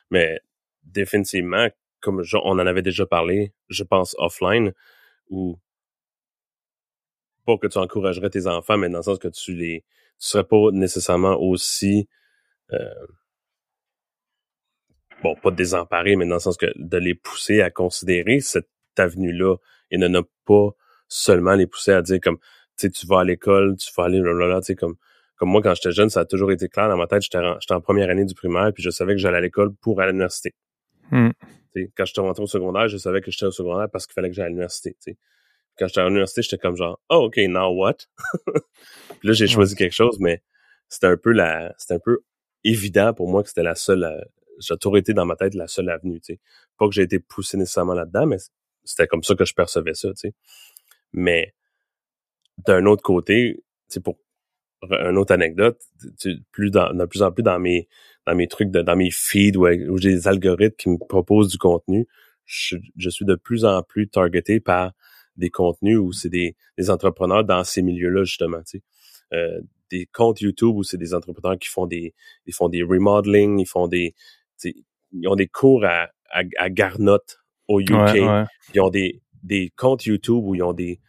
Mais 0.10 0.42
définitivement, 0.84 1.70
comme 2.02 2.24
je- 2.24 2.38
on 2.38 2.52
en 2.54 2.68
avait 2.68 2.82
déjà 2.82 3.06
parlé, 3.06 3.54
je 3.70 3.84
pense 3.84 4.16
offline, 4.20 4.74
où 5.30 5.60
pas 7.46 7.58
que 7.58 7.68
tu 7.68 7.78
encouragerais 7.78 8.30
tes 8.30 8.48
enfants, 8.48 8.78
mais 8.78 8.90
dans 8.90 9.00
le 9.00 9.04
sens 9.04 9.20
que 9.20 9.28
tu 9.28 9.54
les, 9.54 9.82
tu 10.20 10.28
serais 10.28 10.44
pas 10.44 10.72
nécessairement 10.72 11.36
aussi, 11.40 12.08
euh, 12.74 12.90
bon, 15.24 15.36
pas 15.36 15.52
désemparé, 15.52 16.16
mais 16.16 16.26
dans 16.26 16.36
le 16.36 16.40
sens 16.40 16.58
que 16.58 16.68
de 16.76 16.98
les 16.98 17.16
pousser 17.16 17.62
à 17.62 17.70
considérer 17.70 18.40
cette 18.40 18.70
avenue-là 18.98 19.56
et 19.92 19.98
de 19.98 20.08
ne 20.08 20.22
pas 20.46 20.70
seulement 21.08 21.56
les 21.56 21.68
pousser 21.68 21.92
à 21.92 22.02
dire 22.02 22.20
comme, 22.22 22.38
tu 22.78 22.88
sais, 22.88 22.90
tu 22.90 23.08
vas 23.08 23.22
à 23.22 23.24
l'école, 23.24 23.76
tu 23.78 23.90
vas 23.98 24.06
aller, 24.06 24.22
blablabla, 24.22 24.62
tu 24.62 24.68
sais, 24.68 24.76
comme, 24.76 24.96
comme 25.38 25.50
moi, 25.50 25.62
quand 25.62 25.74
j'étais 25.76 25.92
jeune, 25.92 26.10
ça 26.10 26.22
a 26.22 26.26
toujours 26.26 26.52
été 26.52 26.68
clair 26.70 26.90
dans 26.90 26.98
ma 26.98 27.08
tête. 27.08 27.22
J'étais 27.24 27.38
en, 27.40 27.58
en 27.70 27.82
première 27.82 28.10
année 28.10 28.26
du 28.26 28.36
primaire, 28.36 28.72
puis 28.74 28.84
je 28.84 28.90
savais 28.90 29.14
que 29.14 29.20
j'allais 29.20 29.38
à 29.38 29.42
l'école 29.42 29.74
pour 29.82 30.00
aller 30.02 30.10
à 30.10 30.12
l'université. 30.12 30.54
Sais, 31.76 31.92
Quand 31.96 32.06
j'étais 32.06 32.22
rentré 32.22 32.44
au 32.44 32.48
secondaire, 32.48 32.88
je 32.88 32.98
savais 32.98 33.22
que 33.22 33.32
j'étais 33.32 33.46
au 33.46 33.52
secondaire 33.52 33.90
parce 33.92 34.06
qu'il 34.08 34.14
fallait 34.14 34.30
que 34.30 34.36
j'aille 34.36 34.46
à 34.46 34.50
l'université. 34.50 34.96
Quand 35.78 35.88
j'étais 35.88 36.02
à 36.02 36.06
l'université, 36.08 36.42
j'étais 36.42 36.58
comme 36.58 36.76
genre, 36.76 37.00
oh, 37.10 37.26
OK, 37.28 37.38
now 37.48 37.70
what? 37.74 37.98
puis 38.46 39.28
là, 39.30 39.34
j'ai 39.34 39.48
choisi 39.48 39.76
quelque 39.76 39.94
chose, 39.96 40.20
mais 40.20 40.44
c'était 40.90 41.08
un 41.08 41.18
peu 41.18 41.32
la, 41.32 41.74
c'était 41.78 41.96
un 41.96 42.00
peu 42.00 42.20
évident 42.64 43.14
pour 43.14 43.30
moi 43.30 43.44
que 43.44 43.50
c'était 43.50 43.64
la 43.64 43.76
seule, 43.76 44.04
euh, 44.04 44.22
j'ai 44.60 44.78
toujours 44.78 44.98
été 44.98 45.14
dans 45.14 45.26
ma 45.26 45.36
tête 45.36 45.56
la 45.56 45.68
seule 45.68 45.90
avenue, 45.90 46.20
tu 46.22 46.34
sais. 46.36 46.40
Pas 46.78 46.88
que 46.88 46.94
j'ai 46.94 47.04
été 47.04 47.20
poussé 47.20 47.58
nécessairement 47.58 47.94
là-dedans, 47.94 48.26
mais 48.26 48.38
c'était 48.84 49.08
comme 49.08 49.24
ça 49.24 49.36
que 49.36 49.46
je 49.46 49.54
percevais 49.54 49.94
ça, 49.94 50.10
tu 50.10 50.16
sais. 50.18 50.34
Mais 51.14 51.54
d'un 52.66 52.86
autre 52.86 53.04
côté, 53.04 53.56
tu 53.58 53.64
sais, 53.96 54.00
pour 54.02 54.18
une 54.84 55.18
autre 55.18 55.34
anecdote, 55.34 55.82
tu- 56.20 56.42
plus 56.52 56.72
dans, 56.72 56.94
de 56.94 57.06
plus 57.06 57.22
en 57.24 57.32
plus 57.32 57.44
dans 57.44 57.60
mes 57.60 57.88
dans 58.30 58.36
mes 58.36 58.48
trucs, 58.48 58.70
de, 58.72 58.82
dans 58.82 58.96
mes 58.96 59.12
feeds 59.12 59.58
où, 59.58 59.68
où 59.68 59.98
j'ai 59.98 60.12
des 60.12 60.28
algorithmes 60.28 60.76
qui 60.78 60.90
me 60.90 60.98
proposent 60.98 61.50
du 61.50 61.58
contenu, 61.58 62.08
je, 62.46 62.78
je 62.98 63.10
suis 63.10 63.26
de 63.26 63.36
plus 63.36 63.66
en 63.66 63.82
plus 63.84 64.08
targeté 64.08 64.60
par 64.60 64.92
des 65.36 65.50
contenus 65.50 65.98
où 65.98 66.12
c'est 66.12 66.30
des, 66.30 66.56
des 66.78 66.90
entrepreneurs 66.90 67.44
dans 67.44 67.64
ces 67.64 67.82
milieux-là 67.82 68.24
justement, 68.24 68.60
tu 68.60 68.80
sais. 68.80 68.84
Euh, 69.34 69.62
des 69.92 70.08
comptes 70.08 70.42
YouTube 70.42 70.76
où 70.76 70.84
c'est 70.84 70.98
des 70.98 71.14
entrepreneurs 71.14 71.58
qui 71.58 71.68
font 71.70 71.88
des 71.88 72.14
ils 72.46 72.54
font 72.54 72.70
des 72.70 72.84
remodeling, 72.84 73.60
ils 73.60 73.68
font 73.68 73.88
des 73.88 74.14
tu 74.60 74.70
sais, 74.72 74.76
ils 75.14 75.28
ont 75.28 75.36
des 75.36 75.48
cours 75.48 75.86
à, 75.86 76.10
à, 76.32 76.44
à 76.58 76.70
Garnot 76.70 77.20
au 77.68 77.80
UK, 77.80 77.90
Ouais, 77.90 78.20
ouais. 78.22 78.46
ils 78.76 78.82
ont 78.82 78.90
des, 78.90 79.22
des 79.44 79.72
comptes 79.78 80.06
YouTube 80.06 80.44
où 80.44 80.56
ils 80.56 80.64
ont 80.64 80.74
des, 80.74 81.00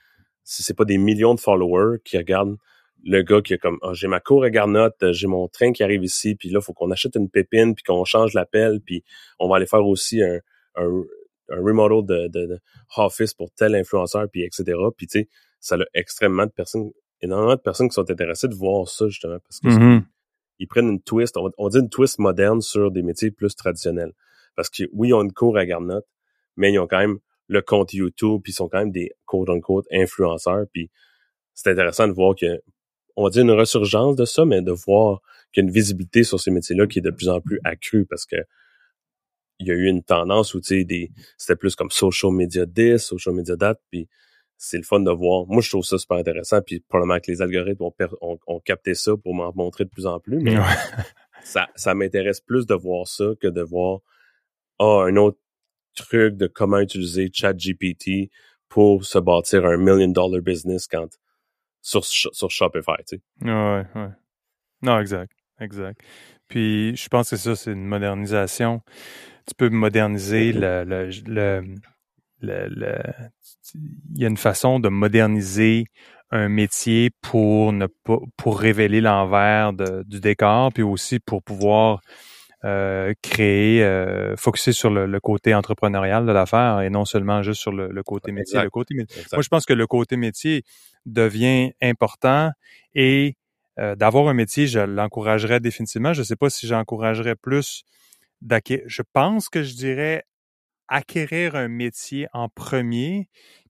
si 0.44 0.62
c'est 0.62 0.74
pas 0.74 0.84
des 0.86 0.98
millions 0.98 1.34
de 1.34 1.40
followers 1.40 1.98
qui 2.04 2.16
regardent 2.18 2.56
le 3.04 3.22
gars 3.22 3.40
qui 3.42 3.54
est 3.54 3.58
comme, 3.58 3.78
Ah, 3.82 3.92
j'ai 3.92 4.08
ma 4.08 4.20
cour 4.20 4.44
à 4.44 4.50
Garnotte, 4.50 5.02
euh, 5.02 5.12
j'ai 5.12 5.26
mon 5.26 5.48
train 5.48 5.72
qui 5.72 5.82
arrive 5.82 6.04
ici, 6.04 6.34
puis 6.34 6.50
là, 6.50 6.60
faut 6.60 6.72
qu'on 6.72 6.90
achète 6.90 7.16
une 7.16 7.30
pépine, 7.30 7.74
puis 7.74 7.82
qu'on 7.84 8.04
change 8.04 8.34
l'appel, 8.34 8.80
puis 8.84 9.02
on 9.38 9.48
va 9.48 9.56
aller 9.56 9.66
faire 9.66 9.86
aussi 9.86 10.22
un, 10.22 10.38
un, 10.76 11.02
un 11.50 11.60
remodel 11.62 12.04
de, 12.04 12.28
de, 12.28 12.46
de 12.46 12.58
office 12.96 13.34
pour 13.34 13.50
tel 13.52 13.74
influenceur, 13.74 14.26
puis 14.30 14.42
etc. 14.42 14.78
Puis 14.96 15.06
tu 15.06 15.20
sais, 15.20 15.28
ça 15.60 15.76
a 15.76 15.84
extrêmement 15.94 16.46
de 16.46 16.50
personnes, 16.52 16.90
énormément 17.20 17.54
de 17.54 17.60
personnes 17.60 17.88
qui 17.88 17.94
sont 17.94 18.10
intéressées 18.10 18.48
de 18.48 18.54
voir 18.54 18.88
ça, 18.88 19.08
justement, 19.08 19.38
parce 19.40 19.60
que 19.60 19.68
Mhm. 19.68 20.04
ils 20.58 20.66
prennent 20.68 20.88
une 20.88 21.02
twist, 21.02 21.36
on 21.36 21.68
dit 21.68 21.78
une 21.78 21.88
twist 21.90 22.18
moderne 22.18 22.60
sur 22.60 22.90
des 22.90 23.02
métiers 23.02 23.30
plus 23.30 23.54
traditionnels. 23.56 24.12
Parce 24.56 24.68
que 24.68 24.84
oui, 24.92 25.08
ils 25.08 25.14
ont 25.14 25.22
une 25.22 25.32
cour 25.32 25.56
à 25.56 25.64
Garnotte, 25.64 26.06
mais 26.56 26.72
ils 26.72 26.78
ont 26.78 26.86
quand 26.86 26.98
même 26.98 27.18
le 27.48 27.62
compte 27.62 27.92
YouTube, 27.94 28.42
puis 28.42 28.52
ils 28.52 28.54
sont 28.54 28.68
quand 28.68 28.78
même 28.78 28.92
des 28.92 29.10
quote-unquote 29.26 29.86
influenceurs, 29.92 30.66
puis 30.72 30.90
c'est 31.54 31.70
intéressant 31.70 32.06
de 32.08 32.12
voir 32.12 32.34
que, 32.34 32.60
on 33.20 33.24
va 33.24 33.30
dire 33.30 33.42
une 33.42 33.50
resurgence 33.50 34.16
de 34.16 34.24
ça, 34.24 34.46
mais 34.46 34.62
de 34.62 34.72
voir 34.72 35.20
qu'il 35.52 35.62
y 35.62 35.66
a 35.66 35.68
une 35.68 35.74
visibilité 35.74 36.24
sur 36.24 36.40
ces 36.40 36.50
métiers-là 36.50 36.86
qui 36.86 37.00
est 37.00 37.02
de 37.02 37.10
plus 37.10 37.28
en 37.28 37.40
plus 37.40 37.60
accrue, 37.64 38.06
parce 38.06 38.24
que 38.24 38.36
il 39.58 39.66
y 39.66 39.70
a 39.70 39.74
eu 39.74 39.88
une 39.88 40.02
tendance 40.02 40.54
où, 40.54 40.60
tu 40.60 40.78
sais, 40.78 40.84
des, 40.84 41.10
c'était 41.36 41.54
plus 41.54 41.76
comme 41.76 41.90
social 41.90 42.32
media 42.32 42.64
this, 42.66 43.02
social 43.02 43.34
media 43.34 43.56
that, 43.58 43.74
puis 43.90 44.08
c'est 44.56 44.78
le 44.78 44.84
fun 44.84 45.00
de 45.00 45.10
voir. 45.10 45.46
Moi, 45.46 45.60
je 45.60 45.68
trouve 45.68 45.84
ça 45.84 45.98
super 45.98 46.16
intéressant, 46.16 46.62
puis 46.62 46.80
probablement 46.80 47.20
que 47.20 47.30
les 47.30 47.42
algorithmes 47.42 47.84
ont, 47.84 47.90
per- 47.90 48.16
ont, 48.22 48.38
ont 48.46 48.60
capté 48.60 48.94
ça 48.94 49.12
pour 49.22 49.34
m'en 49.34 49.52
montrer 49.54 49.84
de 49.84 49.90
plus 49.90 50.06
en 50.06 50.18
plus, 50.18 50.38
mais 50.38 50.56
ça, 51.44 51.68
ça 51.76 51.94
m'intéresse 51.94 52.40
plus 52.40 52.64
de 52.66 52.74
voir 52.74 53.06
ça 53.06 53.26
que 53.38 53.48
de 53.48 53.60
voir 53.60 54.00
ah, 54.78 55.04
un 55.06 55.16
autre 55.16 55.38
truc 55.94 56.36
de 56.36 56.46
comment 56.46 56.78
utiliser 56.78 57.28
ChatGPT 57.30 58.30
pour 58.70 59.04
se 59.04 59.18
bâtir 59.18 59.66
un 59.66 59.76
million 59.76 60.08
dollar 60.08 60.40
business 60.40 60.86
quand 60.86 61.08
sur, 61.82 62.04
sur 62.04 62.50
Shopify, 62.50 62.92
tu 63.06 63.16
sais. 63.16 63.20
Ouais, 63.42 63.84
ouais. 63.94 64.08
Non, 64.82 64.98
exact. 64.98 65.32
Exact. 65.60 66.00
Puis, 66.48 66.96
je 66.96 67.08
pense 67.08 67.30
que 67.30 67.36
ça, 67.36 67.54
c'est 67.54 67.72
une 67.72 67.84
modernisation. 67.84 68.82
Tu 69.46 69.54
peux 69.54 69.68
moderniser 69.68 70.52
le, 70.52 70.84
le, 70.84 71.10
le, 72.42 73.02
il 74.14 74.20
y 74.20 74.24
a 74.24 74.28
une 74.28 74.36
façon 74.36 74.80
de 74.80 74.88
moderniser 74.88 75.84
un 76.30 76.48
métier 76.48 77.10
pour 77.22 77.72
ne 77.72 77.86
pas, 77.86 78.18
pour 78.36 78.58
révéler 78.58 79.00
l'envers 79.00 79.72
du 79.72 80.20
décor, 80.20 80.72
puis 80.72 80.82
aussi 80.82 81.18
pour 81.18 81.42
pouvoir 81.42 82.00
euh, 82.64 83.12
créer, 83.22 83.82
euh, 83.82 84.36
focuser 84.36 84.72
sur 84.72 84.90
le, 84.90 85.06
le 85.06 85.20
côté 85.20 85.54
entrepreneurial 85.54 86.26
de 86.26 86.32
l'affaire 86.32 86.80
et 86.82 86.90
non 86.90 87.04
seulement 87.04 87.42
juste 87.42 87.60
sur 87.60 87.72
le, 87.72 87.88
le 87.88 88.02
côté 88.02 88.32
métier. 88.32 88.58
Exact. 88.58 88.64
Le 88.64 88.70
côté. 88.70 88.94
Moi, 89.32 89.42
je 89.42 89.48
pense 89.48 89.66
que 89.66 89.72
le 89.72 89.86
côté 89.86 90.16
métier 90.16 90.62
devient 91.06 91.72
important 91.82 92.50
et 92.94 93.36
euh, 93.78 93.94
d'avoir 93.94 94.28
un 94.28 94.34
métier, 94.34 94.66
je 94.66 94.80
l'encouragerais 94.80 95.60
définitivement. 95.60 96.12
Je 96.12 96.20
ne 96.20 96.24
sais 96.24 96.36
pas 96.36 96.50
si 96.50 96.66
j'encouragerais 96.66 97.36
plus 97.36 97.84
d'acquérir. 98.42 98.84
Je 98.86 99.02
pense 99.12 99.48
que 99.48 99.62
je 99.62 99.74
dirais 99.74 100.24
acquérir 100.88 101.54
un 101.54 101.68
métier 101.68 102.26
en 102.32 102.48
premier, 102.48 103.28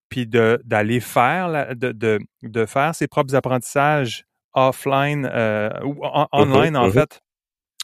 puis 0.08 0.26
d'aller 0.26 1.00
faire 1.00 1.76
de, 1.76 1.92
de, 1.92 2.18
de 2.42 2.66
faire 2.66 2.94
ses 2.94 3.06
propres 3.06 3.34
apprentissages 3.34 4.24
offline 4.54 5.30
euh, 5.32 5.70
ou 5.84 6.04
Mm-hmm, 6.04 6.26
online 6.32 6.76
en 6.76 6.90
fait 6.90 7.20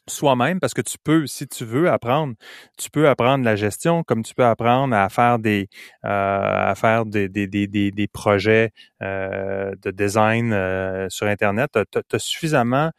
soi-même 0.08 0.60
parce 0.60 0.74
que 0.74 0.82
tu 0.82 0.96
peux, 1.02 1.26
si 1.26 1.46
tu 1.48 1.64
veux 1.64 1.90
apprendre, 1.90 2.34
tu 2.78 2.90
peux 2.90 3.08
apprendre 3.08 3.44
la 3.44 3.56
gestion 3.56 4.02
comme 4.04 4.22
tu 4.22 4.34
peux 4.34 4.44
apprendre 4.44 4.94
à 4.94 5.08
faire 5.08 5.38
des 5.38 5.68
euh, 6.04 6.08
à 6.08 6.74
faire 6.74 7.06
des, 7.06 7.28
des, 7.28 7.46
des, 7.46 7.66
des, 7.66 7.90
des 7.90 8.06
projets 8.08 8.70
euh, 9.02 9.72
de 9.82 9.90
design 9.90 10.52
euh, 10.52 11.08
sur 11.08 11.26
Internet. 11.26 11.70
Tu 11.92 11.98
as, 12.12 12.18
suffisamment 12.18 12.90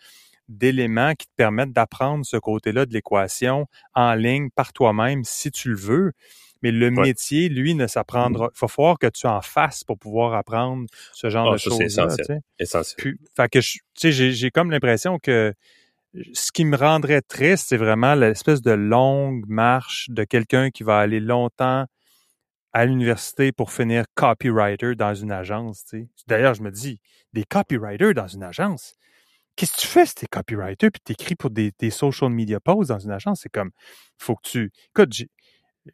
d'éléments 0.50 1.14
qui 1.14 1.28
te 1.28 1.34
permettent 1.36 1.74
d'apprendre 1.74 2.26
ce 2.26 2.38
côté-là 2.38 2.86
de 2.86 2.94
l'équation 2.94 3.66
en 3.94 4.14
ligne 4.14 4.50
par 4.56 4.72
toi-même 4.74 5.24
si 5.24 5.52
tu 5.52 5.70
le 5.70 5.76
veux. 5.78 6.12
Mais 6.64 6.72
le 6.72 6.88
Ouais. 6.90 7.04
métier, 7.04 7.50
lui, 7.50 7.76
ne 7.76 7.86
s'apprendra. 7.86 8.50
Il 8.54 8.58
faut 8.58 8.68
falloir 8.68 8.98
que 8.98 9.08
tu 9.08 9.28
en 9.28 9.42
fasses 9.42 9.84
pour 9.84 10.00
pouvoir 10.00 10.34
apprendre 10.34 10.88
ce 11.14 11.30
genre 11.30 11.52
Ah, 11.52 11.54
de 11.54 11.58
ça, 11.60 11.70
c'est 11.70 11.86
essentiel. 11.86 12.40
Essentiel. 12.60 12.96
Puis, 12.98 13.20
fait 13.36 13.50
que 13.50 13.62
je- 13.62 13.74
tu 13.74 13.82
sais, 13.96 14.12
j'ai, 14.12 14.32
j'ai 14.32 14.50
comme 14.50 14.72
l'impression 14.72 15.20
que 15.20 15.54
ce 16.34 16.52
qui 16.52 16.66
me 16.66 16.78
rendrait 16.78 17.22
triste, 17.22 17.68
c'est 17.70 17.78
vraiment 17.78 18.16
l'espèce 18.16 18.62
de 18.62 18.72
longue 18.72 19.46
marche 19.48 20.10
de 20.10 20.24
quelqu'un 20.24 20.70
qui 20.70 20.84
va 20.84 21.00
aller 21.00 21.20
longtemps 21.20 21.86
à 22.74 22.86
l'université 22.86 23.52
pour 23.52 23.72
finir 23.72 24.06
copywriter 24.16 24.96
dans 24.96 25.14
une 25.14 25.32
agence. 25.32 25.86
tu. 25.86 26.08
D'ailleurs, 26.28 26.54
je 26.54 26.62
me 26.62 26.72
dis, 26.72 27.00
des 27.34 27.44
copywriters 27.44 28.14
dans 28.14 28.28
une 28.28 28.44
agence, 28.44 28.96
qu'est-ce 29.56 29.74
que 29.74 29.82
tu 29.82 29.88
fais 29.88 30.06
si 30.06 30.16
t'es 30.16 30.28
copywriter 30.28 30.92
puis 30.92 31.02
t'écris 31.04 31.36
pour 31.36 31.50
des, 31.50 31.72
social 31.90 32.30
media 32.30 32.60
posts 32.60 32.90
dans 32.90 33.00
une 33.00 33.12
agence? 33.12 33.42
C'est 33.42 33.52
comme, 33.52 33.72
faut 34.18 34.36
que 34.36 34.48
tu... 34.48 34.72
Écoute, 34.90 35.14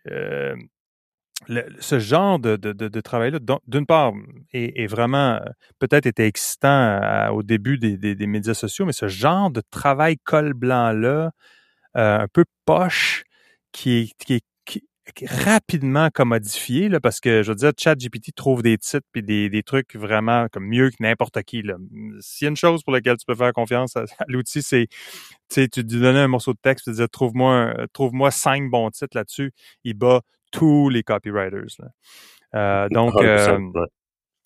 euh, 0.07 0.55
le- 1.48 1.66
ce 1.80 2.00
genre 2.00 2.39
de, 2.39 2.56
de, 2.56 2.72
de, 2.74 2.88
de 2.88 3.02
travail-là, 3.02 3.39
d'une 3.68 3.86
part, 3.86 4.14
est, 4.54 4.82
est 4.84 4.88
vraiment 4.88 5.36
euh, 5.36 5.39
peut-être 5.80 6.06
était 6.06 6.28
excitant 6.28 7.30
au 7.32 7.44
début 7.44 7.78
des, 7.78 7.98
des, 7.98 8.16
des 8.16 8.28
médias 8.28 8.54
sociaux, 8.54 8.86
mais 8.86 8.94
ce 8.94 9.08
genre 9.08 9.52
de 9.52 9.62
travail 9.72 10.18
col 10.24 10.54
blanc-là, 10.54 11.32
euh, 11.98 12.20
un 12.20 12.28
peu 12.28 12.46
poche, 12.66 13.24
qui 13.72 14.00
est, 14.00 14.26
qui 14.26 14.36
est, 14.36 14.41
rapidement 15.28 16.10
commodifié, 16.10 16.88
là, 16.89 17.00
parce 17.00 17.20
que 17.20 17.44
je 17.44 17.50
veux 17.52 17.56
dire, 17.56 17.72
ChatGPT 17.78 18.34
trouve 18.36 18.64
des 18.64 18.78
titres 18.78 19.06
puis 19.12 19.22
des, 19.22 19.50
des 19.50 19.62
trucs 19.64 19.96
vraiment 19.96 20.48
comme 20.52 20.66
mieux 20.68 20.89
que 20.89 20.96
n'importe 21.02 21.41
qui. 21.44 21.62
là. 21.62 21.76
S'il 22.22 22.46
y 22.46 22.48
a 22.48 22.50
une 22.50 22.56
chose 22.56 22.84
pour 22.84 22.94
laquelle 22.94 23.18
tu 23.18 23.26
peux 23.26 23.36
faire 23.36 23.52
confiance 23.54 23.96
à, 23.98 24.02
à 24.20 24.26
l'outil, 24.28 24.62
c'est 24.64 24.88
tu 25.50 25.62
lui 25.62 25.84
donnais 25.84 26.20
un 26.20 26.28
morceau 26.28 26.54
de 26.54 26.60
texte, 26.62 26.86
tu 26.86 26.91
disais 26.91 27.08
trouve-moi 27.08 27.54
un- 27.56 27.88
trouve-moi 27.94 28.32
cinq 28.32 28.70
bons 28.70 28.89
titres 28.91 29.16
là-dessus, 29.18 29.52
il 29.84 29.94
bat 29.96 30.22
tous 30.54 30.88
les 30.88 31.04
copywriters. 31.04 31.76
Là. 31.80 31.88
Euh, 32.56 32.89
donc, 32.91 33.14
100%, 33.16 33.72
euh, 33.76 33.86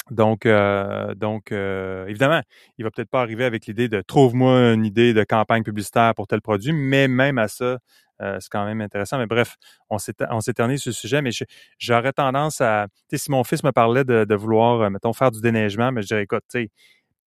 donc, 0.10 0.46
euh, 0.46 1.14
donc 1.16 1.52
euh, 1.52 2.08
évidemment, 2.08 2.42
il 2.78 2.86
va 2.86 2.92
peut-être 2.92 3.10
pas 3.10 3.22
arriver 3.22 3.44
avec 3.44 3.66
l'idée 3.66 3.90
de 3.90 4.02
trouve-moi 4.02 4.74
une 4.74 4.86
idée 4.86 5.14
de 5.14 5.24
campagne 5.24 5.64
publicitaire 5.64 6.16
pour 6.16 6.28
tel 6.28 6.42
produit, 6.42 6.72
mais 6.72 7.08
même 7.08 7.38
à 7.38 7.48
ça, 7.48 7.78
euh, 8.22 8.38
c'est 8.40 8.50
quand 8.50 8.66
même 8.66 8.82
intéressant. 8.82 9.18
Mais 9.18 9.28
bref, 9.28 9.58
on 9.90 10.00
s'éternise 10.00 10.82
sur 10.82 10.90
le 10.90 10.94
sujet, 10.96 11.22
mais 11.22 11.32
j'aurais 11.78 12.14
tendance 12.14 12.62
à, 12.62 12.88
tu 13.10 13.18
sais, 13.18 13.26
si 13.26 13.32
mon 13.32 13.44
fils 13.44 13.64
me 13.64 13.72
parlait 13.72 14.06
de, 14.06 14.24
de 14.24 14.36
vouloir, 14.36 14.90
mettons, 14.90 15.14
faire 15.14 15.30
du 15.30 15.42
déneigement, 15.42 15.92
mais 15.92 16.02
je 16.02 16.08
dirais, 16.08 16.24
écoute, 16.24 16.44
tu 16.50 16.62
sais, 16.62 16.70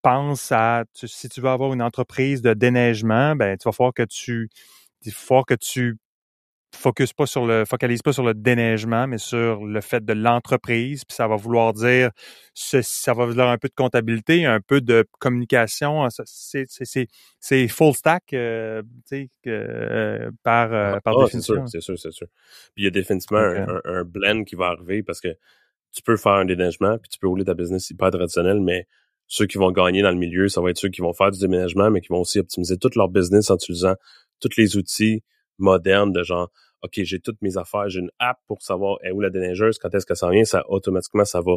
pense 0.03 0.51
à, 0.51 0.85
tu- 0.95 1.07
si 1.09 1.29
tu 1.29 1.41
veux 1.41 1.51
avoir 1.51 1.73
une 1.75 1.83
entreprise 1.83 2.41
de 2.43 2.55
déneigement, 2.55 3.37
ben, 3.37 3.57
tu 3.59 3.69
vas 3.69 3.73
falloir 3.73 3.93
que 3.95 4.03
tu, 4.05 4.49
il 5.05 5.13
va 5.13 5.19
falloir 5.19 5.47
que 5.47 5.55
tu 5.55 5.99
focus 6.75 7.13
pas 7.13 7.27
sur 7.27 7.47
le, 7.47 7.65
focalise 7.65 8.03
pas 8.03 8.13
sur 8.13 8.23
le 8.25 8.35
déneigement, 8.35 9.07
mais 9.07 9.19
sur 9.19 9.65
le 9.65 9.81
fait 9.81 10.05
de 10.05 10.13
l'entreprise. 10.13 11.05
Puis 11.05 11.15
ça 11.15 11.27
va 11.29 11.37
vouloir 11.37 11.73
dire, 11.73 12.11
ce- 12.55 12.83
ça 12.83 13.13
va 13.15 13.27
vouloir 13.27 13.49
un 13.51 13.59
peu 13.59 13.69
de 13.69 13.75
comptabilité, 13.75 14.47
un 14.47 14.61
peu 14.61 14.81
de 14.81 15.05
communication. 15.19 16.09
Ça, 16.11 16.23
C'est, 16.27 16.65
c'est, 16.69 16.85
c'est, 16.85 17.07
c'est 17.41 17.69
full 17.69 17.95
stack, 17.95 18.33
euh, 18.33 18.83
tu 19.09 19.29
sais, 19.45 19.51
euh, 19.51 20.31
par, 20.43 20.73
euh, 20.73 20.99
par 21.05 21.15
Ah, 21.15 21.25
c'est 21.25 21.27
définition. 21.27 21.55
sûr, 21.55 21.69
c'est 21.69 21.81
sûr, 21.81 21.99
c'est 21.99 22.13
sûr. 22.13 22.27
Puis 22.75 22.83
il 22.83 22.85
y 22.85 22.89
a 22.89 22.91
définitivement 22.91 23.39
un, 23.39 23.81
un- 23.85 24.05
blend 24.05 24.45
qui 24.45 24.55
va 24.57 24.67
arriver 24.69 25.03
parce 25.03 25.21
que 25.21 25.29
tu 25.93 26.03
peux 26.03 26.17
faire 26.17 26.33
un 26.33 26.45
déménagement, 26.45 26.99
puis 26.99 27.09
tu 27.09 27.19
peux 27.19 27.27
rouler 27.29 27.45
ta 27.45 27.55
business 27.55 27.91
hyper 27.91 28.11
traditionnel, 28.11 28.61
mais 28.61 28.87
ceux 29.27 29.47
qui 29.47 29.59
vont 29.59 29.71
gagner 29.73 30.03
dans 30.03 30.11
le 30.11 30.17
milieu, 30.17 30.49
ça 30.49 30.61
va 30.61 30.71
être 30.71 30.79
ceux 30.79 30.89
qui 30.89 31.01
vont 31.01 31.13
faire 31.13 31.31
du 31.31 31.39
déménagement, 31.41 31.91
mais 31.91 32.01
qui 32.01 32.09
vont 32.09 32.21
aussi 32.21 32.39
optimiser 32.39 32.77
tout 32.79 32.91
leur 32.97 33.09
business 33.09 33.51
en 33.51 33.57
utilisant 33.57 33.95
tous 34.41 34.57
les 34.57 34.77
outils 34.77 35.23
modernes 35.61 36.13
de 36.13 36.23
genre, 36.23 36.51
OK, 36.83 36.93
j'ai 37.03 37.21
toutes 37.21 37.41
mes 37.43 37.57
affaires, 37.57 37.89
j'ai 37.89 38.01
une 38.01 38.11
app 38.19 38.39
pour 38.47 38.63
savoir 38.63 38.99
est 39.03 39.11
où 39.11 39.21
la 39.21 39.31
déneigeuse, 39.31 39.79
quand 39.79 39.95
est-ce 39.95 40.07
que 40.07 40.15
ça 40.15 40.31
vient, 40.31 40.45
ça 40.45 40.65
automatiquement, 40.69 41.25
ça 41.25 41.41
va 41.41 41.57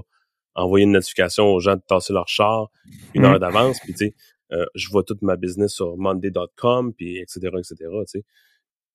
envoyer 0.55 0.85
une 0.85 0.91
notification 0.91 1.45
aux 1.45 1.59
gens 1.59 1.75
de 1.75 1.81
tasser 1.87 2.13
leur 2.13 2.27
char 2.27 2.69
une 3.13 3.25
heure 3.25 3.39
d'avance, 3.39 3.79
puis 3.79 3.93
tu 3.93 4.07
sais, 4.07 4.15
euh, 4.51 4.65
je 4.75 4.89
vois 4.89 5.03
toute 5.03 5.21
ma 5.21 5.35
business 5.35 5.73
sur 5.73 5.97
monday.com, 5.97 6.93
puis 6.93 7.17
etc., 7.17 7.39
etc., 7.57 7.75
tu 7.79 7.87
sais. 8.05 8.25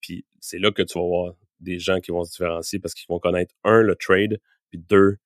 Puis 0.00 0.24
c'est 0.40 0.58
là 0.58 0.70
que 0.70 0.82
tu 0.82 0.98
vas 0.98 1.04
voir 1.04 1.34
des 1.60 1.78
gens 1.78 1.98
qui 1.98 2.12
vont 2.12 2.22
se 2.24 2.30
différencier 2.30 2.78
parce 2.78 2.94
qu'ils 2.94 3.06
vont 3.08 3.18
connaître, 3.18 3.54
un, 3.64 3.80
le 3.80 3.96
trade, 3.96 4.38
puis 4.70 4.78
deux, 4.78 5.16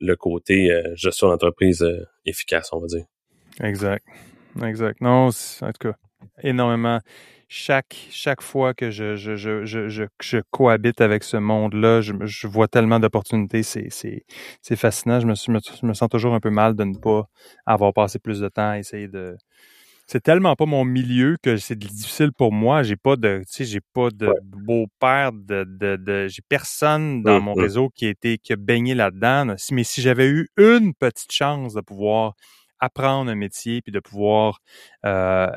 le 0.00 0.16
côté 0.16 0.72
euh, 0.72 0.94
gestion 0.96 1.28
d'entreprise 1.28 1.82
euh, 1.82 2.04
efficace, 2.24 2.72
on 2.72 2.80
va 2.80 2.86
dire. 2.86 3.04
Exact. 3.60 4.04
Exact. 4.62 5.00
Non, 5.00 5.28
en 5.28 5.72
tout 5.72 5.88
cas, 5.88 5.94
énormément. 6.42 7.00
Chaque, 7.50 7.96
chaque 8.10 8.42
fois 8.42 8.74
que 8.74 8.90
je, 8.90 9.16
je, 9.16 9.34
je, 9.36 9.64
je, 9.64 9.88
je, 10.20 10.40
cohabite 10.50 11.00
avec 11.00 11.24
ce 11.24 11.38
monde-là, 11.38 12.02
je, 12.02 12.46
vois 12.46 12.68
tellement 12.68 13.00
d'opportunités. 13.00 13.62
C'est, 13.62 13.86
c'est, 13.90 14.24
c'est 14.60 14.76
fascinant. 14.76 15.18
Je 15.18 15.26
me, 15.26 15.34
suis- 15.34 15.50
me, 15.50 15.58
je 15.80 15.86
me 15.86 15.94
sens 15.94 16.10
toujours 16.10 16.34
un 16.34 16.40
peu 16.40 16.50
mal 16.50 16.74
de 16.76 16.84
ne 16.84 16.94
pas 16.94 17.26
avoir 17.64 17.94
passé 17.94 18.18
plus 18.18 18.40
de 18.40 18.48
temps 18.50 18.70
à 18.72 18.78
essayer 18.78 19.08
de. 19.08 19.38
C'est 20.06 20.22
tellement 20.22 20.56
pas 20.56 20.66
mon 20.66 20.84
milieu 20.84 21.36
que 21.42 21.56
c'est 21.58 21.78
difficile 21.78 22.32
pour 22.36 22.52
moi. 22.52 22.82
J'ai 22.82 22.96
pas 22.96 23.16
de, 23.16 23.40
tu 23.46 23.52
sais, 23.52 23.64
j'ai 23.64 23.80
pas 23.94 24.10
de 24.10 24.26
Ouais. 24.26 24.34
beau-père, 24.42 25.32
de, 25.32 25.64
de, 25.64 25.96
de 25.96 26.28
j'ai 26.28 26.42
personne 26.48 27.22
dans 27.24 27.40
Hum, 27.40 27.42
mon 27.42 27.54
hum. 27.54 27.56
réseau 27.56 27.90
qui 27.90 28.06
a 28.06 28.10
été, 28.10 28.38
qui 28.38 28.52
a 28.54 28.56
baigné 28.56 28.94
là-dedans. 28.94 29.54
Mais 29.72 29.84
si 29.84 30.02
j'avais 30.02 30.28
eu 30.28 30.48
une 30.58 30.94
petite 30.94 31.32
chance 31.32 31.74
de 31.74 31.80
pouvoir 31.82 32.34
apprendre 32.80 33.30
un 33.30 33.34
métier 33.34 33.82
puis 33.82 33.92
de 33.92 34.00
pouvoir 34.00 34.60
euh, 35.04 35.48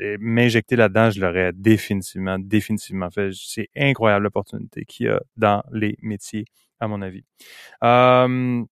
euh, 0.00 0.16
m'injecter 0.20 0.76
là-dedans, 0.76 1.10
je 1.10 1.20
l'aurais 1.20 1.52
définitivement, 1.54 2.38
définitivement 2.38 3.10
fait. 3.10 3.30
C'est 3.34 3.68
incroyable 3.76 4.24
l'opportunité 4.24 4.84
qu'il 4.84 5.06
y 5.06 5.08
a 5.08 5.20
dans 5.36 5.62
les 5.72 5.96
métiers, 6.02 6.44
à 6.80 6.88
mon 6.88 7.02
avis. 7.02 7.24
Euh, 7.84 8.62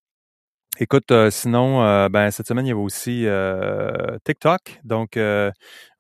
écoute, 0.80 1.12
sinon, 1.30 1.82
euh, 1.82 2.08
ben 2.08 2.30
cette 2.30 2.46
semaine, 2.48 2.66
il 2.66 2.70
y 2.70 2.72
avait 2.72 2.80
aussi 2.80 3.26
euh, 3.26 4.18
TikTok. 4.24 4.80
Donc, 4.84 5.16
euh, 5.16 5.50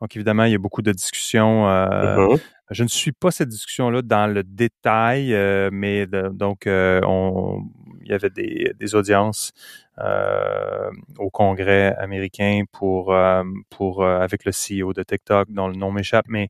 donc 0.00 0.14
évidemment, 0.16 0.44
il 0.44 0.52
y 0.52 0.54
a 0.54 0.58
beaucoup 0.58 0.82
de 0.82 0.92
discussions. 0.92 1.68
euh, 1.68 2.16
Mhm. 2.16 2.38
Je 2.70 2.82
ne 2.82 2.88
suis 2.88 3.12
pas 3.12 3.30
cette 3.30 3.48
discussion-là 3.48 4.02
dans 4.02 4.26
le 4.32 4.42
détail, 4.42 5.34
euh, 5.34 5.70
mais 5.72 6.06
donc 6.06 6.66
euh, 6.66 7.00
on, 7.06 7.62
il 8.02 8.10
y 8.10 8.14
avait 8.14 8.30
des, 8.30 8.72
des 8.78 8.94
audiences 8.94 9.52
euh, 9.98 10.90
au 11.18 11.30
Congrès 11.30 11.94
américain 11.96 12.62
pour 12.72 13.12
euh, 13.12 13.42
pour 13.70 14.02
euh, 14.02 14.20
avec 14.20 14.44
le 14.44 14.52
CEO 14.52 14.92
de 14.92 15.02
TikTok, 15.02 15.50
dont 15.50 15.68
le 15.68 15.74
nom 15.74 15.90
m'échappe, 15.92 16.26
mais 16.28 16.48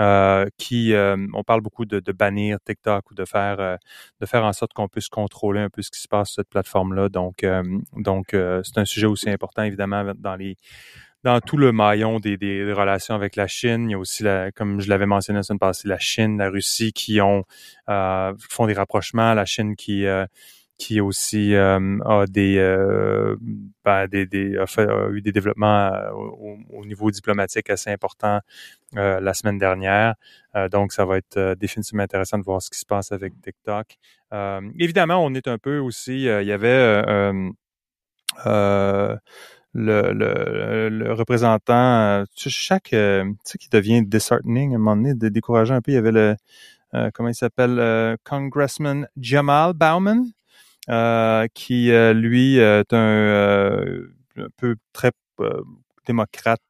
euh, 0.00 0.46
qui 0.58 0.92
euh, 0.94 1.16
on 1.34 1.42
parle 1.44 1.60
beaucoup 1.62 1.84
de, 1.86 2.00
de 2.00 2.12
bannir 2.12 2.58
TikTok 2.64 3.10
ou 3.10 3.14
de 3.14 3.24
faire 3.24 3.78
de 4.20 4.26
faire 4.26 4.44
en 4.44 4.52
sorte 4.52 4.72
qu'on 4.72 4.88
puisse 4.88 5.08
contrôler 5.08 5.60
un 5.60 5.70
peu 5.70 5.82
ce 5.82 5.90
qui 5.90 6.00
se 6.00 6.08
passe 6.08 6.30
sur 6.30 6.42
cette 6.42 6.50
plateforme-là. 6.50 7.08
Donc 7.08 7.44
euh, 7.44 7.62
donc 7.96 8.34
euh, 8.34 8.60
c'est 8.64 8.78
un 8.78 8.84
sujet 8.84 9.06
aussi 9.06 9.30
important 9.30 9.62
évidemment 9.62 10.12
dans 10.18 10.36
les 10.36 10.56
dans 11.22 11.40
tout 11.40 11.56
le 11.56 11.72
maillon 11.72 12.18
des, 12.18 12.36
relations 12.72 13.14
avec 13.14 13.36
la 13.36 13.46
Chine. 13.46 13.90
Il 13.90 13.92
y 13.92 13.94
a 13.94 13.98
aussi, 13.98 14.24
comme 14.54 14.80
je 14.80 14.88
l'avais 14.88 15.06
mentionné 15.06 15.38
la 15.38 15.42
semaine 15.42 15.58
passée, 15.58 15.88
la 15.88 15.98
Chine, 15.98 16.38
la 16.38 16.48
Russie 16.48 16.92
qui 16.92 17.20
ont 17.20 17.44
euh, 17.88 18.32
font 18.48 18.66
des 18.66 18.72
rapprochements. 18.72 19.34
La 19.34 19.44
Chine 19.44 19.76
qui 19.76 20.06
euh, 20.06 20.26
qui 20.78 20.98
aussi 21.02 21.54
euh, 21.54 21.98
a 22.06 22.24
des, 22.26 22.56
euh, 22.56 23.36
ben, 23.84 24.06
des, 24.06 24.56
a, 24.56 24.66
fait, 24.66 24.88
a 24.88 25.10
eu 25.10 25.20
des 25.20 25.30
développements 25.30 25.92
au, 26.14 26.56
au 26.70 26.86
niveau 26.86 27.10
diplomatique 27.10 27.68
assez 27.68 27.90
importants 27.90 28.40
la 28.94 29.34
semaine 29.34 29.58
dernière. 29.58 30.14
Donc, 30.72 30.92
ça 30.92 31.04
va 31.04 31.18
être 31.18 31.54
définitivement 31.54 32.02
intéressant 32.02 32.38
de 32.38 32.44
voir 32.44 32.60
ce 32.62 32.70
qui 32.70 32.78
se 32.78 32.86
passe 32.86 33.12
avec 33.12 33.34
TikTok. 33.42 33.98
Évidemment, 34.78 35.24
on 35.24 35.34
est 35.34 35.46
un 35.46 35.58
peu 35.58 35.78
aussi. 35.78 36.24
il 36.24 36.46
y 36.46 36.52
avait 36.52 37.32
le, 39.74 40.12
le, 40.12 40.88
le 40.88 41.12
représentant, 41.12 41.74
euh, 41.74 42.24
tu 42.36 42.44
sais, 42.44 42.50
chaque, 42.50 42.92
euh, 42.92 43.24
tu 43.24 43.52
sais, 43.52 43.58
qui 43.58 43.68
devient 43.68 44.02
disheartening 44.02 44.72
à 44.72 44.76
un 44.76 44.78
moment 44.78 44.96
donné, 44.96 45.14
de 45.14 45.28
décourageant 45.28 45.76
un 45.76 45.80
peu. 45.80 45.92
Il 45.92 45.94
y 45.94 45.98
avait 45.98 46.12
le, 46.12 46.36
euh, 46.94 47.10
comment 47.14 47.28
il 47.28 47.34
s'appelle, 47.34 47.78
euh, 47.78 48.16
Congressman 48.24 49.06
Jamal 49.16 49.72
Bauman, 49.74 50.24
qui 51.54 51.90
lui 52.14 52.56
est 52.58 52.92
un, 52.92 53.84
un 54.36 54.48
peu 54.56 54.76
très 54.92 55.12
démocrate, 56.06 56.60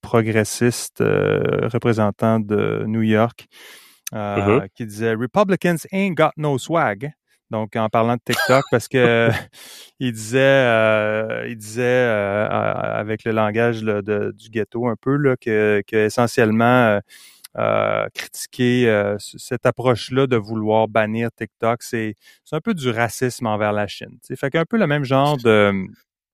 progressiste, 0.00 1.00
représentant 1.00 2.38
de 2.40 2.84
New 2.86 3.02
York. 3.02 3.46
Mhm. 4.10 4.68
qui 4.74 4.86
disait 4.86 5.14
Republicans 5.14 5.84
ain't 5.92 6.14
got 6.14 6.30
no 6.38 6.56
swag. 6.56 7.12
Donc, 7.50 7.76
en 7.76 7.88
parlant 7.88 8.14
de 8.16 8.20
TikTok, 8.24 8.64
parce 8.70 8.88
que 8.88 9.28
il 10.00 10.12
disait, 10.12 10.38
euh, 10.40 11.46
il 11.48 11.56
disait 11.56 11.82
euh, 11.82 12.46
avec 12.48 13.24
le 13.24 13.32
langage 13.32 13.82
là, 13.82 14.02
de- 14.02 14.32
du 14.36 14.50
ghetto 14.50 14.86
un 14.88 14.96
peu 15.00 15.16
là, 15.16 15.36
que, 15.36 15.82
que 15.86 15.96
essentiellement 15.96 16.64
euh, 16.64 17.00
euh, 17.58 18.06
critiquer 18.14 18.88
euh, 18.88 19.16
cette 19.18 19.66
approche-là 19.66 20.26
de 20.26 20.36
vouloir 20.36 20.88
bannir 20.88 21.30
TikTok, 21.36 21.82
c'est 21.82 22.14
c'est 22.44 22.54
un 22.56 22.60
peu 22.60 22.74
du 22.74 22.90
racisme 22.90 23.46
envers 23.46 23.72
la 23.72 23.86
Chine. 23.86 24.10
tu 24.12 24.18
sais. 24.28 24.36
Fait 24.36 24.50
qu'un 24.50 24.64
peu 24.64 24.76
le 24.78 24.86
même 24.86 25.04
genre 25.04 25.36
de 25.38 25.72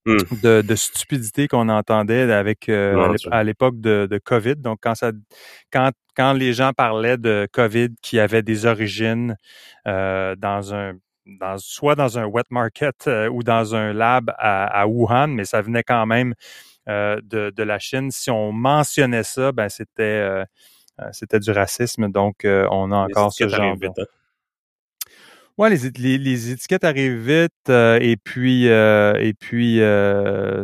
Hmm. 0.07 0.19
de, 0.43 0.61
de 0.61 0.75
stupidité 0.75 1.49
qu'on 1.49 1.71
entendait 1.71 2.31
avec 2.31 2.69
euh, 2.69 3.17
à 3.31 3.43
l'époque 3.43 3.81
de, 3.81 4.07
de 4.11 4.19
COVID. 4.19 4.57
Donc 4.57 4.81
quand 4.83 4.95
ça 4.95 5.13
quand 5.73 5.93
quand 6.15 6.35
les 6.35 6.53
gens 6.53 6.73
parlaient 6.75 7.17
de 7.17 7.49
COVID 7.53 7.89
qui 8.03 8.21
avait 8.21 8.43
des 8.43 8.67
origines 8.67 9.35
euh, 9.89 10.37
dans 10.37 10.75
un 10.75 10.93
dans 11.27 11.59
soit 11.59 11.95
dans 11.95 12.19
un 12.19 12.27
wet 12.27 12.45
market 12.51 13.07
euh, 13.07 13.29
ou 13.29 13.43
dans 13.43 13.75
un 13.75 13.93
lab 13.93 14.31
à, 14.39 14.67
à 14.67 14.87
Wuhan, 14.87 15.29
mais 15.29 15.45
ça 15.45 15.63
venait 15.63 15.83
quand 15.83 16.07
même 16.07 16.35
euh, 16.89 17.21
de, 17.23 17.51
de 17.51 17.63
la 17.63 17.79
Chine. 17.79 18.11
Si 18.11 18.31
on 18.31 18.53
mentionnait 18.53 19.23
ça, 19.23 19.53
ben 19.53 19.69
c'était 19.69 20.03
euh, 20.03 20.45
c'était 21.13 21.41
du 21.41 21.51
racisme. 21.51 22.11
Donc 22.11 22.45
on 22.45 22.93
a 22.93 22.97
encore 22.97 23.33
ce 23.33 23.49
genre. 23.49 23.77
vite, 23.77 23.93
hein. 23.99 24.05
Ouais, 25.57 25.71
les, 25.71 25.91
les, 25.97 26.19
les 26.19 26.51
étiquettes 26.51 26.83
arrivent 26.83 27.29
vite 27.29 27.69
et 27.71 28.17
puis 28.23 28.67
et 28.67 29.35
puis 29.39 29.81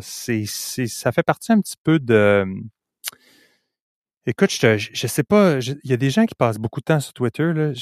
c'est 0.00 0.44
ça 0.46 1.12
fait 1.12 1.22
partie 1.22 1.52
un 1.52 1.60
petit 1.60 1.76
peu 1.82 1.98
de 1.98 2.44
Écoute, 4.26 4.50
je, 4.50 4.76
je, 4.76 4.90
je 4.92 5.06
sais 5.06 5.22
pas, 5.22 5.58
il 5.60 5.90
y 5.90 5.94
a 5.94 5.96
des 5.96 6.10
gens 6.10 6.26
qui 6.26 6.34
passent 6.34 6.58
beaucoup 6.58 6.80
de 6.80 6.84
temps 6.84 7.00
sur 7.00 7.14
Twitter. 7.14 7.52
Là. 7.54 7.72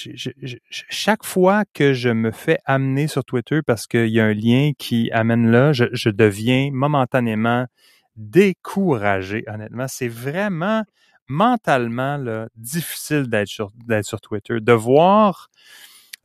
Chaque 0.71 1.25
fois 1.25 1.65
que 1.75 1.93
je 1.93 2.11
me 2.11 2.31
fais 2.31 2.59
amener 2.65 3.09
sur 3.09 3.25
Twitter 3.25 3.61
parce 3.67 3.89
qu'il 3.89 4.09
y 4.09 4.21
a 4.21 4.25
un 4.25 4.35
lien 4.35 4.71
qui 4.79 5.11
amène 5.11 5.51
là, 5.51 5.73
je, 5.73 6.11
deviens 6.11 6.71
momentanément 6.73 7.67
découragé, 8.15 9.43
honnêtement. 9.49 9.87
C'est 9.89 10.09
vraiment 10.09 10.85
mentalement 11.27 12.17
là, 12.17 12.49
difficile 12.55 13.29
d'être 13.29 13.49
sur, 13.49 14.21
Twitter. 14.21 14.61
De 14.61 14.73
voir 14.73 15.49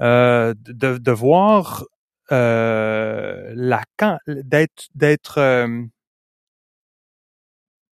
euh, 0.01 0.53
de, 0.57 1.11
voir 1.11 1.85
euh, 2.31 3.51
la 3.55 3.83
d'être 4.27 4.89
d'être 4.95 5.37
euh, 5.39 5.85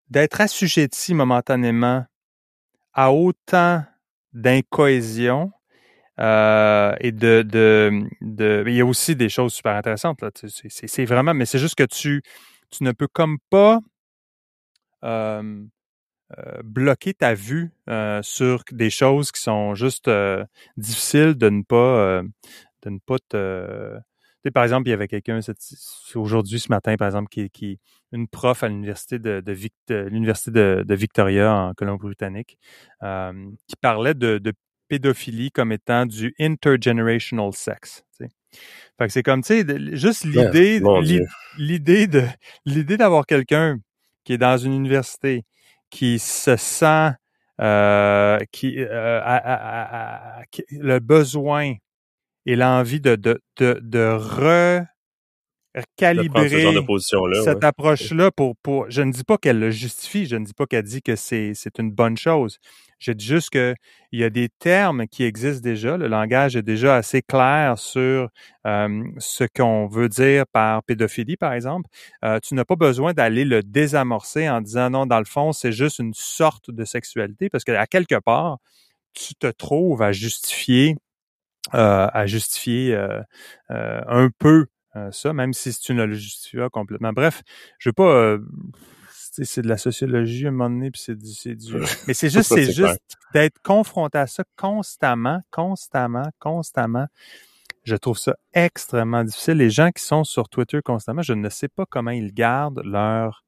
d'être 0.09 0.41
assujetti 0.41 1.13
momentanément 1.13 2.05
à 2.93 3.11
autant 3.13 3.83
d'incohésion 4.33 5.51
euh, 6.19 6.95
et 6.99 7.11
de, 7.11 7.43
de, 7.43 8.03
de 8.21 8.63
il 8.67 8.75
y 8.75 8.81
a 8.81 8.85
aussi 8.85 9.15
des 9.15 9.29
choses 9.29 9.53
super 9.53 9.75
intéressantes 9.75 10.21
là 10.21 10.31
c'est, 10.33 11.05
vraiment 11.05 11.33
mais 11.33 11.45
c'est 11.45 11.59
juste 11.59 11.75
que 11.75 11.83
tu 11.83 12.21
tu 12.71 12.83
ne 12.83 12.91
peux 12.91 13.07
comme 13.07 13.37
pas 13.49 13.79
euh, 15.03 15.65
bloquer 16.63 17.13
ta 17.13 17.33
vue 17.33 17.71
euh, 17.89 18.21
sur 18.21 18.63
des 18.71 18.89
choses 18.89 19.31
qui 19.31 19.41
sont 19.41 19.73
juste 19.75 20.07
euh, 20.07 20.45
difficiles 20.77 21.35
de 21.35 21.49
ne 21.49 21.63
pas 21.63 21.75
euh, 21.75 22.23
de 22.83 22.89
ne 22.91 22.99
pas 22.99 23.17
te 23.29 23.97
tu 24.41 24.47
sais, 24.47 24.51
par 24.51 24.63
exemple, 24.63 24.87
il 24.87 24.91
y 24.91 24.93
avait 24.93 25.09
quelqu'un 25.09 25.37
aujourd'hui, 26.15 26.61
ce 26.61 26.69
matin, 26.69 26.95
par 26.95 27.07
exemple, 27.07 27.27
qui, 27.27 27.49
qui 27.49 27.77
une 28.11 28.27
prof 28.27 28.63
à 28.63 28.67
l'université 28.67 29.19
de, 29.19 29.41
de, 29.41 29.51
Vic- 29.51 29.73
de 29.87 30.07
l'université 30.09 30.51
de, 30.51 30.83
de 30.87 30.95
Victoria 30.95 31.53
en 31.53 31.73
Colombie-Britannique, 31.73 32.57
euh, 33.03 33.49
qui 33.67 33.75
parlait 33.75 34.13
de, 34.13 34.37
pédophilie 34.87 35.51
comme 35.51 35.71
étant 35.71 36.05
du 36.05 36.33
intergenerational 36.39 37.53
sex. 37.53 38.03
tu 38.17 38.25
sais. 38.25 38.31
Fait 38.97 39.07
que 39.07 39.13
c'est 39.13 39.23
comme, 39.23 39.41
tu 39.43 39.61
sais, 39.61 39.95
juste 39.95 40.25
l'idée, 40.25 40.79
Dieu. 41.03 41.25
l'idée 41.57 42.07
de, 42.07 42.23
l'idée 42.65 42.97
d'avoir 42.97 43.25
quelqu'un 43.25 43.77
qui 44.23 44.33
est 44.33 44.37
dans 44.37 44.57
une 44.57 44.73
université, 44.73 45.45
qui 45.89 46.19
se 46.19 46.55
sent, 46.55 47.11
euh, 47.61 48.39
qui, 48.51 48.79
euh, 48.79 49.21
a- 49.21 49.37
a- 49.37 49.53
a- 49.53 50.39
a- 50.39 50.45
qui- 50.51 50.65
le 50.71 50.99
besoin 50.99 51.75
et 52.45 52.55
l'envie 52.55 53.01
de, 53.01 53.15
de, 53.15 53.41
de, 53.57 53.79
de 53.81 54.17
De 54.17 54.85
ce 55.75 56.57
genre 56.57 56.73
de 56.73 56.85
position-là. 56.85 57.43
cette 57.43 57.57
ouais. 57.57 57.65
approche-là 57.65 58.31
pour, 58.31 58.55
pour. 58.57 58.89
Je 58.89 59.01
ne 59.01 59.11
dis 59.11 59.23
pas 59.23 59.37
qu'elle 59.37 59.59
le 59.59 59.71
justifie, 59.71 60.25
je 60.25 60.35
ne 60.35 60.45
dis 60.45 60.53
pas 60.53 60.65
qu'elle 60.65 60.83
dit 60.83 61.01
que 61.01 61.15
c'est, 61.15 61.53
une 61.77 61.91
bonne 61.91 62.17
chose. 62.17 62.59
Je 62.97 63.13
dis 63.13 63.25
juste 63.25 63.51
que 63.51 63.75
il 64.11 64.19
y 64.19 64.23
a 64.23 64.29
des 64.29 64.49
termes 64.49 65.07
qui 65.07 65.23
existent 65.23 65.63
déjà. 65.63 65.95
Le 65.95 66.07
langage 66.07 66.55
est 66.55 66.63
déjà 66.63 66.95
assez 66.97 67.21
clair 67.21 67.77
sur 67.77 68.29
euh, 68.65 69.03
ce 69.19 69.45
qu'on 69.55 69.87
veut 69.87 70.09
dire 70.09 70.45
par 70.51 70.83
pédophilie, 70.83 71.37
par 71.37 71.53
exemple. 71.53 71.89
Euh, 72.25 72.39
tu 72.43 72.55
n'as 72.55 72.65
pas 72.65 72.75
besoin 72.75 73.13
d'aller 73.13 73.45
le 73.45 73.63
désamorcer 73.63 74.49
en 74.49 74.61
disant 74.61 74.89
non, 74.89 75.05
dans 75.05 75.19
le 75.19 75.25
fond, 75.25 75.53
c'est 75.53 75.71
juste 75.71 75.99
une 75.99 76.13
sorte 76.13 76.71
de 76.71 76.83
sexualité, 76.83 77.49
parce 77.49 77.63
que 77.63 77.71
à 77.71 77.87
quelque 77.87 78.19
part, 78.19 78.57
tu 79.13 79.35
te 79.35 79.47
trouves 79.47 80.01
à 80.01 80.11
justifier, 80.11 80.97
euh, 81.73 82.07
à 82.11 82.25
justifier 82.25 82.93
euh, 82.95 83.21
euh, 83.71 84.01
un 84.07 84.29
peu 84.39 84.57
euh, 84.61 84.78
ça, 85.11 85.33
même 85.33 85.53
si 85.53 85.73
tu 85.79 85.93
ne 85.93 86.03
le 86.03 86.13
justifies 86.13 86.57
pas 86.57 86.69
complètement. 86.69 87.13
Bref, 87.13 87.41
je 87.79 87.89
veux 87.89 87.93
pas. 87.93 88.11
euh, 88.13 88.39
c'est 89.41 89.61
de 89.61 89.67
la 89.69 89.77
sociologie 89.77 90.45
à 90.45 90.49
un 90.49 90.51
moment 90.51 90.69
donné, 90.69 90.91
puis 90.91 91.01
c'est 91.03 91.15
du, 91.15 91.31
c'est 91.33 91.55
du. 91.55 91.73
Mais 92.07 92.13
c'est 92.13 92.29
juste, 92.29 92.49
c'est 92.49 92.65
C'est 92.65 92.73
juste 92.73 92.99
d'être 93.33 93.59
confronté 93.63 94.17
à 94.17 94.27
ça 94.27 94.43
constamment, 94.57 95.41
constamment, 95.51 96.29
constamment. 96.39 97.07
Je 97.83 97.95
trouve 97.95 98.17
ça 98.17 98.35
extrêmement 98.53 99.23
difficile. 99.23 99.55
Les 99.57 99.69
gens 99.69 99.91
qui 99.91 100.03
sont 100.03 100.23
sur 100.23 100.49
Twitter 100.49 100.81
constamment, 100.83 101.21
je 101.21 101.33
ne 101.33 101.49
sais 101.49 101.67
pas 101.69 101.85
comment 101.85 102.11
ils 102.11 102.33
gardent 102.33 102.81
leur 102.83 103.43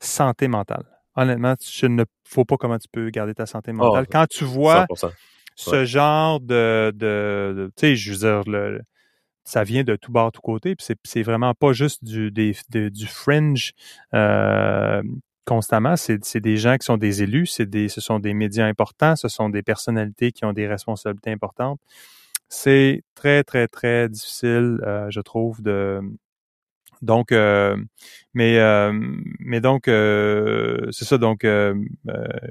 santé 0.00 0.48
mentale. 0.48 0.84
Honnêtement, 1.16 1.54
je 1.60 1.86
ne 1.86 2.04
faut 2.24 2.44
pas 2.44 2.56
comment 2.56 2.78
tu 2.78 2.88
peux 2.90 3.08
garder 3.10 3.34
ta 3.34 3.46
santé 3.46 3.72
mentale. 3.72 4.04
Oh, 4.06 4.10
Quand 4.12 4.26
tu 4.26 4.44
vois 4.44 4.86
100%. 4.86 5.10
ce 5.56 5.84
genre 5.86 6.40
de, 6.40 6.92
de, 6.94 7.54
de- 7.56 7.72
tu 7.76 7.80
sais, 7.80 7.96
je 7.96 8.12
veux 8.12 8.18
dire, 8.18 8.42
le, 8.50 8.82
ça 9.46 9.62
vient 9.62 9.84
de 9.84 9.94
tout 9.94 10.10
bord, 10.10 10.32
tout 10.32 10.42
côté, 10.42 10.74
puis 10.74 10.86
c'est, 11.04 11.22
vraiment 11.22 11.54
pas 11.54 11.72
juste 11.72 12.04
du, 12.04 12.30
du 12.32 13.06
fringe 13.06 13.72
euh, 14.12 15.00
constamment, 15.44 15.94
c'est, 15.96 16.40
des 16.40 16.56
gens 16.56 16.76
qui 16.76 16.84
sont 16.84 16.96
des 16.96 17.22
élus, 17.22 17.48
des, 17.60 17.88
ce 17.88 18.00
sont 18.00 18.18
des 18.18 18.34
médias 18.34 18.66
importants, 18.66 19.14
ce 19.14 19.28
sont 19.28 19.48
des 19.48 19.62
personnalités 19.62 20.32
qui 20.32 20.44
ont 20.44 20.52
des 20.52 20.66
responsabilités 20.66 21.30
importantes. 21.30 21.80
C'est 22.48 23.04
très, 23.14 23.44
très, 23.44 23.68
très 23.68 24.08
difficile, 24.08 24.80
euh, 24.84 25.06
je 25.10 25.20
trouve, 25.20 25.62
de, 25.62 26.00
donc, 27.02 27.32
euh, 27.32 27.76
mais, 28.34 28.58
euh, 28.58 28.92
mais 29.40 29.60
donc, 29.60 29.88
euh, 29.88 30.88
c'est 30.92 31.04
ça. 31.04 31.18
Donc, 31.18 31.44
euh, 31.44 31.74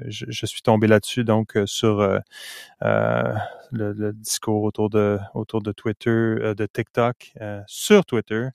je, 0.08 0.46
suis 0.46 0.62
tombé 0.62 0.86
là-dessus, 0.86 1.24
donc 1.24 1.56
sur 1.66 1.98
le, 2.80 3.42
le 3.70 4.12
discours 4.12 4.62
autour 4.64 4.90
de 4.90 5.18
autour 5.34 5.62
de 5.62 5.72
Twitter, 5.72 6.10
de 6.56 6.66
TikTok, 6.66 7.32
sur 7.66 8.04
Twitter, 8.04 8.48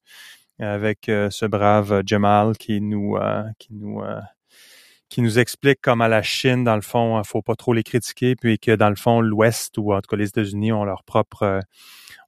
avec 0.60 1.06
ce 1.08 1.46
brave 1.46 2.04
Jamal 2.06 2.58
qui 2.58 2.82
nous 2.82 3.18
qui 3.60 3.74
nous 3.74 4.02
qui 5.12 5.22
nous 5.22 5.40
explique 5.40 5.80
comment 5.82 6.08
la 6.08 6.24
Chine, 6.24 6.64
dans 6.64 6.76
le 6.76 6.82
fond, 6.82 7.20
il 7.20 7.28
faut 7.28 7.42
pas 7.42 7.56
trop 7.56 7.74
les 7.74 7.84
critiquer, 7.84 8.36
puis 8.38 8.58
que 8.58 8.72
dans 8.72 8.90
le 8.90 8.96
fond, 8.96 9.20
l'Ouest 9.20 9.78
ou 9.78 9.94
en 9.94 10.00
tout 10.00 10.08
cas 10.10 10.16
les 10.16 10.30
États-Unis 10.30 10.72
ont 10.72 10.86
leur 10.86 11.04
propre 11.04 11.44
euh, 11.44 11.60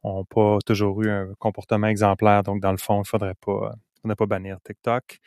ont 0.04 0.26
pas 0.26 0.58
toujours 0.66 1.02
eu 1.02 1.10
un 1.10 1.30
comportement 1.40 1.88
exemplaire. 1.88 2.44
Donc, 2.44 2.62
dans 2.62 2.72
le 2.72 2.78
fond, 2.78 3.02
il 3.02 3.08
faudrait 3.08 3.36
pas, 3.40 3.52
euh, 3.52 3.70
faudrait 4.02 4.18
pas 4.18 4.26
bannir 4.26 4.58
TikTok. 4.66 5.20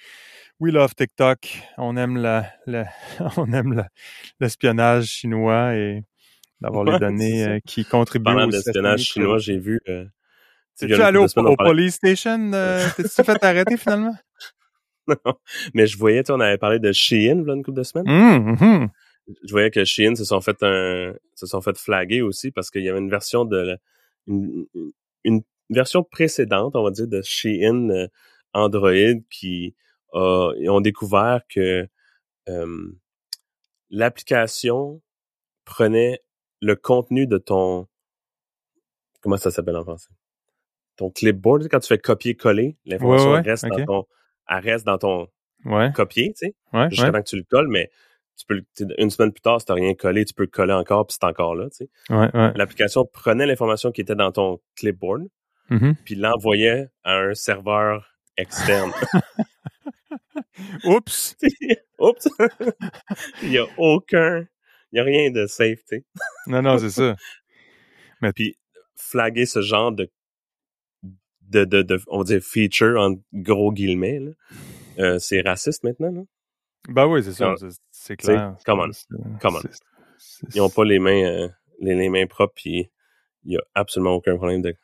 We 0.61 0.71
love 0.71 0.95
TikTok. 0.95 1.39
On 1.79 1.97
aime 1.97 2.19
la, 2.19 2.47
la 2.67 2.85
on 3.39 3.51
aime 3.55 3.87
l'espionnage 4.39 5.07
chinois 5.07 5.75
et 5.75 6.05
d'avoir 6.61 6.85
les 6.85 6.99
données 6.99 7.47
euh, 7.47 7.59
qui 7.67 7.87
contribuent 7.87 8.25
Parlant 8.25 8.49
au 8.49 8.51
d'espionnage 8.51 9.01
chinois, 9.01 9.39
j'ai 9.39 9.59
vu. 9.59 9.81
Euh, 9.89 10.05
T'es-tu 10.79 11.01
allé 11.01 11.17
au, 11.17 11.25
au 11.25 11.57
police 11.57 11.95
station? 11.95 12.53
Euh, 12.53 12.87
T'es-tu 12.97 13.25
fait 13.25 13.43
arrêter 13.43 13.79
finalement? 13.79 14.15
Mais 15.75 15.87
je 15.87 15.97
voyais, 15.99 16.23
tu 16.23 16.33
on 16.33 16.41
avait 16.41 16.59
parlé 16.59 16.79
de 16.79 16.93
Shein, 16.93 17.45
là, 17.45 17.55
une 17.55 17.63
couple 17.63 17.79
de 17.79 17.83
semaines. 17.83 18.09
Hum, 18.09 18.57
hum. 18.61 18.89
Je 19.45 19.51
voyais 19.53 19.71
que 19.71 19.85
Shein 19.85 20.15
se 20.15 20.25
sont 20.25 20.41
fait 20.41 20.63
un, 20.63 21.15
se 21.35 21.47
sont 21.47 21.61
fait 21.61 21.77
flaguer 21.77 22.23
aussi 22.23 22.51
parce 22.51 22.71
qu'il 22.71 22.83
y 22.83 22.89
avait 22.89 22.99
une 23.01 23.11
version 23.11 23.45
de, 23.45 23.57
la- 23.57 23.77
une, 24.29 24.67
une 25.25 25.43
version 25.71 26.05
précédente, 26.05 26.77
on 26.77 26.83
va 26.85 26.91
dire, 26.91 27.09
de 27.09 27.21
Shein 27.23 27.91
euh, 27.91 28.09
Android 28.53 29.21
qui 29.31 29.75
a, 30.13 30.53
ils 30.59 30.71
ont 30.71 30.81
découvert 30.81 31.41
que 31.49 31.89
euh, 32.49 32.93
l'application 33.91 35.03
prenait 35.65 36.21
le 36.61 36.77
contenu 36.77 37.27
de 37.27 37.39
ton, 37.39 37.87
comment 39.21 39.37
ça 39.37 39.51
s'appelle 39.51 39.77
en 39.77 39.83
français? 39.83 40.11
Ton 40.97 41.11
clipboard, 41.11 41.69
quand 41.69 41.81
tu 41.81 41.89
fais 41.89 41.99
copier-coller, 41.99 42.77
l'information 42.87 43.31
Ouais, 43.33 43.37
ouais, 43.39 43.43
reste 43.43 43.67
dans 43.67 43.77
ton, 43.85 44.07
elle 44.49 44.59
reste 44.65 44.87
dans 44.87 44.99
ton 44.99 45.29
Ouais, 45.65 45.91
copier, 45.93 46.33
tu 46.39 46.47
sais 46.47 46.55
ouais, 46.73 46.89
jusqu'à 46.91 47.11
ouais. 47.11 47.23
que 47.23 47.29
tu 47.29 47.37
le 47.37 47.43
colles, 47.43 47.67
mais 47.69 47.91
tu 48.37 48.45
peux, 48.47 48.63
une 48.99 49.11
semaine 49.11 49.33
plus 49.33 49.41
tard, 49.41 49.59
si 49.61 49.67
t'as 49.67 49.75
rien 49.75 49.95
collé, 49.95 50.25
tu 50.25 50.35
peux 50.35 50.45
le 50.45 50.49
coller 50.51 50.75
encore, 50.75 51.07
puis 51.07 51.17
c'est 51.19 51.27
encore 51.27 51.55
là, 51.57 51.69
tu 51.71 51.87
sais. 51.87 51.89
L'application 52.55 53.05
prenait 53.07 53.47
l'information 53.47 53.91
qui 53.91 54.03
était 54.03 54.15
dans 54.15 54.31
ton 54.31 54.61
clipboard, 54.77 55.27
Mhm. 55.71 55.97
puis 56.05 56.15
l'envoyait 56.15 56.89
à 57.03 57.17
un 57.17 57.35
serveur 57.35 58.15
externe. 58.37 58.93
Oups! 60.85 61.37
Oups! 61.99 62.29
il 63.43 63.53
y 63.53 63.59
a 63.59 63.67
aucun, 63.79 64.47
il 64.93 64.97
y 64.97 65.01
a 65.01 65.03
rien 65.03 65.31
de 65.31 65.47
safe, 65.47 65.79
tu 65.89 65.97
sais. 65.97 66.05
Non, 66.47 66.63
non, 66.63 66.79
c'est 66.79 66.91
ça. 66.91 67.17
Puis 68.35 68.57
flaguer 68.97 69.47
ce 69.47 69.61
genre 69.63 69.93
de, 69.93 70.11
de, 71.49 71.65
de, 71.65 71.83
de 71.83 72.01
on 72.09 72.19
va 72.19 72.25
dire 72.25 72.43
feature 72.43 73.01
en 73.01 73.15
gros 73.33 73.73
guillemets, 73.73 74.19
là, 74.21 74.31
euh, 74.99 75.19
c'est 75.19 75.41
raciste 75.41 75.85
maintenant, 75.85 76.11
là. 76.11 76.23
Ben 76.89 77.07
oui, 77.07 77.23
c'est 77.23 77.33
ça. 77.33 77.49
Non. 77.49 77.57
c'est- 77.91 78.17
clair. 78.17 78.57
come 78.65 78.81
on, 78.81 79.39
come 79.41 79.57
on. 79.57 79.61
Ils 80.55 80.61
ont 80.61 80.71
pas 80.71 80.85
les 80.85 80.99
mains, 81.01 81.25
euh, 81.25 81.49
les, 81.81 81.95
les 81.95 82.09
mains 82.09 82.27
propres, 82.27 82.55
puis 82.55 82.91
il 83.45 83.53
y 83.53 83.57
a 83.57 83.63
absolument 83.75 84.15
aucun 84.15 84.37
problème 84.37 84.63
de 84.63 84.75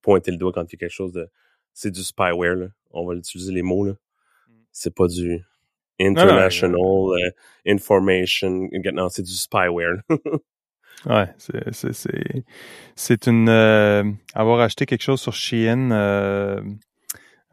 pointer 0.00 0.30
le 0.30 0.36
doigt 0.36 0.52
quand 0.52 0.62
il 0.62 0.72
y 0.72 0.76
a 0.76 0.78
quelque 0.78 0.92
chose 0.92 1.12
de, 1.12 1.28
c'est 1.72 1.90
du 1.90 2.02
spyware, 2.02 2.54
là. 2.54 2.68
On 2.92 3.04
va 3.04 3.14
utiliser 3.14 3.52
les 3.52 3.62
mots, 3.62 3.84
là. 3.84 3.94
C'est 4.72 4.94
pas 4.94 5.08
du 5.08 5.42
international 5.98 6.74
euh, 6.80 7.30
information, 7.66 8.68
non, 8.92 9.08
c'est 9.08 9.22
du 9.22 9.32
spyware. 9.32 9.96
Ouais, 11.06 11.28
c'est 11.38 11.72
c'est 11.72 11.92
c'est 11.94 12.44
c'est 12.94 13.26
une 13.26 13.48
euh, 13.48 14.04
avoir 14.34 14.60
acheté 14.60 14.84
quelque 14.86 15.02
chose 15.02 15.20
sur 15.20 15.32
Shein 15.32 15.90
euh, 15.92 16.60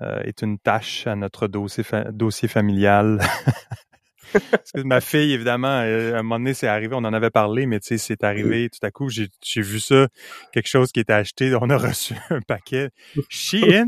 euh, 0.02 0.20
est 0.24 0.42
une 0.42 0.60
tâche 0.60 1.08
à 1.08 1.16
notre 1.16 1.48
dossier 1.48 1.84
fa- 1.84 2.12
dossier 2.12 2.48
familial. 2.50 3.20
Ma 4.76 5.00
fille, 5.00 5.32
évidemment, 5.32 5.68
à 5.80 5.84
un 5.86 6.24
moment 6.24 6.38
donné, 6.40 6.54
c'est 6.54 6.68
arrivé, 6.68 6.94
on 6.94 7.00
en 7.06 7.14
avait 7.14 7.30
parlé, 7.30 7.66
mais 7.66 7.80
tu 7.80 7.88
sais, 7.88 7.98
c'est 7.98 8.24
arrivé 8.26 8.70
tout 8.70 8.86
à 8.86 8.92
coup, 8.92 9.10
j'ai 9.10 9.30
j'ai 9.44 9.62
vu 9.62 9.80
ça, 9.80 10.08
quelque 10.52 10.68
chose 10.68 10.92
qui 10.92 11.00
était 11.00 11.14
acheté, 11.14 11.56
on 11.56 11.70
a 11.70 11.78
reçu 11.90 12.16
un 12.30 12.42
paquet 12.42 12.90
Shein 13.30 13.88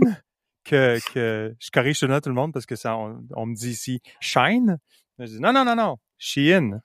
que 0.64 1.00
que 1.14 1.54
je 1.60 1.70
corrige 1.72 2.00
tout 2.00 2.06
le 2.08 2.14
monde, 2.14 2.22
tout 2.22 2.30
le 2.30 2.36
monde 2.36 2.54
parce 2.54 2.66
que 2.66 2.76
ça 2.76 2.96
on, 2.98 3.22
on 3.36 3.46
me 3.46 3.56
dit 3.56 3.72
ici 3.72 4.00
Shine. 4.22 4.78
Je 5.20 5.26
dis 5.26 5.40
non 5.42 5.52
non 5.52 5.66
non 5.66 5.76
non 5.76 5.98
Shein. 6.18 6.80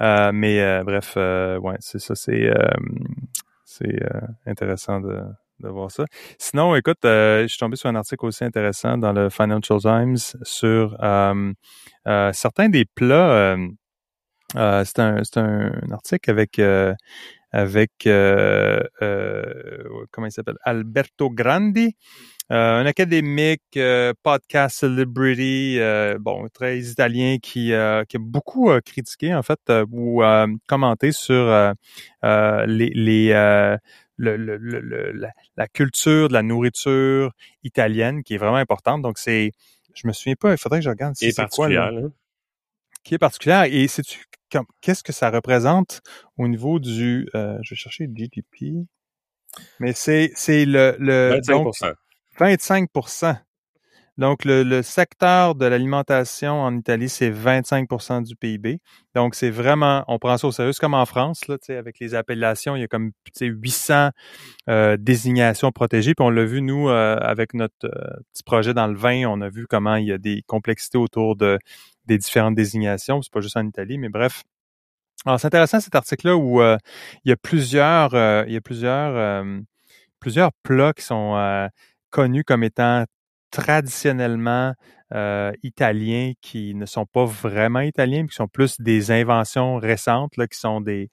Euh, 0.00 0.30
mais 0.32 0.60
euh, 0.60 0.84
bref, 0.84 1.14
euh, 1.16 1.58
ouais, 1.58 1.76
c'est 1.80 1.98
ça, 1.98 2.14
c'est 2.14 2.50
intéressant 4.46 5.00
de, 5.00 5.20
de 5.60 5.68
voir 5.68 5.90
ça. 5.90 6.04
Sinon, 6.38 6.74
écoute, 6.76 6.98
je 7.04 7.46
suis 7.48 7.58
tombé 7.58 7.76
sur 7.76 7.88
un 7.88 7.94
article 7.96 8.26
aussi 8.26 8.44
intéressant 8.44 8.98
dans 8.98 9.12
le 9.12 9.30
Financial 9.30 9.80
Times 9.80 10.16
sur 10.42 10.96
certains 12.32 12.68
des 12.68 12.84
plats. 12.84 13.56
C'est 14.54 14.98
un, 14.98 15.22
un, 15.36 15.92
article 15.92 16.30
avec 16.30 16.60
avec 17.58 18.06
euh, 18.06 18.80
euh, 19.02 20.04
comment 20.10 20.26
il 20.26 20.32
s'appelle? 20.32 20.58
Alberto 20.62 21.30
Grandi, 21.30 21.96
euh, 22.52 22.80
un 22.80 22.86
académique, 22.86 23.62
euh, 23.76 24.12
podcast 24.22 24.78
celebrity, 24.80 25.78
euh, 25.78 26.18
bon 26.20 26.48
très 26.52 26.78
italien 26.78 27.38
qui 27.42 27.72
euh, 27.72 28.04
qui 28.08 28.16
a 28.16 28.20
beaucoup 28.20 28.70
critiqué 28.84 29.34
en 29.34 29.42
fait 29.42 29.60
euh, 29.70 29.84
ou 29.90 30.22
euh, 30.22 30.46
commenté 30.66 31.12
sur 31.12 31.34
euh, 31.34 31.72
euh, 32.24 32.64
les 32.66 32.90
les 32.94 33.32
euh, 33.32 33.76
le, 34.16 34.36
le, 34.36 34.56
le- 34.56 35.12
la, 35.12 35.30
la 35.56 35.66
culture 35.68 36.28
de 36.28 36.32
la 36.32 36.42
nourriture 36.42 37.32
italienne 37.62 38.22
qui 38.24 38.34
est 38.34 38.38
vraiment 38.38 38.56
importante. 38.56 39.02
Donc 39.02 39.18
c'est 39.18 39.52
je 39.94 40.06
me 40.06 40.12
souviens 40.12 40.36
pas, 40.38 40.52
il 40.52 40.58
faudrait 40.58 40.78
que 40.78 40.84
je 40.84 40.90
regarde 40.90 41.16
si 41.16 41.26
Et 41.26 41.32
c'est 41.32 41.48
quoi 41.48 41.68
là. 41.68 41.90
Qui 43.08 43.14
est 43.14 43.18
particulière. 43.18 43.64
Et 43.64 43.88
sais-tu 43.88 44.26
qu'est-ce 44.82 45.02
que 45.02 45.12
ça 45.12 45.30
représente 45.30 46.02
au 46.36 46.46
niveau 46.46 46.78
du 46.78 47.26
euh, 47.34 47.56
je 47.62 47.70
vais 47.70 47.76
chercher 47.76 48.06
le 48.06 48.12
GDP. 48.14 48.86
Mais 49.80 49.94
c'est 49.94 50.30
c'est 50.34 50.66
le, 50.66 50.94
le 50.98 51.40
donc 51.46 51.74
25%. 51.74 51.94
25 52.38 52.88
Donc 54.18 54.44
le, 54.44 54.62
le 54.62 54.82
secteur 54.82 55.54
de 55.54 55.64
l'alimentation 55.64 56.60
en 56.60 56.76
Italie, 56.76 57.08
c'est 57.08 57.30
25% 57.30 58.24
du 58.24 58.36
PIB. 58.36 58.80
Donc 59.14 59.34
c'est 59.34 59.50
vraiment 59.50 60.04
on 60.06 60.18
prend 60.18 60.36
ça 60.36 60.46
au 60.46 60.52
sérieux, 60.52 60.72
c'est 60.72 60.80
comme 60.80 60.94
en 60.94 61.06
France 61.06 61.48
là, 61.48 61.56
tu 61.56 61.66
sais 61.66 61.76
avec 61.76 61.98
les 62.00 62.14
appellations, 62.14 62.76
il 62.76 62.80
y 62.80 62.84
a 62.84 62.88
comme 62.88 63.12
tu 63.24 63.32
sais 63.32 63.46
800 63.46 64.10
euh, 64.68 64.98
désignations 64.98 65.72
protégées. 65.72 66.14
Puis 66.14 66.24
on 66.24 66.30
l'a 66.30 66.44
vu, 66.44 66.60
nous, 66.60 66.90
euh, 66.90 67.16
avec 67.16 67.54
notre 67.54 67.86
euh, 67.86 68.20
petit 68.34 68.42
projet 68.42 68.74
dans 68.74 68.86
le 68.86 68.96
vin, 68.96 69.24
on 69.26 69.40
a 69.40 69.48
vu 69.48 69.66
comment 69.66 69.96
il 69.96 70.06
y 70.06 70.12
a 70.12 70.18
des 70.18 70.42
complexités 70.46 70.98
autour 70.98 71.36
de 71.36 71.58
des 72.08 72.18
différentes 72.18 72.56
désignations. 72.56 73.22
C'est 73.22 73.32
pas 73.32 73.40
juste 73.40 73.56
en 73.56 73.66
Italie, 73.66 73.98
mais 73.98 74.08
bref. 74.08 74.42
Alors, 75.24 75.38
c'est 75.38 75.46
intéressant 75.46 75.80
cet 75.80 75.94
article-là 75.94 76.36
où 76.36 76.60
euh, 76.60 76.76
il 77.24 77.28
y 77.28 77.32
a 77.32 77.36
plusieurs, 77.36 78.14
euh, 78.14 78.44
il 78.46 78.54
y 78.54 78.56
a 78.56 78.60
plusieurs, 78.60 79.16
euh, 79.16 79.60
plusieurs 80.20 80.50
plats 80.62 80.92
qui 80.92 81.04
sont 81.04 81.68
connus 82.10 82.44
comme 82.44 82.64
étant 82.64 83.04
traditionnellement 83.50 84.74
italiens, 85.62 86.32
qui 86.40 86.74
ne 86.74 86.86
sont 86.86 87.06
pas 87.06 87.24
vraiment 87.24 87.80
italiens, 87.80 88.22
mais 88.22 88.28
qui 88.28 88.34
sont 88.34 88.48
plus 88.48 88.80
des 88.80 89.10
inventions 89.10 89.76
récentes, 89.76 90.36
là, 90.36 90.46
qui 90.46 90.58
sont 90.58 90.80
des 90.80 91.10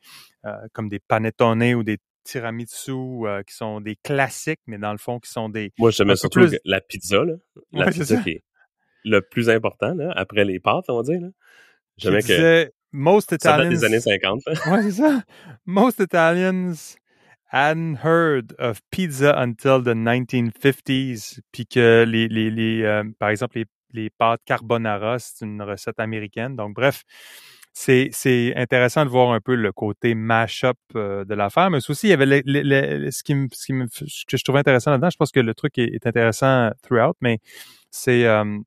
comme 0.73 0.89
des 0.89 0.99
panettone 0.99 1.63
ou 1.75 1.83
des 1.83 1.97
tiramisu, 2.23 2.91
euh, 2.91 3.43
qui 3.43 3.55
sont 3.55 3.81
des 3.81 3.95
classiques, 4.03 4.59
mais 4.67 4.77
dans 4.77 4.91
le 4.91 4.97
fond, 4.97 5.19
qui 5.19 5.29
sont 5.31 5.47
des 5.49 5.71
Moi, 5.77 5.91
j'aimais 5.91 6.13
peu 6.13 6.17
surtout 6.17 6.39
plus- 6.39 6.59
la 6.65 6.81
pizza, 6.81 7.23
là. 7.23 7.33
La 7.71 7.85
Ouais, 7.85 7.91
pizza 7.91 8.17
qui 8.17 8.29
est 8.31 8.43
le 9.05 9.21
plus 9.21 9.49
important, 9.49 9.93
là, 9.93 10.11
après 10.15 10.43
les 10.43 10.59
pâtes, 10.59 10.85
on 10.89 10.97
va 10.97 11.03
dire, 11.03 11.21
là. 11.21 11.27
qui 11.97 12.07
J'aimais 12.07 12.21
que 12.21 12.25
disaient 12.27 12.73
most 12.91 13.29
ça 13.29 13.37
date 13.37 13.67
Italians. 13.67 13.69
des 13.69 13.85
années 13.85 13.99
50, 14.01 14.41
là. 14.47 14.53
Ouais, 14.71 14.83
c'est 14.83 14.91
ça. 15.01 15.23
Most 15.65 15.99
Italians 15.99 16.95
hadn't 17.51 17.97
heard 18.03 18.53
of 18.59 18.81
pizza 18.91 19.37
until 19.39 19.81
the 19.83 19.93
1950s, 19.95 21.39
puis 21.51 21.65
que 21.65 22.03
les, 22.07 22.27
les, 22.27 22.49
les 22.51 22.83
euh, 22.83 23.03
par 23.19 23.29
exemple, 23.29 23.57
les, 23.59 23.65
les 23.93 24.09
pâtes 24.09 24.41
carbonara, 24.45 25.19
c'est 25.19 25.45
une 25.45 25.61
recette 25.61 25.99
américaine. 25.99 26.55
Donc, 26.55 26.73
bref, 26.75 27.03
c'est, 27.73 28.09
c'est 28.11 28.53
intéressant 28.55 29.05
de 29.05 29.09
voir 29.09 29.31
un 29.31 29.39
peu 29.41 29.55
le 29.55 29.71
côté 29.71 30.15
mash-up 30.15 30.77
euh, 30.95 31.23
de 31.25 31.33
l'affaire, 31.33 31.69
mais 31.69 31.77
aussi, 31.89 32.07
il 32.07 32.09
y 32.09 32.13
avait 32.13 32.25
le- 32.25 32.41
le- 32.45 32.97
le- 32.97 33.11
ce, 33.11 33.23
qui 33.23 33.35
me, 33.35 33.47
ce, 33.51 33.65
qui 33.65 33.73
me, 33.73 33.87
ce 33.89 34.25
que 34.25 34.37
je 34.37 34.43
trouvais 34.43 34.59
intéressant 34.59 34.91
là-dedans. 34.91 35.09
Je 35.09 35.17
pense 35.17 35.31
que 35.31 35.39
le 35.41 35.53
truc 35.53 35.77
est, 35.77 35.93
est 35.93 36.07
intéressant 36.07 36.71
throughout, 36.81 37.15
mais 37.21 37.39
c'est... 37.91 38.25
euh, 38.25 38.57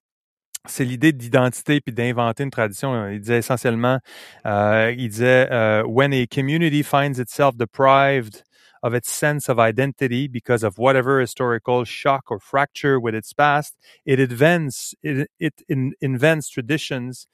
c'est 0.66 0.84
l'idée 0.84 1.12
d'identité 1.12 1.80
puis 1.80 1.92
d'inventer 1.92 2.42
une 2.44 2.50
tradition. 2.50 3.08
Il 3.08 3.20
disait 3.20 3.38
essentiellement, 3.38 3.98
euh, 4.46 4.94
il 4.96 5.08
disait, 5.08 5.48
euh, 5.50 5.82
when 5.86 6.12
a 6.12 6.26
community 6.26 6.82
finds 6.82 7.18
itself 7.18 7.56
deprived 7.56 8.42
of 8.82 8.94
its 8.94 9.08
sense 9.10 9.48
of 9.48 9.58
identity 9.58 10.28
because 10.28 10.62
of 10.64 10.78
whatever 10.78 11.20
historical 11.20 11.84
shock 11.84 12.30
or 12.30 12.38
fracture 12.40 12.98
with 13.00 13.14
its 13.14 13.32
past, 13.34 13.76
it 14.06 14.20
invents 14.20 14.94
it, 15.02 15.28
it 15.40 15.54
in- 15.68 15.92
invents 16.02 16.48
traditions 16.50 17.26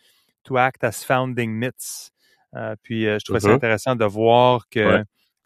to 0.45 0.57
act 0.59 0.83
as 0.85 1.05
founding 1.05 1.59
myths. 1.59 2.11
Euh, 2.57 2.77
puis 2.83 3.07
euh, 3.07 3.19
je 3.19 3.25
trouvais 3.25 3.41
ça 3.41 3.49
Mhm. 3.49 3.55
intéressant 3.57 3.97
de 3.97 4.05
voir 4.07 4.69
que 4.71 4.81
Ouais. 4.99 5.05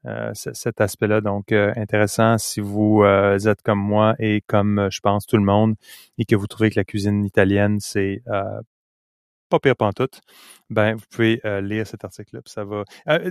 Euh, 0.08 0.30
cet 0.34 0.80
aspect-là, 0.80 1.20
donc 1.20 1.52
euh, 1.52 1.72
intéressant 1.76 2.38
si 2.38 2.60
vous 2.60 3.02
euh, 3.02 3.38
êtes 3.38 3.62
comme 3.62 3.78
moi 3.78 4.14
et 4.18 4.40
comme 4.46 4.88
je 4.90 5.00
pense 5.00 5.26
tout 5.26 5.36
le 5.36 5.44
monde 5.44 5.74
et 6.18 6.24
que 6.24 6.34
vous 6.34 6.46
trouvez 6.46 6.70
que 6.70 6.80
la 6.80 6.84
cuisine 6.84 7.24
italienne 7.24 7.78
c'est 7.80 8.22
pas 9.50 9.58
pire 9.60 9.76
pantoute, 9.76 10.20
ben 10.68 10.94
vous 10.94 11.04
pouvez 11.10 11.40
lire 11.62 11.86
cet 11.86 12.04
article-là. 12.04 12.42
ça 12.44 12.64
va. 12.64 12.84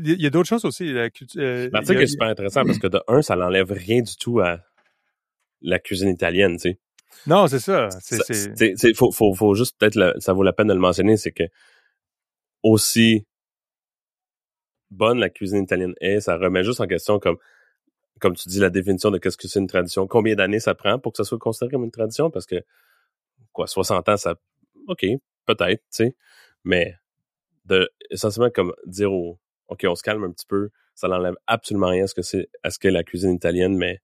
Il 0.03 0.19
y 0.21 0.25
a 0.25 0.29
d'autres 0.31 0.49
choses 0.49 0.65
aussi. 0.65 0.91
L'article 0.91 1.39
a- 1.39 2.01
est 2.01 2.07
super 2.07 2.27
intéressant 2.27 2.63
parce 2.65 2.79
que 2.79 2.87
de 2.87 2.99
un, 3.07 3.21
ça 3.21 3.35
n'enlève 3.35 3.71
rien 3.71 4.01
du 4.01 4.15
tout 4.17 4.39
à 4.39 4.59
la 5.61 5.77
cuisine 5.79 6.09
italienne, 6.09 6.55
tu 6.55 6.71
sais. 6.71 6.79
Non, 7.27 7.45
c'est 7.47 7.59
ça. 7.59 7.89
C'est, 7.99 8.95
faut, 8.95 9.11
faut, 9.11 9.33
faut 9.35 9.53
juste 9.53 9.77
peut-être, 9.77 10.15
ça 10.19 10.33
vaut 10.33 10.43
la 10.43 10.53
peine 10.53 10.67
de 10.67 10.73
le 10.73 10.79
mentionner, 10.79 11.17
c'est 11.17 11.31
que 11.31 11.43
aussi 12.63 13.26
bonne 14.91 15.19
la 15.19 15.29
cuisine 15.29 15.63
italienne 15.63 15.93
est, 16.01 16.21
ça 16.21 16.37
remet 16.37 16.63
juste 16.63 16.81
en 16.81 16.87
question 16.87 17.19
comme 17.19 17.37
comme 18.19 18.35
tu 18.35 18.49
dis 18.49 18.59
la 18.59 18.69
définition 18.71 19.11
de 19.11 19.19
qu'est-ce 19.19 19.37
que 19.37 19.47
c'est 19.47 19.59
une 19.59 19.67
tradition, 19.67 20.07
combien 20.07 20.35
d'années 20.35 20.59
ça 20.59 20.73
prend 20.73 20.97
pour 20.97 21.11
que 21.13 21.17
ça 21.17 21.23
soit 21.23 21.37
considéré 21.37 21.71
comme 21.71 21.83
une 21.83 21.91
tradition? 21.91 22.31
Parce 22.31 22.47
que 22.47 22.63
quoi 23.53 23.67
60 23.67 24.09
ans 24.09 24.17
ça 24.17 24.35
OK, 24.87 25.05
peut-être, 25.45 25.81
tu 25.81 25.87
sais, 25.91 26.15
mais 26.63 26.95
de 27.65 27.89
essentiellement 28.09 28.49
comme 28.49 28.73
dire 28.85 29.11
au 29.11 29.39
OK, 29.67 29.85
on 29.87 29.95
se 29.95 30.03
calme 30.03 30.23
un 30.23 30.31
petit 30.31 30.45
peu, 30.47 30.69
ça 30.95 31.07
n'enlève 31.07 31.35
absolument 31.47 31.89
rien 31.89 32.05
à 32.05 32.07
ce 32.07 32.15
que 32.15 32.21
c'est 32.21 32.49
à 32.63 32.69
ce 32.71 32.79
que 32.79 32.87
la 32.87 33.03
cuisine 33.03 33.33
italienne 33.33 33.77
mais 33.77 34.01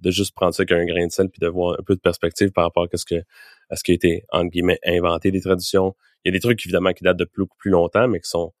de 0.00 0.10
juste 0.10 0.34
prendre 0.34 0.54
ça 0.54 0.62
avec 0.62 0.72
un 0.72 0.84
grain 0.84 1.06
de 1.06 1.12
sel 1.12 1.28
puis 1.30 1.38
de 1.40 1.46
voir 1.46 1.78
un 1.78 1.82
peu 1.84 1.94
de 1.94 2.00
perspective 2.00 2.50
par 2.50 2.64
rapport 2.64 2.88
à 2.92 2.96
ce 2.96 3.04
que 3.04 3.22
à 3.70 3.76
ce 3.76 3.84
qui 3.84 3.92
a 3.92 3.94
été 3.94 4.24
entre 4.30 4.50
guillemets 4.50 4.80
inventé 4.84 5.30
des 5.30 5.40
traditions. 5.40 5.94
Il 6.24 6.28
y 6.28 6.30
a 6.30 6.32
des 6.32 6.40
trucs 6.40 6.64
évidemment 6.64 6.92
qui 6.92 7.04
datent 7.04 7.18
de 7.18 7.24
plus 7.24 7.46
plus 7.58 7.70
longtemps 7.70 8.08
mais 8.08 8.20
qui 8.20 8.28
sont 8.28 8.52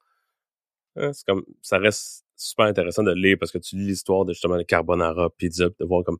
c'est 0.96 1.24
comme 1.26 1.44
ça 1.62 1.78
reste 1.78 2.24
super 2.36 2.66
intéressant 2.66 3.02
de 3.02 3.12
lire 3.12 3.36
parce 3.38 3.52
que 3.52 3.58
tu 3.58 3.76
lis 3.76 3.86
l'histoire 3.86 4.24
de 4.24 4.32
justement 4.32 4.56
le 4.56 4.64
carbonara, 4.64 5.30
pizza, 5.30 5.68
puis 5.70 5.76
de 5.80 5.84
voir 5.86 6.04
comme 6.04 6.18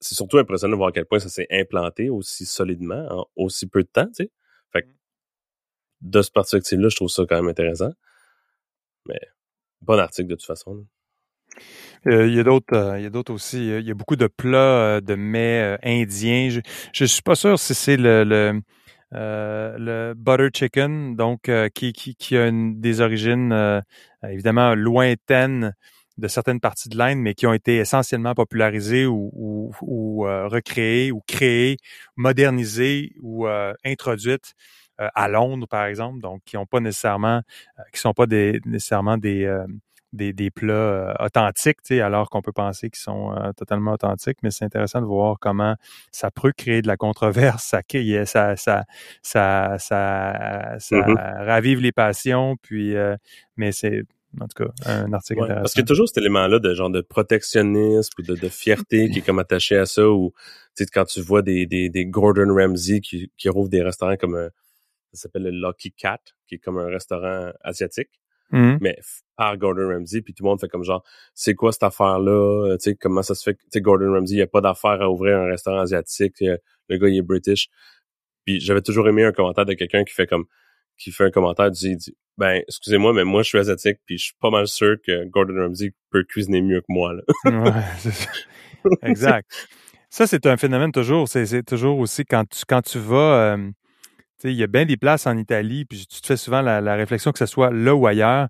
c'est 0.00 0.14
surtout 0.14 0.38
impressionnant 0.38 0.72
de 0.72 0.76
voir 0.76 0.88
à 0.88 0.92
quel 0.92 1.06
point 1.06 1.20
ça 1.20 1.28
s'est 1.28 1.46
implanté 1.50 2.10
aussi 2.10 2.44
solidement 2.44 3.06
en 3.10 3.26
aussi 3.36 3.66
peu 3.68 3.82
de 3.82 3.88
temps, 3.88 4.06
tu 4.06 4.24
sais. 4.24 4.30
Fait 4.72 4.82
que 4.82 4.88
de 6.00 6.22
cette 6.22 6.34
perspective-là, 6.34 6.88
je 6.88 6.96
trouve 6.96 7.08
ça 7.08 7.24
quand 7.28 7.36
même 7.36 7.48
intéressant. 7.48 7.92
Mais 9.06 9.20
bon 9.80 9.98
article 9.98 10.28
de 10.28 10.34
toute 10.34 10.46
façon. 10.46 10.86
Euh, 12.06 12.26
il 12.26 12.34
y 12.34 12.40
a 12.40 12.42
d'autres, 12.42 12.74
euh, 12.74 12.98
il 12.98 13.04
y 13.04 13.06
a 13.06 13.10
d'autres 13.10 13.32
aussi. 13.32 13.58
Il 13.58 13.86
y 13.86 13.90
a 13.90 13.94
beaucoup 13.94 14.16
de 14.16 14.26
plats, 14.26 15.00
de 15.00 15.14
mets 15.14 15.78
indiens. 15.84 16.48
Je, 16.50 16.60
je 16.92 17.04
suis 17.04 17.22
pas 17.22 17.36
sûr 17.36 17.58
si 17.58 17.74
c'est 17.74 17.96
le, 17.96 18.24
le, 18.24 18.60
le 19.12 20.14
butter 20.14 20.48
chicken, 20.54 21.16
donc 21.16 21.50
qui, 21.74 21.92
qui, 21.92 22.14
qui 22.16 22.36
a 22.36 22.48
une, 22.48 22.80
des 22.80 23.00
origines 23.00 23.82
évidemment 24.22 24.74
lointaines 24.74 25.74
de 26.18 26.28
certaines 26.28 26.60
parties 26.60 26.88
de 26.88 26.98
l'Inde, 26.98 27.18
mais 27.18 27.34
qui 27.34 27.46
ont 27.46 27.52
été 27.52 27.76
essentiellement 27.76 28.34
popularisées 28.34 29.06
ou, 29.06 29.30
ou, 29.34 29.72
ou 29.82 30.22
recréées 30.22 31.12
ou 31.12 31.22
créées, 31.26 31.76
modernisées 32.16 33.12
ou 33.20 33.46
introduites 33.84 34.54
euh, 35.00 35.08
à 35.14 35.28
Londres, 35.28 35.66
par 35.66 35.86
exemple, 35.86 36.20
donc 36.20 36.42
qui 36.44 36.56
n'ont 36.56 36.66
pas 36.66 36.80
nécessairement, 36.80 37.40
euh, 37.78 37.82
qui 37.92 38.00
sont 38.00 38.12
pas 38.12 38.26
des, 38.26 38.60
nécessairement 38.66 39.16
des, 39.16 39.44
euh, 39.44 39.66
des, 40.12 40.32
des, 40.32 40.50
plats 40.50 41.16
authentiques, 41.20 41.90
alors 41.90 42.30
qu'on 42.30 42.42
peut 42.42 42.52
penser 42.52 42.90
qu'ils 42.90 43.00
sont 43.00 43.34
totalement 43.56 43.92
authentiques, 43.92 44.38
mais 44.42 44.50
c'est 44.50 44.64
intéressant 44.64 45.00
de 45.00 45.06
voir 45.06 45.38
comment 45.40 45.76
ça 46.10 46.30
peut 46.30 46.52
créer 46.52 46.82
de 46.82 46.86
la 46.86 46.96
controverse, 46.96 47.64
ça, 47.64 47.80
ça, 48.26 48.56
ça, 48.56 48.84
ça, 49.22 49.76
ça, 49.78 49.78
ça 50.78 50.96
mm-hmm. 50.96 51.44
ravive 51.46 51.80
les 51.80 51.92
passions, 51.92 52.56
puis, 52.62 52.94
mais 53.56 53.72
c'est 53.72 54.04
en 54.40 54.48
tout 54.48 54.64
cas, 54.64 54.70
un 54.86 55.12
article 55.12 55.42
intéressant. 55.42 55.60
Parce 55.60 55.72
qu'il 55.74 55.82
y 55.82 55.84
a 55.84 55.86
toujours 55.86 56.08
cet 56.08 56.16
élément-là 56.18 56.58
de 56.58 56.74
genre 56.74 56.88
de 56.88 57.02
protectionnisme 57.02 58.12
ou 58.18 58.22
de, 58.22 58.34
de 58.34 58.48
fierté 58.48 59.10
qui 59.10 59.18
est 59.18 59.22
comme 59.22 59.38
attaché 59.38 59.76
à 59.76 59.84
ça, 59.84 60.08
ou 60.08 60.32
quand 60.92 61.04
tu 61.04 61.20
vois 61.20 61.42
des, 61.42 61.66
des, 61.66 61.90
des 61.90 62.06
Gordon 62.06 62.54
Ramsay 62.54 63.00
qui, 63.00 63.30
qui 63.36 63.48
rouvrent 63.50 63.68
des 63.68 63.82
restaurants 63.82 64.16
comme 64.16 64.48
ça 65.12 65.22
s'appelle 65.22 65.42
le 65.42 65.50
Lucky 65.50 65.92
Cat, 65.92 66.20
qui 66.46 66.56
est 66.56 66.58
comme 66.58 66.78
un 66.78 66.86
restaurant 66.86 67.52
asiatique, 67.62 68.08
mmh. 68.52 68.78
mais 68.80 68.96
par 69.36 69.56
Gordon 69.56 69.88
Ramsay, 69.88 70.22
puis 70.22 70.34
tout 70.34 70.44
le 70.44 70.50
monde 70.50 70.60
fait 70.60 70.68
comme 70.68 70.84
genre, 70.84 71.02
c'est 71.34 71.54
quoi 71.54 71.72
cette 71.72 71.82
affaire-là, 71.82 72.70
euh, 72.70 72.76
tu 72.76 72.90
sais, 72.90 72.96
comment 72.96 73.22
ça 73.22 73.34
se 73.34 73.42
fait, 73.42 73.54
tu 73.54 73.66
sais, 73.72 73.80
Gordon 73.80 74.12
Ramsay, 74.12 74.34
il 74.34 74.36
n'y 74.36 74.42
a 74.42 74.46
pas 74.46 74.60
d'affaire 74.60 75.02
à 75.02 75.10
ouvrir 75.10 75.38
un 75.38 75.46
restaurant 75.46 75.80
asiatique, 75.80 76.40
euh, 76.42 76.56
le 76.88 76.98
gars, 76.98 77.08
il 77.08 77.16
est 77.16 77.22
british. 77.22 77.68
Puis 78.44 78.60
j'avais 78.60 78.82
toujours 78.82 79.08
aimé 79.08 79.24
un 79.24 79.32
commentaire 79.32 79.64
de 79.64 79.74
quelqu'un 79.74 80.04
qui 80.04 80.14
fait 80.14 80.26
comme, 80.26 80.44
qui 80.98 81.10
fait 81.10 81.24
un 81.24 81.30
commentaire, 81.30 81.70
dit, 81.70 81.96
dit 81.96 82.16
ben, 82.38 82.62
excusez-moi, 82.66 83.12
mais 83.12 83.24
moi, 83.24 83.42
je 83.42 83.48
suis 83.48 83.58
asiatique, 83.58 83.98
puis 84.06 84.18
je 84.18 84.24
suis 84.24 84.36
pas 84.40 84.50
mal 84.50 84.66
sûr 84.66 84.96
que 85.06 85.24
Gordon 85.26 85.54
Ramsay 85.54 85.92
peut 86.10 86.24
cuisiner 86.24 86.62
mieux 86.62 86.80
que 86.80 86.86
moi, 86.88 87.12
là. 87.12 87.22
ouais, 87.44 88.10
ça. 88.10 88.30
Exact. 89.02 89.50
Ça, 90.08 90.26
c'est 90.26 90.46
un 90.46 90.56
phénomène 90.56 90.92
toujours, 90.92 91.28
c'est 91.28 91.62
toujours 91.62 91.98
aussi 91.98 92.24
quand 92.24 92.44
tu, 92.48 92.64
quand 92.68 92.82
tu 92.82 92.98
vas, 92.98 93.54
euh, 93.54 93.70
il 94.44 94.56
y 94.56 94.62
a 94.62 94.66
bien 94.66 94.84
des 94.84 94.96
places 94.96 95.26
en 95.26 95.36
Italie, 95.36 95.84
puis 95.84 96.06
tu 96.06 96.20
te 96.20 96.26
fais 96.26 96.36
souvent 96.36 96.60
la, 96.62 96.94
réflexion 96.94 97.32
que 97.32 97.38
ce 97.38 97.46
soit 97.46 97.70
là 97.70 97.94
ou 97.94 98.06
ailleurs, 98.06 98.48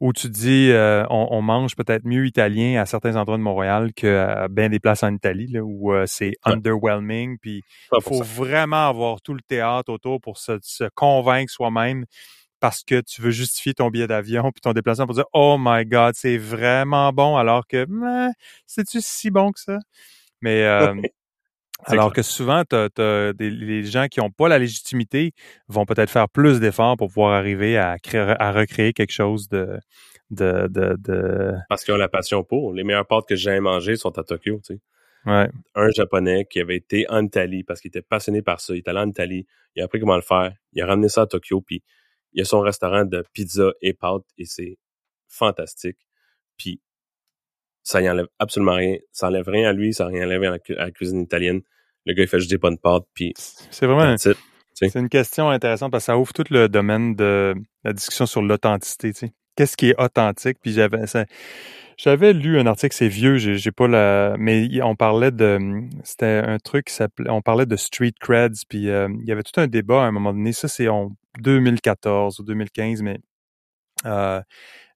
où 0.00 0.12
tu 0.12 0.28
dis 0.28 0.70
euh, 0.70 1.04
on, 1.10 1.40
mange 1.42 1.76
peut-être 1.76 2.04
mieux 2.04 2.26
italien 2.26 2.80
à 2.80 2.86
certains 2.86 3.16
endroits 3.16 3.36
de 3.36 3.42
Montréal 3.42 3.92
que 3.94 4.48
bien 4.48 4.68
des 4.68 4.80
places 4.80 5.02
en 5.02 5.14
Italie, 5.14 5.46
là, 5.46 5.60
où 5.62 5.92
euh, 5.92 6.04
c'est 6.06 6.34
underwhelming. 6.44 7.38
Puis 7.38 7.62
il 7.92 8.02
faut 8.02 8.22
vraiment 8.22 8.88
avoir 8.88 9.20
tout 9.22 9.34
le 9.34 9.42
théâtre 9.46 9.92
autour 9.92 10.20
pour 10.20 10.38
se, 10.38 10.58
convaincre 10.94 11.52
soi-même 11.52 12.04
parce 12.60 12.82
que 12.82 13.00
tu 13.00 13.20
veux 13.20 13.30
justifier 13.30 13.74
ton 13.74 13.90
billet 13.90 14.06
d'avion 14.06 14.42
puis 14.52 14.60
ton 14.60 14.72
déplacement 14.72 15.06
pour 15.06 15.14
dire 15.14 15.26
Oh 15.32 15.56
my 15.58 15.84
God, 15.84 16.14
c'est 16.16 16.38
vraiment 16.38 17.12
bon, 17.12 17.36
alors 17.36 17.66
que 17.66 17.86
c'est-tu 18.66 19.00
si 19.00 19.30
bon 19.30 19.52
que 19.52 19.60
ça? 19.60 19.78
Mais 20.40 20.64
euh, 20.64 20.94
alors 21.84 22.12
que 22.12 22.22
souvent, 22.22 22.62
les 23.38 23.84
gens 23.84 24.06
qui 24.08 24.20
n'ont 24.20 24.30
pas 24.30 24.48
la 24.48 24.58
légitimité 24.58 25.32
vont 25.68 25.84
peut-être 25.84 26.10
faire 26.10 26.28
plus 26.28 26.60
d'efforts 26.60 26.96
pour 26.96 27.08
pouvoir 27.08 27.32
arriver 27.32 27.76
à, 27.76 27.98
créer, 27.98 28.34
à 28.38 28.52
recréer 28.52 28.92
quelque 28.92 29.12
chose 29.12 29.48
de, 29.48 29.78
de, 30.30 30.68
de, 30.68 31.52
Parce 31.68 31.84
qu'ils 31.84 31.94
ont 31.94 31.98
la 31.98 32.08
passion 32.08 32.44
pour. 32.44 32.72
Les 32.72 32.84
meilleures 32.84 33.06
pâtes 33.06 33.26
que 33.28 33.36
j'ai 33.36 33.60
mangées 33.60 33.96
sont 33.96 34.16
à 34.18 34.24
Tokyo, 34.24 34.60
tu 34.64 34.74
sais. 34.74 34.80
Ouais. 35.26 35.48
Un 35.74 35.88
Japonais 35.90 36.44
qui 36.44 36.60
avait 36.60 36.76
été 36.76 37.06
en 37.08 37.24
Italie 37.24 37.64
parce 37.64 37.80
qu'il 37.80 37.88
était 37.88 38.02
passionné 38.02 38.42
par 38.42 38.60
ça. 38.60 38.74
Il 38.74 38.78
est 38.78 38.88
allé 38.88 38.98
en 38.98 39.08
Italie, 39.08 39.46
il 39.74 39.80
a 39.80 39.86
appris 39.86 39.98
comment 39.98 40.16
le 40.16 40.22
faire, 40.22 40.52
il 40.74 40.82
a 40.82 40.86
ramené 40.86 41.08
ça 41.08 41.22
à 41.22 41.26
Tokyo, 41.26 41.62
puis 41.62 41.82
il 42.34 42.42
a 42.42 42.44
son 42.44 42.60
restaurant 42.60 43.04
de 43.04 43.24
pizza 43.32 43.72
et 43.80 43.94
pâtes 43.94 44.26
et 44.36 44.44
c'est 44.44 44.76
fantastique. 45.28 45.96
Puis 46.58 46.82
ça 47.84 48.00
y 48.00 48.10
enlève 48.10 48.26
absolument 48.38 48.74
rien. 48.74 48.96
Ça 49.12 49.28
enlève 49.28 49.46
rien 49.46 49.68
à 49.68 49.72
lui, 49.72 49.94
ça 49.94 50.06
enlève 50.06 50.40
rien 50.40 50.52
à 50.52 50.58
la, 50.68 50.90
cuisine 50.90 51.20
italienne. 51.20 51.60
Le 52.06 52.14
gars, 52.14 52.22
il 52.22 52.28
fait 52.28 52.38
juste 52.38 52.50
des 52.50 52.58
bonnes 52.58 52.78
pâtes, 52.78 53.04
puis... 53.14 53.32
C'est 53.36 53.86
vraiment... 53.86 54.16
C'est 54.16 54.94
une 54.96 55.08
question 55.08 55.50
intéressante 55.50 55.92
parce 55.92 56.02
que 56.02 56.06
ça 56.06 56.18
ouvre 56.18 56.32
tout 56.32 56.44
le 56.50 56.68
domaine 56.68 57.14
de 57.14 57.54
la 57.84 57.92
discussion 57.92 58.26
sur 58.26 58.42
l'authenticité. 58.42 59.32
Qu'est-ce 59.54 59.76
qui 59.76 59.90
est 59.90 60.00
authentique? 60.00 60.58
Puis 60.60 60.72
j'avais 60.72 61.04
j'avais 61.96 62.32
lu 62.32 62.58
un 62.58 62.66
article, 62.66 62.92
c'est 62.92 63.06
vieux, 63.06 63.36
j'ai 63.36 63.70
pas 63.70 63.86
la, 63.86 64.34
mais 64.36 64.68
on 64.82 64.96
parlait 64.96 65.30
de, 65.30 65.60
c'était 66.02 66.42
un 66.44 66.58
truc 66.58 66.86
qui 66.86 66.92
s'appelait, 66.92 67.30
on 67.30 67.40
parlait 67.40 67.66
de 67.66 67.76
street 67.76 68.14
creds, 68.18 68.64
puis 68.68 68.90
euh, 68.90 69.08
il 69.20 69.28
y 69.28 69.30
avait 69.30 69.44
tout 69.44 69.60
un 69.60 69.68
débat 69.68 70.02
à 70.02 70.06
un 70.06 70.10
moment 70.10 70.32
donné. 70.32 70.52
Ça 70.52 70.66
c'est 70.66 70.88
en 70.88 71.12
2014 71.38 72.40
ou 72.40 72.42
2015, 72.42 73.02
mais 73.02 73.20
euh, 74.04 74.40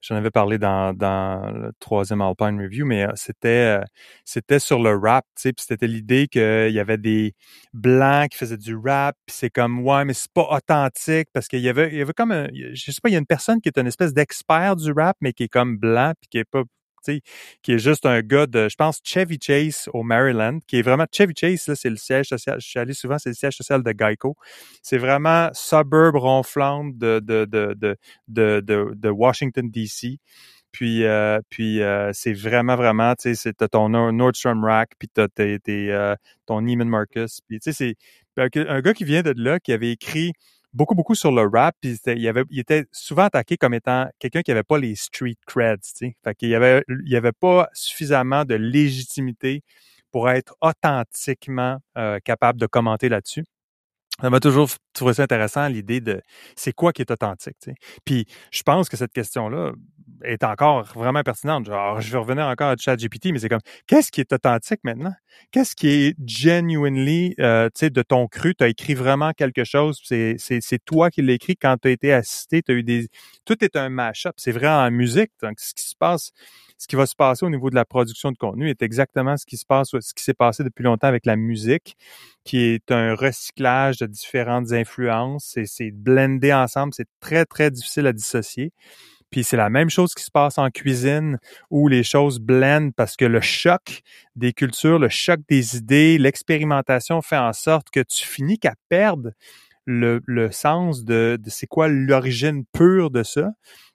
J'en 0.01 0.15
avais 0.15 0.31
parlé 0.31 0.57
dans, 0.57 0.93
dans 0.95 1.51
le 1.51 1.71
troisième 1.79 2.21
Alpine 2.21 2.61
Review, 2.61 2.85
mais 2.85 3.03
euh, 3.05 3.11
c'était 3.15 3.81
euh, 3.81 3.83
c'était 4.23 4.59
sur 4.59 4.81
le 4.81 4.95
rap, 4.95 5.25
tu 5.35 5.49
sais, 5.49 5.53
c'était 5.57 5.87
l'idée 5.87 6.27
qu'il 6.29 6.71
y 6.71 6.79
avait 6.79 6.97
des 6.97 7.33
blancs 7.73 8.29
qui 8.29 8.37
faisaient 8.37 8.57
du 8.57 8.75
rap, 8.77 9.15
puis 9.25 9.35
c'est 9.37 9.49
comme 9.49 9.81
ouais, 9.85 10.05
mais 10.05 10.13
c'est 10.13 10.31
pas 10.33 10.47
authentique 10.51 11.27
parce 11.33 11.47
qu'il 11.49 11.59
y 11.59 11.67
avait 11.69 11.89
il 11.91 11.97
y 11.97 12.01
avait 12.01 12.13
comme 12.13 12.31
un, 12.31 12.47
je 12.53 12.91
sais 12.91 13.01
pas, 13.03 13.09
il 13.09 13.13
y 13.13 13.15
a 13.15 13.19
une 13.19 13.25
personne 13.25 13.59
qui 13.61 13.67
est 13.69 13.77
une 13.77 13.87
espèce 13.87 14.13
d'expert 14.13 14.77
du 14.77 14.91
rap, 14.93 15.17
mais 15.21 15.33
qui 15.33 15.43
est 15.43 15.47
comme 15.49 15.77
blanc 15.77 16.13
puis 16.21 16.29
qui 16.29 16.37
est 16.39 16.45
pas 16.49 16.63
qui 17.61 17.73
est 17.73 17.79
juste 17.79 18.05
un 18.05 18.21
gars 18.21 18.47
de, 18.47 18.69
je 18.69 18.75
pense, 18.75 18.99
Chevy 19.03 19.37
Chase 19.41 19.89
au 19.93 20.03
Maryland, 20.03 20.59
qui 20.67 20.79
est 20.79 20.81
vraiment, 20.81 21.05
Chevy 21.11 21.33
Chase, 21.35 21.67
là, 21.67 21.75
c'est 21.75 21.89
le 21.89 21.97
siège 21.97 22.27
social, 22.29 22.59
je 22.59 22.67
suis 22.67 22.79
allé 22.79 22.93
souvent, 22.93 23.17
c'est 23.17 23.29
le 23.29 23.35
siège 23.35 23.55
social 23.55 23.83
de 23.83 23.91
Geico. 23.91 24.35
C'est 24.81 24.97
vraiment 24.97 25.49
suburb 25.53 26.15
ronflante 26.15 26.97
de, 26.97 27.19
de, 27.19 27.45
de, 27.45 27.97
de, 28.27 28.61
de, 28.95 29.09
Washington, 29.09 29.69
D.C. 29.69 30.19
Puis, 30.71 31.03
euh, 31.03 31.39
puis 31.49 31.81
euh, 31.81 32.11
c'est 32.13 32.33
vraiment, 32.33 32.75
vraiment, 32.75 33.15
tu 33.15 33.35
sais, 33.35 33.53
t'as 33.53 33.67
ton 33.67 33.89
Nordstrom 33.89 34.63
Rack, 34.63 34.91
puis 34.99 35.09
t'as 35.09 35.27
tes, 35.27 35.59
euh, 35.67 36.15
ton 36.45 36.61
Neiman 36.61 36.87
Marcus. 36.87 37.41
Puis, 37.47 37.59
tu 37.59 37.73
sais, 37.73 37.95
c'est 38.37 38.59
un 38.67 38.81
gars 38.81 38.93
qui 38.93 39.03
vient 39.03 39.21
de 39.21 39.33
là, 39.35 39.59
qui 39.59 39.73
avait 39.73 39.91
écrit 39.91 40.33
beaucoup, 40.73 40.95
beaucoup 40.95 41.15
sur 41.15 41.31
le 41.31 41.43
rap. 41.47 41.75
Puis 41.81 41.99
il, 42.05 42.27
avait, 42.27 42.43
il 42.49 42.59
était 42.59 42.85
souvent 42.91 43.23
attaqué 43.23 43.57
comme 43.57 43.73
étant 43.73 44.07
quelqu'un 44.19 44.41
qui 44.41 44.51
avait 44.51 44.63
pas 44.63 44.77
les 44.77 44.95
street 44.95 45.37
creds. 45.45 45.77
Tu 45.97 46.15
Fait 46.23 46.35
qu'il 46.35 46.49
y 46.49 46.55
avait, 46.55 46.83
il 46.87 47.11
y 47.11 47.15
avait 47.15 47.31
pas 47.31 47.69
suffisamment 47.73 48.45
de 48.45 48.55
légitimité 48.55 49.63
pour 50.11 50.29
être 50.29 50.55
authentiquement 50.61 51.77
euh, 51.97 52.19
capable 52.23 52.59
de 52.59 52.65
commenter 52.65 53.09
là-dessus 53.09 53.43
ça 54.21 54.29
m'a 54.29 54.39
toujours 54.39 54.69
trouvé 54.93 55.13
ça 55.13 55.23
intéressant, 55.23 55.67
l'idée 55.67 56.01
de 56.01 56.21
c'est 56.55 56.73
quoi 56.73 56.91
qui 56.91 57.01
est 57.01 57.11
authentique. 57.11 57.69
Puis 58.05 58.25
je 58.51 58.63
pense 58.63 58.89
que 58.89 58.97
cette 58.97 59.13
question-là 59.13 59.71
est 60.23 60.43
encore 60.43 60.83
vraiment 60.83 61.21
pertinente. 61.23 61.65
Genre, 61.65 62.01
je 62.01 62.11
vais 62.11 62.17
revenir 62.17 62.45
encore 62.45 62.69
à 62.69 62.75
ChatGPT, 62.77 63.31
mais 63.31 63.39
c'est 63.39 63.49
comme 63.49 63.61
qu'est-ce 63.87 64.11
qui 64.11 64.21
est 64.21 64.33
authentique 64.33 64.79
maintenant? 64.83 65.13
Qu'est-ce 65.51 65.75
qui 65.75 65.87
est 65.87 66.15
genuinely 66.25 67.35
euh, 67.39 67.67
tu 67.73 67.79
sais, 67.79 67.89
de 67.89 68.01
ton 68.01 68.27
cru? 68.27 68.55
Tu 68.55 68.63
as 68.63 68.67
écrit 68.67 68.93
vraiment 68.93 69.31
quelque 69.31 69.63
chose, 69.63 69.99
c'est, 70.03 70.35
c'est, 70.37 70.59
c'est 70.61 70.79
toi 70.83 71.09
qui 71.09 71.21
l'as 71.21 71.33
écrit 71.33 71.55
quand 71.55 71.77
tu 71.81 71.87
as 71.87 71.91
été 71.91 72.13
assisté, 72.13 72.61
tu 72.61 72.71
as 72.71 72.75
eu 72.75 72.83
des. 72.83 73.07
Tout 73.45 73.63
est 73.63 73.75
un 73.75 73.89
mash-up. 73.89 74.35
C'est 74.37 74.51
vrai 74.51 74.67
en 74.67 74.91
musique. 74.91 75.31
Donc, 75.41 75.59
ce 75.59 75.73
qui 75.73 75.83
se 75.83 75.95
passe 75.95 76.31
ce 76.79 76.87
qui 76.87 76.95
va 76.95 77.05
se 77.05 77.15
passer 77.15 77.45
au 77.45 77.49
niveau 77.49 77.69
de 77.69 77.75
la 77.75 77.83
production 77.83 78.31
de 78.31 78.37
contenu 78.37 78.69
est 78.69 78.81
exactement 78.81 79.35
ce 79.35 79.45
qui 79.45 79.57
se 79.57 79.65
passe, 79.65 79.89
ce 79.91 80.13
qui 80.13 80.23
s'est 80.23 80.33
passé 80.33 80.63
depuis 80.63 80.83
longtemps 80.83 81.07
avec 81.07 81.25
la 81.25 81.35
musique, 81.35 81.97
qui 82.45 82.59
est 82.59 82.89
un 82.89 83.15
recyclage 83.15 83.97
de 83.97 84.05
différentes 84.05 84.71
influences. 84.71 85.57
C'est 85.65 85.91
blendé 85.91 86.53
ensemble. 86.53 86.93
C'est 86.93 87.09
très, 87.19 87.43
très 87.43 87.69
difficile 87.69 88.07
à 88.07 88.13
dissocier. 88.13 88.71
Puis 89.31 89.43
c'est 89.43 89.57
la 89.57 89.69
même 89.69 89.89
chose 89.89 90.13
qui 90.13 90.23
se 90.23 90.31
passe 90.31 90.57
en 90.57 90.69
cuisine 90.69 91.37
où 91.69 91.87
les 91.87 92.03
choses 92.03 92.39
blendent 92.39 92.93
parce 92.95 93.15
que 93.15 93.25
le 93.25 93.41
choc 93.41 94.01
des 94.35 94.53
cultures, 94.53 94.99
le 94.99 95.09
choc 95.09 95.39
des 95.49 95.77
idées, 95.77 96.17
l'expérimentation 96.17 97.21
fait 97.21 97.37
en 97.37 97.53
sorte 97.53 97.89
que 97.91 97.99
tu 97.99 98.25
finis 98.25 98.57
qu'à 98.57 98.73
perdre 98.89 99.31
le, 99.85 100.21
le 100.25 100.51
sens 100.51 101.03
de, 101.03 101.37
de 101.41 101.49
c'est 101.49 101.67
quoi 101.67 101.87
l'origine 101.87 102.63
pure 102.73 103.11
de 103.11 103.23
ça. 103.23 103.51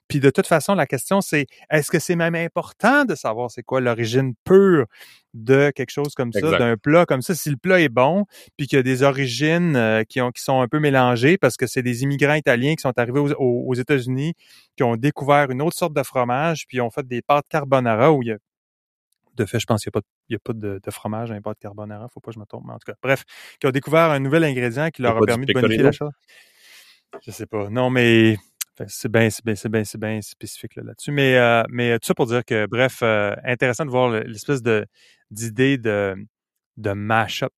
Puis 0.07 0.19
de 0.19 0.29
toute 0.29 0.47
façon, 0.47 0.75
la 0.75 0.85
question 0.85 1.21
c'est 1.21 1.47
est-ce 1.69 1.89
que 1.89 1.99
c'est 1.99 2.15
même 2.15 2.35
important 2.35 3.05
de 3.05 3.15
savoir 3.15 3.51
c'est 3.51 3.63
quoi 3.63 3.81
l'origine 3.81 4.33
pure 4.43 4.85
de 5.33 5.71
quelque 5.75 5.89
chose 5.91 6.13
comme 6.15 6.31
ça, 6.31 6.57
d'un 6.57 6.77
plat 6.77 7.05
comme 7.05 7.21
ça, 7.21 7.35
si 7.35 7.49
le 7.49 7.57
plat 7.57 7.81
est 7.81 7.89
bon, 7.89 8.25
puis 8.57 8.67
qu'il 8.67 8.77
y 8.77 8.79
a 8.79 8.83
des 8.83 9.03
origines 9.03 9.75
euh, 9.75 10.03
qui, 10.03 10.21
ont, 10.21 10.31
qui 10.31 10.41
sont 10.41 10.61
un 10.61 10.67
peu 10.67 10.79
mélangées 10.79 11.37
parce 11.37 11.57
que 11.57 11.67
c'est 11.67 11.83
des 11.83 12.03
immigrants 12.03 12.35
italiens 12.35 12.75
qui 12.75 12.81
sont 12.81 12.97
arrivés 12.97 13.19
aux, 13.19 13.73
États-Unis, 13.73 14.33
qui 14.77 14.83
ont 14.83 14.95
découvert 14.95 15.51
une 15.51 15.61
autre 15.61 15.77
sorte 15.77 15.93
de 15.93 16.03
fromage, 16.03 16.65
puis 16.67 16.79
ont 16.79 16.89
fait 16.89 17.05
des 17.05 17.21
pâtes 17.21 17.45
carbonara 17.49 18.13
où 18.13 18.21
il 18.23 18.29
y 18.29 18.31
a 18.31 18.37
de 19.35 19.45
fait, 19.45 19.59
je 19.59 19.65
pense 19.65 19.83
qu'il 19.83 19.91
n'y 20.29 20.35
a 20.35 20.39
pas, 20.39 20.53
de, 20.53 20.79
fromage 20.91 21.27
dans 21.27 21.35
les 21.35 21.41
pâtes 21.41 21.59
carbonara, 21.59 22.07
faut 22.07 22.21
pas 22.21 22.31
que 22.31 22.35
je 22.35 22.39
me 22.39 22.45
trompe, 22.45 22.63
mais 22.65 22.73
en 22.73 22.79
tout 22.79 22.89
cas, 22.89 22.97
bref, 23.03 23.23
qui 23.59 23.67
ont 23.67 23.71
découvert 23.71 24.11
un 24.11 24.19
nouvel 24.19 24.45
ingrédient 24.45 24.89
qui 24.91 25.01
leur 25.01 25.17
a 25.17 25.19
permis 25.25 25.45
de 25.45 25.51
bonifier 25.53 25.83
la 25.83 25.91
chose. 25.91 26.11
Je 27.25 27.31
sais 27.31 27.45
pas. 27.45 27.69
Non, 27.69 27.89
mais 27.89 28.37
c'est 28.87 29.11
bien, 29.11 29.29
c'est 29.29 29.45
bien, 29.45 29.55
c'est 29.55 29.69
bien, 29.69 29.83
c'est 29.83 29.97
bien 29.99 30.21
spécifique 30.21 30.75
là-dessus. 30.75 31.11
mais, 31.11 31.37
euh, 31.37 31.63
mais 31.69 31.97
tout 31.99 32.07
ça 32.07 32.13
pour 32.13 32.25
dire 32.27 32.43
que, 32.43 32.65
bref, 32.67 32.99
euh, 33.03 33.35
intéressant 33.43 33.85
de 33.85 33.89
voir 33.89 34.09
l'espèce 34.09 34.61
de 34.61 34.85
d'idée 35.31 35.77
de 35.77 36.15
de 36.77 36.91
mash-up. 36.91 37.53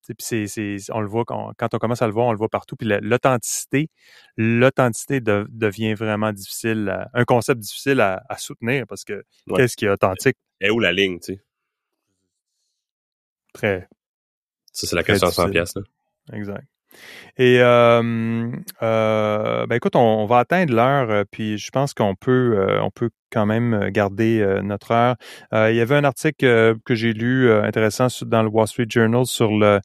On 0.92 1.02
le 1.02 1.08
voit 1.08 1.26
quand, 1.26 1.52
quand, 1.58 1.74
on 1.74 1.78
commence 1.80 2.02
à 2.02 2.08
le 2.08 2.14
voir, 2.14 2.28
on 2.28 2.32
le 2.32 2.38
voit 2.38 2.50
partout. 2.50 2.76
Puis 2.76 2.88
l'authenticité, 3.02 3.90
l'authenticité 4.38 5.22
devient 5.22 5.96
vraiment 5.96 6.32
difficile, 6.32 7.08
un 7.14 7.26
concept 7.26 7.60
difficile 7.60 8.00
à, 8.02 8.38
soutenir 8.38 8.86
parce 8.88 9.04
que 9.04 9.24
qu'est-ce 9.56 9.76
qui 9.76 9.86
est 9.86 9.90
authentique? 9.90 10.38
Et 10.62 10.70
où 10.70 10.80
la 10.80 10.92
ligne, 10.92 11.20
tu 11.20 11.34
sais? 11.34 11.42
Très. 13.54 13.88
Ça, 14.72 14.86
c'est 14.86 14.96
la 14.96 15.04
question 15.04 15.28
à 15.28 15.32
100 15.32 15.50
pièces. 15.50 15.74
Exact. 16.32 16.68
Et 17.38 17.60
euh, 17.62 18.52
ben 18.82 19.76
écoute, 19.76 19.96
on, 19.96 20.26
va 20.26 20.40
atteindre 20.40 20.74
l'heure, 20.74 21.10
euh, 21.12 21.24
puis 21.30 21.58
je 21.58 21.70
pense 21.70 21.94
qu'on 21.94 22.16
peut, 22.16 22.56
euh, 22.58 22.82
on 22.82 22.90
peut 22.90 23.12
quand 23.32 23.46
même 23.46 23.90
garder 23.90 24.60
notre 24.64 24.92
heure. 24.92 25.16
il 25.54 25.76
y 25.76 25.82
avait 25.82 25.96
un 25.96 26.04
article 26.04 26.76
que 26.86 26.96
j'ai 26.96 27.14
lu 27.14 27.52
intéressant 27.52 28.08
dans 28.26 28.44
le 28.44 28.50
Wall 28.50 28.68
Street 28.68 28.88
Journal 28.90 29.26
sur 29.26 29.52
le 29.52 29.80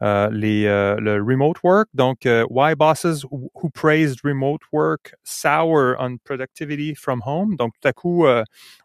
les 0.00 0.64
le 0.64 1.22
remote 1.22 1.56
work. 1.62 1.88
Donc, 1.94 2.26
why 2.50 2.74
bosses 2.74 3.24
who 3.30 3.70
praised 3.74 4.20
remote 4.24 4.60
work 4.72 5.14
sour 5.24 5.96
on 5.98 6.16
productivity 6.24 6.94
from 6.94 7.22
home? 7.24 7.56
Donc, 7.56 7.72
tout 7.80 7.88
à 7.88 7.92
coup, 7.92 8.26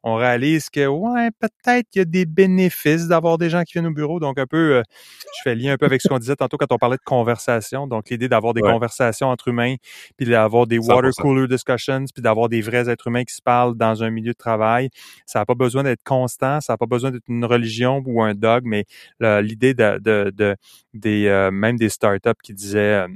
on 0.04 0.16
réalise 0.16 0.70
que 0.70 0.88
ouais, 0.88 1.30
peut-être 1.40 1.90
qu'il 1.90 2.00
y 2.00 2.04
a 2.04 2.06
des 2.06 2.26
bénéfices 2.26 3.08
d'avoir 3.08 3.38
des 3.38 3.50
gens 3.50 3.64
qui 3.64 3.74
viennent 3.74 3.88
au 3.88 3.92
bureau. 3.92 4.20
Donc, 4.20 4.38
un 4.38 4.46
peu, 4.46 4.82
je 4.84 5.42
fais 5.44 5.56
lien 5.56 5.74
un 5.74 5.78
peu 5.78 5.86
avec 5.86 6.02
ce 6.02 6.08
qu'on 6.08 6.20
disait 6.20 6.36
tantôt 6.36 6.58
quand 6.58 6.72
on 6.72 6.78
parlait 6.78 6.98
de 6.98 7.04
conversation. 7.04 7.88
Donc, 7.88 8.10
l'idée 8.10 8.30
d'avoir 8.30 8.54
des 8.54 8.62
conversations 8.62 9.28
entre 9.28 9.48
humains, 9.48 9.76
puis 10.18 10.28
d'avoir 10.28 10.68
des 10.68 10.78
water 10.78 11.12
cooler 11.18 11.48
discussions, 11.48 12.06
puis 12.14 12.22
d'avoir 12.22 12.50
des 12.50 12.62
vrais 12.62 12.90
êtres 12.90 13.08
humains 13.08 13.24
qui 13.24 13.34
se 13.34 13.42
parlent 13.42 13.76
dans 13.76 14.03
un 14.04 14.12
milieu 14.12 14.34
de 14.34 14.38
travail. 14.38 14.90
Ça 15.26 15.40
n'a 15.40 15.46
pas 15.46 15.56
besoin 15.56 15.84
d'être 15.84 16.04
constant, 16.04 16.62
ça 16.62 16.74
n'a 16.74 16.78
pas 16.78 16.86
besoin 16.86 17.12
d'être 17.12 17.28
une 17.28 17.46
religion 17.46 18.02
ou 18.06 18.22
un 18.22 18.34
dogme, 18.34 18.70
mais 18.70 18.86
l'idée 19.20 19.74
de, 19.74 20.00
de, 20.00 20.56
des 20.94 21.28
euh, 21.28 21.52
même 21.52 21.78
des 21.78 21.90
startups 21.90 22.32
qui 22.44 22.54
disaient 22.54 23.04
euh, 23.04 23.08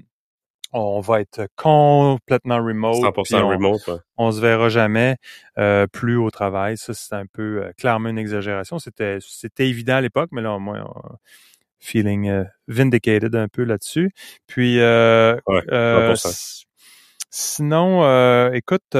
on 0.73 0.99
va 0.99 1.21
être 1.21 1.47
complètement 1.55 2.57
remote. 2.57 2.97
100% 2.97 3.41
on, 3.41 3.47
remote. 3.47 3.89
On 4.17 4.31
se 4.31 4.41
verra 4.41 4.67
jamais 4.67 5.15
euh, 5.57 5.87
plus 5.87 6.17
au 6.17 6.29
travail. 6.29 6.77
Ça, 6.77 6.93
c'est 6.93 7.15
un 7.15 7.25
peu 7.25 7.71
clairement 7.77 8.09
une 8.09 8.19
exagération. 8.19 8.77
C'était 8.77 9.19
c'était 9.21 9.69
évident 9.69 9.95
à 9.95 10.01
l'époque, 10.01 10.29
mais 10.33 10.41
là, 10.41 10.53
au 10.53 10.59
moins, 10.59 10.85
feeling 11.79 12.43
vindicated 12.67 13.33
un 13.33 13.47
peu 13.47 13.63
là-dessus. 13.63 14.11
Puis, 14.45 14.77
sinon, 17.29 18.03
euh, 18.03 18.51
écoute, 18.53 18.95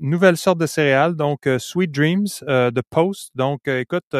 nouvelle 0.00 0.36
sorte 0.36 0.58
de 0.58 0.66
céréales, 0.66 1.14
donc 1.16 1.48
Sweet 1.58 1.90
Dreams 1.92 2.26
de 2.42 2.82
Post. 2.90 3.30
Donc, 3.34 3.66
écoute, 3.66 4.16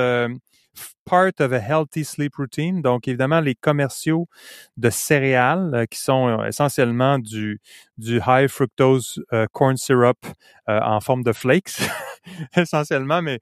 part 1.04 1.32
of 1.40 1.52
a 1.52 1.58
healthy 1.58 2.04
sleep 2.04 2.36
routine. 2.36 2.82
Donc, 2.82 3.08
évidemment, 3.08 3.40
les 3.40 3.54
commerciaux 3.54 4.28
de 4.76 4.90
céréales 4.90 5.86
qui 5.90 5.98
sont 5.98 6.44
essentiellement 6.44 7.18
du, 7.18 7.60
du 7.96 8.20
high 8.26 8.48
fructose 8.48 9.22
corn 9.52 9.76
syrup 9.76 10.18
en 10.66 11.00
forme 11.00 11.22
de 11.22 11.32
flakes. 11.32 11.80
essentiellement, 12.56 13.22
mais 13.22 13.40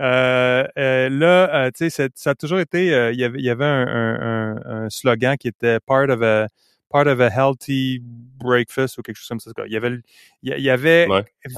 euh, 0.00 0.66
euh, 0.78 1.08
là, 1.08 1.66
euh, 1.66 1.70
tu 1.74 1.90
sais, 1.90 2.08
ça 2.14 2.30
a 2.30 2.34
toujours 2.34 2.58
été, 2.58 2.86
il 3.12 3.18
y 3.18 3.50
avait, 3.50 3.64
un, 3.64 4.86
slogan 4.88 5.36
qui 5.36 5.48
était 5.48 5.80
part 5.80 6.08
of 6.10 6.22
a 6.22 6.48
part 6.90 7.06
of 7.06 7.20
a 7.20 7.30
healthy 7.30 8.00
breakfast 8.02 8.98
ou 8.98 9.02
quelque 9.02 9.16
chose 9.16 9.28
comme 9.28 9.40
ça. 9.40 9.50
Il 9.66 9.72
y 9.72 9.76
avait, 9.76 9.98
il 10.42 10.58
y 10.58 10.70
avait 10.70 11.08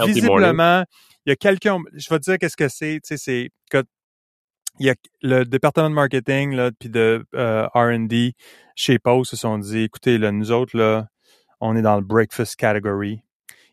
visiblement, 0.00 0.84
il 1.26 1.30
y 1.30 1.32
a 1.32 1.36
quelqu'un, 1.36 1.78
je 1.92 2.08
vais 2.08 2.18
te 2.18 2.24
dire 2.24 2.38
qu'est-ce 2.38 2.56
que 2.56 2.68
c'est, 2.68 3.00
tu 3.00 3.08
sais, 3.08 3.16
c'est 3.16 3.50
que 3.70 3.84
il 4.80 4.86
y 4.86 4.90
a 4.90 4.94
le 5.22 5.44
département 5.44 5.90
de 5.90 5.94
marketing 5.94 6.54
là, 6.54 6.70
puis 6.78 6.88
de 6.88 7.26
R&D 7.32 8.34
chez 8.76 8.98
Post 8.98 9.32
se 9.32 9.36
sont 9.36 9.58
dit, 9.58 9.82
écoutez, 9.82 10.18
là, 10.18 10.30
nous 10.30 10.52
autres 10.52 10.76
là, 10.76 11.08
on 11.60 11.76
est 11.76 11.82
dans 11.82 11.96
le 11.96 12.02
breakfast 12.02 12.56
category 12.56 13.22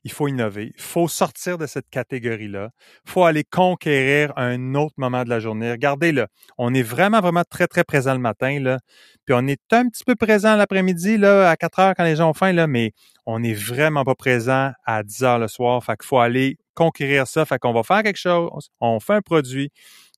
il 0.06 0.12
faut 0.12 0.28
innover, 0.28 0.72
il 0.76 0.82
faut 0.82 1.08
sortir 1.08 1.58
de 1.58 1.66
cette 1.66 1.90
catégorie-là, 1.90 2.70
il 3.06 3.12
faut 3.12 3.26
aller 3.26 3.44
conquérir 3.44 4.32
un 4.38 4.76
autre 4.76 4.94
moment 4.98 5.24
de 5.24 5.30
la 5.30 5.40
journée. 5.40 5.72
Regardez 5.72 6.12
là, 6.12 6.28
on 6.60 6.74
est 6.76 6.84
vraiment, 6.84 7.20
vraiment 7.22 7.44
très, 7.50 7.66
très 7.66 7.84
présent 7.84 8.14
le 8.14 8.20
matin, 8.20 8.60
là, 8.60 8.78
puis 9.26 9.36
on 9.36 9.48
est 9.48 9.62
un 9.72 9.90
petit 9.90 10.04
peu 10.04 10.14
présent 10.16 10.56
l'après-midi, 10.56 11.18
là, 11.18 11.50
à 11.50 11.56
4 11.58 11.80
heures 11.80 11.94
quand 11.98 12.04
les 12.04 12.16
gens 12.16 12.30
ont 12.30 12.34
faim, 12.34 12.54
là, 12.54 12.68
mais 12.68 12.92
on 13.26 13.40
n'est 13.40 13.56
vraiment 13.56 14.04
pas 14.04 14.14
présent 14.14 14.72
à 14.86 15.02
10 15.02 15.24
heures 15.24 15.40
le 15.40 15.48
soir. 15.48 15.84
Fait 15.84 15.98
qu'il 15.98 16.06
faut 16.06 16.20
aller 16.20 16.58
conquérir 16.76 17.26
ça. 17.26 17.44
Fait 17.44 17.58
qu'on 17.58 17.74
va 17.74 17.82
faire 17.82 18.04
quelque 18.04 18.20
chose, 18.20 18.70
on 18.80 19.00
fait 19.00 19.16
un 19.16 19.22
produit 19.22 19.72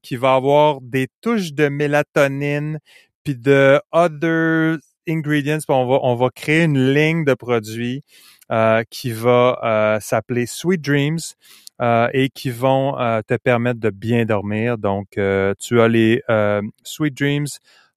qui 0.04 0.18
va 0.18 0.34
avoir 0.34 0.82
des 0.82 1.08
touches 1.22 1.54
de 1.54 1.70
mélatonine, 1.70 2.80
puis 3.24 3.38
de 3.38 3.80
other 3.94 4.78
ingredients, 5.08 5.60
puis 5.60 5.76
on 5.76 5.88
va, 5.88 6.00
on 6.04 6.16
va 6.16 6.30
créer 6.30 6.64
une 6.64 6.94
ligne 6.94 7.24
de 7.24 7.34
produits 7.34 8.04
euh, 8.50 8.86
qui 8.90 9.12
va 9.12 9.60
euh, 9.62 10.00
s'appeler 10.00 10.46
Sweet 10.46 10.82
Dreams 10.82 11.20
euh, 11.82 12.08
et 12.14 12.30
qui 12.30 12.50
vont 12.50 12.94
te 13.28 13.36
permettre 13.36 13.82
de 13.82 13.90
bien 13.90 14.24
dormir. 14.24 14.78
Donc, 14.78 15.20
tu 15.60 15.82
as 15.82 15.88
les 15.90 16.22
Sweet 16.84 17.14
Dreams 17.14 17.48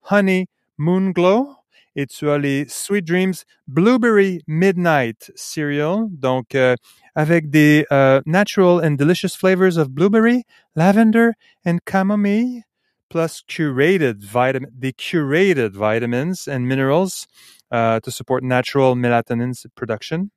Honey 0.09 0.47
Moon 0.77 1.11
Glow 1.11 1.55
et 1.95 2.05
tu 2.05 2.29
as 2.29 2.37
les 2.37 2.65
Sweet 2.67 3.07
Dreams 3.07 3.33
Blueberry 3.69 4.41
Midnight 4.45 5.31
Cereal. 5.35 6.07
Donc, 6.09 6.57
avec 7.15 7.49
des 7.49 7.85
natural 8.25 8.83
and 8.83 8.97
delicious 8.97 9.33
flavors 9.33 9.77
of 9.77 9.91
blueberry, 9.91 10.43
lavender 10.75 11.31
and 11.65 11.79
chamomile, 11.89 12.63
plus 13.09 13.41
curated 13.47 14.21
vitamin, 14.21 14.69
the 14.77 14.91
curated 14.91 15.71
vitamins 15.71 16.45
and 16.45 16.67
minerals 16.67 17.25
to 17.71 18.11
support 18.11 18.43
natural 18.43 18.95
melatonin 18.97 19.55
production. 19.75 20.29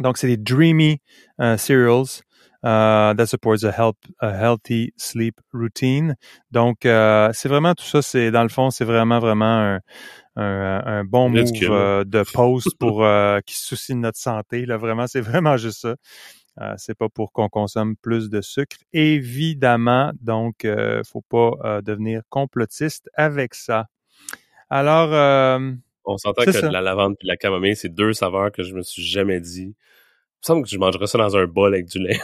Donc, 0.00 0.18
c'est 0.18 0.26
des 0.26 0.36
dreamy 0.36 1.00
uh, 1.40 1.56
cereals 1.56 2.22
uh, 2.62 3.14
that 3.14 3.26
supports 3.26 3.64
a, 3.64 3.70
help, 3.70 3.96
a 4.20 4.30
healthy 4.30 4.92
sleep 4.96 5.40
routine. 5.52 6.14
Donc, 6.50 6.84
uh, 6.84 7.30
c'est 7.32 7.48
vraiment 7.48 7.74
tout 7.74 7.84
ça. 7.84 8.02
C'est 8.02 8.30
dans 8.30 8.42
le 8.42 8.48
fond, 8.48 8.70
c'est 8.70 8.84
vraiment 8.84 9.18
vraiment 9.18 9.44
un, 9.44 9.80
un, 10.36 10.82
un 10.86 11.04
bon 11.04 11.28
move 11.28 11.50
uh, 11.62 12.04
de 12.04 12.22
pause 12.32 12.64
pour 12.78 13.04
uh, 13.04 13.40
qui 13.46 13.54
se 13.54 13.66
soucie 13.66 13.92
de 13.92 13.98
notre 13.98 14.18
santé. 14.18 14.66
Là, 14.66 14.76
vraiment, 14.76 15.06
c'est 15.06 15.20
vraiment 15.22 15.56
juste 15.56 15.80
ça. 15.80 15.94
Euh, 16.60 16.74
c'est 16.76 16.96
pas 16.96 17.08
pour 17.08 17.32
qu'on 17.32 17.48
consomme 17.48 17.96
plus 17.96 18.30
de 18.30 18.40
sucre, 18.40 18.76
évidemment. 18.92 20.12
Donc, 20.20 20.64
euh, 20.64 21.02
faut 21.04 21.22
pas 21.22 21.52
euh, 21.64 21.80
devenir 21.82 22.22
complotiste 22.30 23.08
avec 23.14 23.54
ça. 23.54 23.86
Alors, 24.70 25.10
on 26.08 26.16
s'entend 26.16 26.44
que 26.44 26.66
la 26.66 26.80
lavande 26.80 27.16
et 27.20 27.26
la 27.26 27.36
camomille, 27.36 27.76
c'est 27.76 27.90
deux 27.90 28.12
saveurs 28.12 28.50
que 28.50 28.62
je 28.62 28.74
me 28.74 28.82
suis 28.82 29.02
jamais 29.02 29.40
dit. 29.40 29.74
Il 29.74 30.40
me 30.42 30.42
semble 30.42 30.62
que 30.64 30.70
je 30.70 30.78
mangerais 30.78 31.06
ça 31.06 31.18
dans 31.18 31.36
un 31.36 31.46
bol 31.46 31.74
avec 31.74 31.86
du 31.86 31.98
lait. 31.98 32.18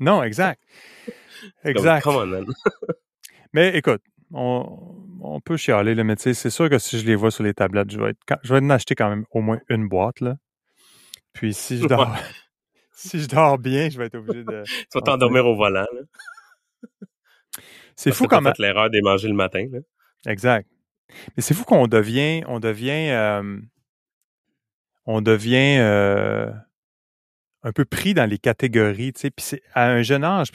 non, 0.00 0.22
exact. 0.22 0.62
Exact. 1.64 2.04
mais 3.52 3.76
écoute, 3.76 4.00
on, 4.32 5.40
peut 5.44 5.58
chialer, 5.58 5.94
le 5.94 6.02
mais 6.02 6.14
c'est 6.16 6.50
sûr 6.50 6.70
que 6.70 6.78
si 6.78 6.98
je 6.98 7.04
les 7.04 7.14
vois 7.14 7.30
sur 7.30 7.44
les 7.44 7.52
tablettes, 7.52 7.90
je 7.90 8.00
vais 8.00 8.10
être, 8.10 8.40
je 8.42 8.54
vais 8.54 8.60
en 8.60 8.70
acheter 8.70 8.94
quand 8.94 9.10
même 9.10 9.26
au 9.30 9.42
moins 9.42 9.60
une 9.68 9.86
boîte, 9.86 10.20
là. 10.20 10.36
Puis 11.34 11.52
si 11.52 11.78
je 11.78 11.86
dors, 11.86 12.16
si 12.96 13.20
je 13.20 13.28
dors 13.28 13.58
bien, 13.58 13.90
je 13.90 13.98
vais 13.98 14.06
être 14.06 14.16
obligé 14.16 14.42
de. 14.42 14.64
tu 14.64 14.86
vas 14.94 15.02
t'endormir 15.02 15.46
au 15.46 15.54
volant. 15.54 15.86
C'est 17.94 18.12
fou 18.12 18.26
quand 18.26 18.40
même. 18.40 18.54
l'erreur 18.58 18.90
de 18.90 19.00
manger 19.02 19.28
le 19.28 19.34
matin, 19.34 19.66
là. 19.70 19.80
Exact. 20.26 20.68
Mais 21.36 21.42
c'est 21.42 21.54
fou 21.54 21.64
qu'on 21.64 21.86
devient, 21.86 22.42
on 22.46 22.60
devient, 22.60 23.10
euh, 23.10 23.58
on 25.04 25.20
devient 25.20 25.78
euh, 25.78 26.50
un 27.62 27.72
peu 27.72 27.84
pris 27.84 28.14
dans 28.14 28.28
les 28.28 28.38
catégories, 28.38 29.12
tu 29.12 29.20
sais. 29.20 29.30
Puis 29.30 29.44
c'est 29.44 29.62
à 29.74 29.88
un 29.90 30.02
jeune 30.02 30.24
âge. 30.24 30.48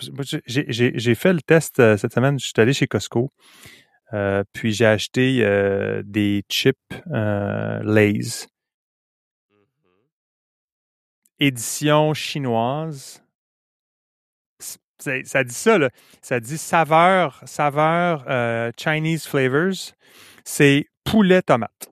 J'ai 0.45 1.16
fait 1.16 1.34
le 1.34 1.41
test 1.41 1.80
euh, 1.80 1.97
cette 1.97 2.14
semaine. 2.14 2.39
Je 2.39 2.45
suis 2.45 2.54
allé 2.58 2.74
chez 2.74 2.88
Costco. 2.88 3.32
puis 4.54 4.74
j'ai 4.74 4.86
acheté 4.86 5.41
des 6.06 6.43
chips 6.49 6.78
Lay's. 7.08 8.47
Mm-hmm. 9.52 9.58
Édition 11.39 12.14
chinoise. 12.14 13.24
Ça 14.99 15.43
dit 15.43 15.54
ça, 15.54 15.80
là. 15.80 15.89
Ça 16.22 16.39
dit 16.39 16.60
saveur, 16.60 17.41
saveur 17.45 18.24
Chinese 18.78 19.26
flavors 19.26 19.95
c'est 20.45 20.85
poulet 21.03 21.41
tomate. 21.41 21.91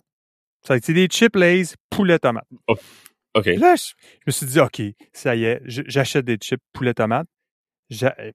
Ça 0.66 0.74
a 0.74 0.78
été 0.78 0.94
des 0.94 1.08
chips 1.08 1.36
Lays, 1.36 1.76
poulet 1.90 2.20
tomate. 2.20 2.48
OK. 2.68 3.46
Là, 3.46 3.76
je, 3.76 3.94
me 4.28 4.32
suis 4.32 4.46
dit, 4.46 4.60
OK, 4.60 4.82
ça 5.14 5.36
y 5.36 5.46
est, 5.46 5.62
j'achète 5.66 6.26
des 6.26 6.38
chips 6.38 6.62
poulet 6.74 6.94
tomate. 6.94 7.28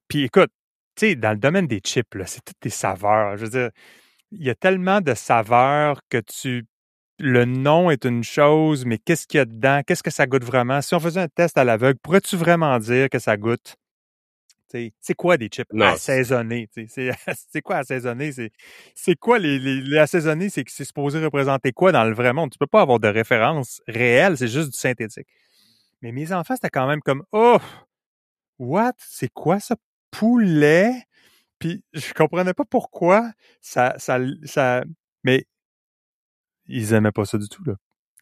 Puis 0.07 0.23
écoute, 0.23 0.51
tu 0.95 1.07
sais, 1.07 1.15
dans 1.15 1.31
le 1.31 1.37
domaine 1.37 1.67
des 1.67 1.79
chips, 1.79 2.07
c'est 2.25 2.43
toutes 2.43 2.61
des 2.61 2.69
saveurs. 2.69 3.37
Je 3.37 3.45
veux 3.45 3.51
dire, 3.51 3.69
il 4.31 4.43
y 4.43 4.49
a 4.49 4.55
tellement 4.55 5.01
de 5.01 5.13
saveurs 5.13 5.99
que 6.09 6.19
tu 6.19 6.65
le 7.19 7.45
nom 7.45 7.89
est 7.89 8.05
une 8.05 8.23
chose, 8.23 8.85
mais 8.85 8.97
qu'est-ce 8.97 9.25
qu'il 9.27 9.37
y 9.37 9.41
a 9.41 9.45
dedans? 9.45 9.81
Qu'est-ce 9.85 10.03
que 10.03 10.11
ça 10.11 10.27
goûte 10.27 10.43
vraiment? 10.43 10.81
Si 10.81 10.93
on 10.95 10.99
faisait 10.99 11.21
un 11.21 11.27
test 11.27 11.57
à 11.57 11.63
l'aveugle, 11.63 11.97
pourrais-tu 12.01 12.35
vraiment 12.35 12.77
dire 12.79 13.09
que 13.09 13.19
ça 13.19 13.37
goûte? 13.37 13.75
C'est 15.01 15.13
quoi 15.15 15.37
des 15.37 15.47
chips 15.47 15.69
assaisonnés? 15.81 16.69
C'est 17.51 17.61
quoi 17.61 17.77
assaisonné? 17.77 18.31
C'est 18.95 19.15
quoi 19.15 19.39
les, 19.39 19.59
les, 19.59 19.81
les 19.81 19.97
assaisonnés? 19.97 20.49
C'est 20.49 20.63
c'est 20.67 20.85
supposé 20.85 21.23
représenter 21.23 21.71
quoi 21.71 21.91
dans 21.91 22.03
le 22.03 22.13
vrai 22.13 22.33
monde? 22.33 22.51
Tu 22.51 22.57
peux 22.57 22.67
pas 22.67 22.81
avoir 22.81 22.99
de 22.99 23.07
référence 23.07 23.81
réelle, 23.87 24.37
c'est 24.37 24.47
juste 24.47 24.71
du 24.71 24.77
synthétique. 24.77 25.27
Mais 26.01 26.11
mes 26.11 26.31
enfants, 26.33 26.55
c'était 26.55 26.69
quand 26.69 26.87
même 26.87 27.01
comme 27.01 27.23
Oh! 27.31 27.57
What? 28.59 28.93
C'est 28.99 29.29
quoi 29.33 29.59
ça? 29.59 29.75
Poulet? 30.11 31.03
Puis 31.59 31.83
je 31.93 32.13
comprenais 32.13 32.53
pas 32.53 32.65
pourquoi 32.65 33.31
ça, 33.61 33.95
ça, 33.97 34.19
ça. 34.43 34.83
Mais 35.23 35.45
ils 36.67 36.93
aimaient 36.93 37.11
pas 37.11 37.25
ça 37.25 37.37
du 37.37 37.47
tout, 37.49 37.63
là. 37.63 37.75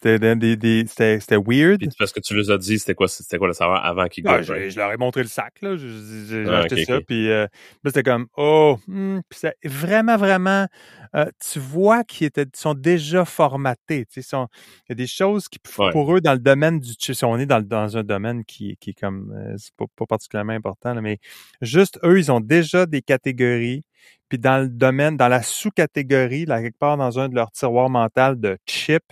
C'était 0.04 1.36
weird. 1.36 1.78
Puis 1.78 1.88
parce 1.98 2.12
que 2.12 2.20
tu 2.20 2.36
les 2.36 2.50
as 2.50 2.58
dit, 2.58 2.78
c'était 2.78 2.94
quoi, 2.94 3.08
c'était 3.08 3.38
quoi 3.38 3.48
le 3.48 3.54
savoir 3.54 3.84
avant 3.84 4.06
qu'ils 4.06 4.24
goûtent? 4.24 4.42
je, 4.42 4.76
leur 4.76 4.92
ai 4.92 4.96
montré 4.96 5.22
le 5.22 5.28
sac, 5.28 5.54
là. 5.62 5.76
J'ai 5.76 6.44
ah, 6.48 6.58
acheté 6.58 6.84
ça, 6.84 7.00
puis 7.00 7.30
euh, 7.30 7.46
c'était 7.84 8.02
comme, 8.02 8.26
oh, 8.36 8.78
hmm, 8.86 9.20
c'est 9.30 9.56
vraiment, 9.64 10.16
vraiment, 10.16 10.66
euh, 11.14 11.26
tu 11.50 11.58
vois 11.58 12.04
qu'ils 12.04 12.26
étaient, 12.26 12.46
sont 12.54 12.74
déjà 12.74 13.24
formatés. 13.24 14.04
Tu 14.06 14.22
sais, 14.22 14.36
il 14.36 14.90
y 14.90 14.92
a 14.92 14.94
des 14.94 15.06
choses 15.06 15.48
qui, 15.48 15.58
pour 15.58 16.14
eux, 16.14 16.20
dans 16.20 16.34
le 16.34 16.38
domaine 16.38 16.80
du, 16.80 16.92
si 16.98 17.24
on 17.24 17.38
est 17.38 17.46
dans, 17.46 17.62
dans 17.62 17.96
un 17.96 18.04
domaine 18.04 18.44
qui, 18.44 18.76
qui 18.80 18.90
est 18.90 19.00
comme, 19.00 19.32
euh, 19.34 19.54
c'est 19.56 19.74
pas, 19.76 19.86
pas, 19.96 20.06
particulièrement 20.06 20.52
important, 20.52 20.92
là, 20.92 21.00
mais 21.00 21.18
juste 21.62 21.98
eux, 22.04 22.18
ils 22.18 22.30
ont 22.30 22.40
déjà 22.40 22.86
des 22.86 23.00
catégories. 23.00 23.84
Puis 24.28 24.38
dans 24.38 24.62
le 24.62 24.68
domaine, 24.68 25.16
dans 25.16 25.28
la 25.28 25.42
sous-catégorie, 25.42 26.46
là, 26.46 26.60
quelque 26.60 26.78
part 26.78 26.96
dans 26.96 27.18
un 27.18 27.28
de 27.28 27.34
leurs 27.34 27.52
tiroirs 27.52 27.90
mentaux 27.90 28.34
de 28.34 28.58
chips, 28.66 29.02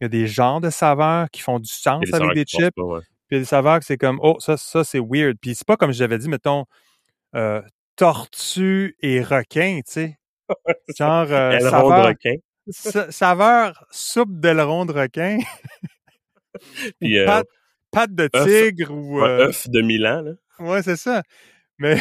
il 0.00 0.04
y 0.04 0.06
a 0.06 0.08
des 0.08 0.26
genres 0.26 0.60
de 0.60 0.70
saveurs 0.70 1.30
qui 1.30 1.40
font 1.40 1.58
du 1.58 1.72
sens 1.72 2.04
avec 2.12 2.34
des 2.34 2.44
chips. 2.44 2.74
Puis 2.74 2.82
il 3.30 3.34
y 3.34 3.36
a 3.36 3.38
des 3.40 3.44
saveurs 3.44 3.78
que 3.78 3.84
c'est 3.84 3.96
comme, 3.96 4.18
oh, 4.22 4.36
ça, 4.38 4.56
ça 4.56 4.84
c'est 4.84 5.00
weird. 5.00 5.36
Puis 5.40 5.54
c'est 5.54 5.66
pas 5.66 5.76
comme 5.76 5.92
j'avais 5.92 6.18
dit, 6.18 6.28
mettons, 6.28 6.64
euh, 7.34 7.62
tortue 7.96 8.96
et 9.00 9.22
requin, 9.22 9.80
tu 9.86 9.92
sais. 9.92 10.18
Genre, 10.98 11.26
euh, 11.30 11.58
saveur, 11.58 12.06
requin. 12.06 12.34
saveur 13.10 13.86
soupe 13.90 14.40
d'aileron 14.40 14.84
de 14.84 14.92
requin. 14.92 15.38
Puis, 17.00 17.18
euh, 17.18 17.42
pâte, 17.90 18.14
de 18.14 18.28
tigre 18.28 18.92
ou... 18.92 19.20
Euh, 19.20 19.48
œuf 19.48 19.68
de 19.68 19.80
Milan, 19.80 20.22
là. 20.22 20.32
Ouais, 20.58 20.82
c'est 20.82 20.96
ça. 20.96 21.22
Mais, 21.78 22.00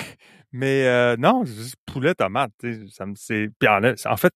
mais 0.51 0.85
euh, 0.85 1.15
non, 1.17 1.45
juste 1.45 1.75
poulet 1.85 2.13
tomate. 2.13 2.51
Ça 2.91 3.05
me, 3.05 3.15
c'est, 3.15 3.49
puis 3.57 3.67
en, 3.67 3.81
en 3.83 4.17
fait, 4.17 4.33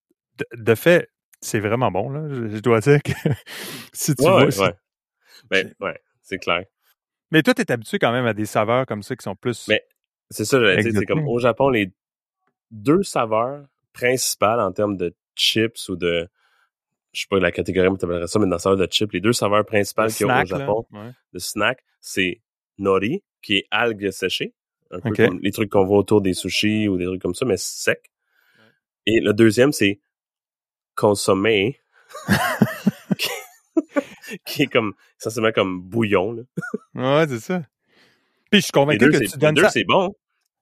de, 0.55 0.75
fait, 0.75 1.09
c'est 1.41 1.59
vraiment 1.59 1.91
bon, 1.91 2.09
là. 2.09 2.27
Je, 2.29 2.59
dois 2.59 2.79
dire 2.79 3.01
que 3.01 3.11
si 3.93 4.15
tu 4.15 4.23
ouais, 4.23 4.49
vois. 4.49 4.67
Ouais. 4.67 4.75
Ben, 5.49 5.73
ouais, 5.79 5.99
c'est 6.21 6.39
clair. 6.39 6.65
Mais 7.31 7.43
toi, 7.43 7.53
tu 7.53 7.61
es 7.61 7.71
habitué 7.71 7.99
quand 7.99 8.11
même 8.11 8.25
à 8.25 8.33
des 8.33 8.45
saveurs 8.45 8.85
comme 8.85 9.03
ça 9.03 9.15
qui 9.15 9.23
sont 9.23 9.35
plus. 9.35 9.67
Mais 9.67 9.83
c'est 10.29 10.45
ça, 10.45 10.59
c'est 10.81 11.05
comme 11.05 11.27
au 11.27 11.39
Japon, 11.39 11.69
les 11.69 11.91
deux 12.71 13.03
saveurs 13.03 13.65
principales 13.93 14.59
en 14.59 14.71
termes 14.71 14.97
de 14.97 15.15
chips 15.35 15.89
ou 15.89 15.95
de. 15.95 16.27
Je 17.13 17.21
sais 17.21 17.27
pas 17.29 17.39
la 17.39 17.51
catégorie, 17.51 17.89
mais 17.89 17.97
tu 17.97 18.27
ça, 18.27 18.39
mais 18.39 18.45
dans 18.45 18.51
la 18.51 18.59
saveur 18.59 18.77
de 18.77 18.87
chips, 18.91 19.11
les 19.13 19.21
deux 19.21 19.33
saveurs 19.33 19.65
principales 19.65 20.11
qu'il 20.11 20.27
y 20.27 20.29
a 20.29 20.43
au 20.43 20.45
Japon, 20.45 20.85
de 21.33 21.39
snack, 21.39 21.83
c'est 21.99 22.41
nori, 22.77 23.23
qui 23.41 23.57
est 23.57 23.67
algues 23.71 24.11
séchées, 24.11 24.53
un 24.91 24.99
peu 24.99 25.11
comme 25.11 25.39
les 25.41 25.51
trucs 25.51 25.69
qu'on 25.69 25.85
voit 25.85 25.97
autour 25.97 26.21
des 26.21 26.33
sushis 26.33 26.87
ou 26.87 26.97
des 26.97 27.05
trucs 27.05 27.21
comme 27.21 27.35
ça, 27.35 27.45
mais 27.45 27.57
sec. 27.57 28.11
Et 29.05 29.21
le 29.21 29.33
deuxième, 29.33 29.71
c'est 29.71 29.99
consommer 30.97 31.79
qui, 34.45 34.63
est 34.63 34.67
comme 34.67 34.93
essentiellement 35.19 35.53
comme 35.53 35.81
bouillon. 35.81 36.33
Là. 36.33 36.43
ouais, 36.95 37.27
c'est 37.29 37.39
ça. 37.39 37.61
Puis 38.51 38.59
je 38.59 38.65
suis 38.65 38.71
convaincu 38.71 39.09
que 39.09 39.29
tu 39.29 39.37
donnes 39.37 39.57
ça. 39.57 39.69
c'est 39.69 39.85
bon. 39.85 40.13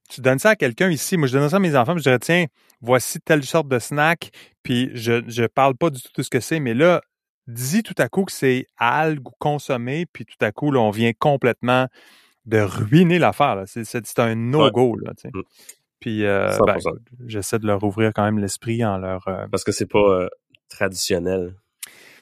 Tu 0.09 0.21
donnes 0.21 0.37
ça 0.37 0.51
à 0.51 0.55
quelqu'un 0.55 0.91
ici. 0.91 1.17
Moi, 1.17 1.27
je 1.27 1.37
donne 1.37 1.49
ça 1.49 1.55
à 1.55 1.59
mes 1.59 1.75
enfants, 1.75 1.97
je 1.97 2.03
dirais, 2.03 2.19
tiens, 2.19 2.45
voici 2.81 3.19
telle 3.19 3.43
sorte 3.43 3.67
de 3.67 3.79
snack, 3.79 4.29
puis 4.61 4.91
je, 4.93 5.23
je 5.27 5.45
parle 5.45 5.75
pas 5.75 5.89
du 5.89 5.99
tout 5.99 6.11
de 6.15 6.21
ce 6.21 6.29
que 6.29 6.39
c'est, 6.39 6.59
mais 6.59 6.75
là, 6.75 7.01
dis 7.47 7.81
tout 7.81 7.95
à 7.97 8.07
coup 8.07 8.23
que 8.25 8.31
c'est 8.31 8.67
algue 8.77 9.27
ou 9.27 9.31
consommé, 9.39 10.05
puis 10.05 10.25
tout 10.25 10.43
à 10.43 10.51
coup, 10.51 10.71
là, 10.71 10.79
on 10.79 10.91
vient 10.91 11.11
complètement 11.17 11.87
de 12.45 12.59
ruiner 12.59 13.19
l'affaire. 13.19 13.63
C'est 13.65 14.19
un 14.19 14.35
no-go. 14.35 14.97
Là, 14.97 15.13
mm. 15.23 15.41
Puis 16.05 16.23
euh, 16.23 16.55
ben, 16.67 16.77
j'essaie 17.25 17.57
de 17.57 17.65
leur 17.65 17.83
ouvrir 17.83 18.11
quand 18.13 18.23
même 18.23 18.37
l'esprit 18.37 18.85
en 18.85 18.99
leur. 18.99 19.27
Euh, 19.27 19.47
Parce 19.49 19.63
que 19.63 19.71
c'est 19.71 19.87
pas 19.87 19.97
euh, 19.97 20.27
traditionnel. 20.69 21.55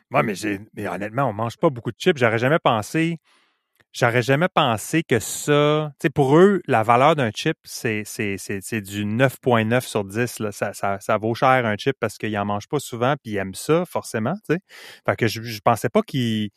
Ouais, 0.09 0.23
mais 0.23 0.35
j'ai 0.35 0.61
mais 0.73 0.87
honnêtement, 0.87 1.25
on 1.25 1.33
mange 1.33 1.57
pas 1.57 1.69
beaucoup 1.69 1.91
de 1.91 1.97
chips. 1.99 2.17
J'aurais 2.17 2.37
jamais 2.37 2.59
pensé. 2.59 3.17
J'aurais 3.91 4.21
jamais 4.21 4.47
pensé 4.47 5.03
que 5.03 5.19
ça. 5.19 5.91
Tu 5.99 6.07
sais, 6.07 6.09
pour 6.09 6.37
eux, 6.37 6.61
la 6.65 6.81
valeur 6.81 7.17
d'un 7.17 7.29
chip, 7.35 7.57
c'est, 7.65 8.03
c'est, 8.05 8.37
c'est, 8.37 8.79
du 8.79 9.03
9.9 9.03 9.81
sur 9.81 10.05
10. 10.05 10.39
Là. 10.39 10.53
Ça, 10.53 10.71
ça, 10.71 11.01
ça 11.01 11.17
vaut 11.17 11.35
cher 11.35 11.65
un 11.65 11.75
chip 11.75 11.97
parce 11.99 12.17
qu'ils 12.17 12.37
en 12.37 12.45
mangent 12.45 12.69
pas 12.69 12.79
souvent 12.79 13.15
puis 13.21 13.33
ils 13.33 13.37
aiment 13.37 13.53
ça, 13.53 13.83
forcément. 13.85 14.35
Tu 14.47 14.53
sais. 14.53 14.59
Fait 15.05 15.17
que 15.17 15.27
je, 15.27 15.41
je 15.41 15.59
pensais 15.59 15.89
pas 15.89 16.03
qu'ils 16.03 16.51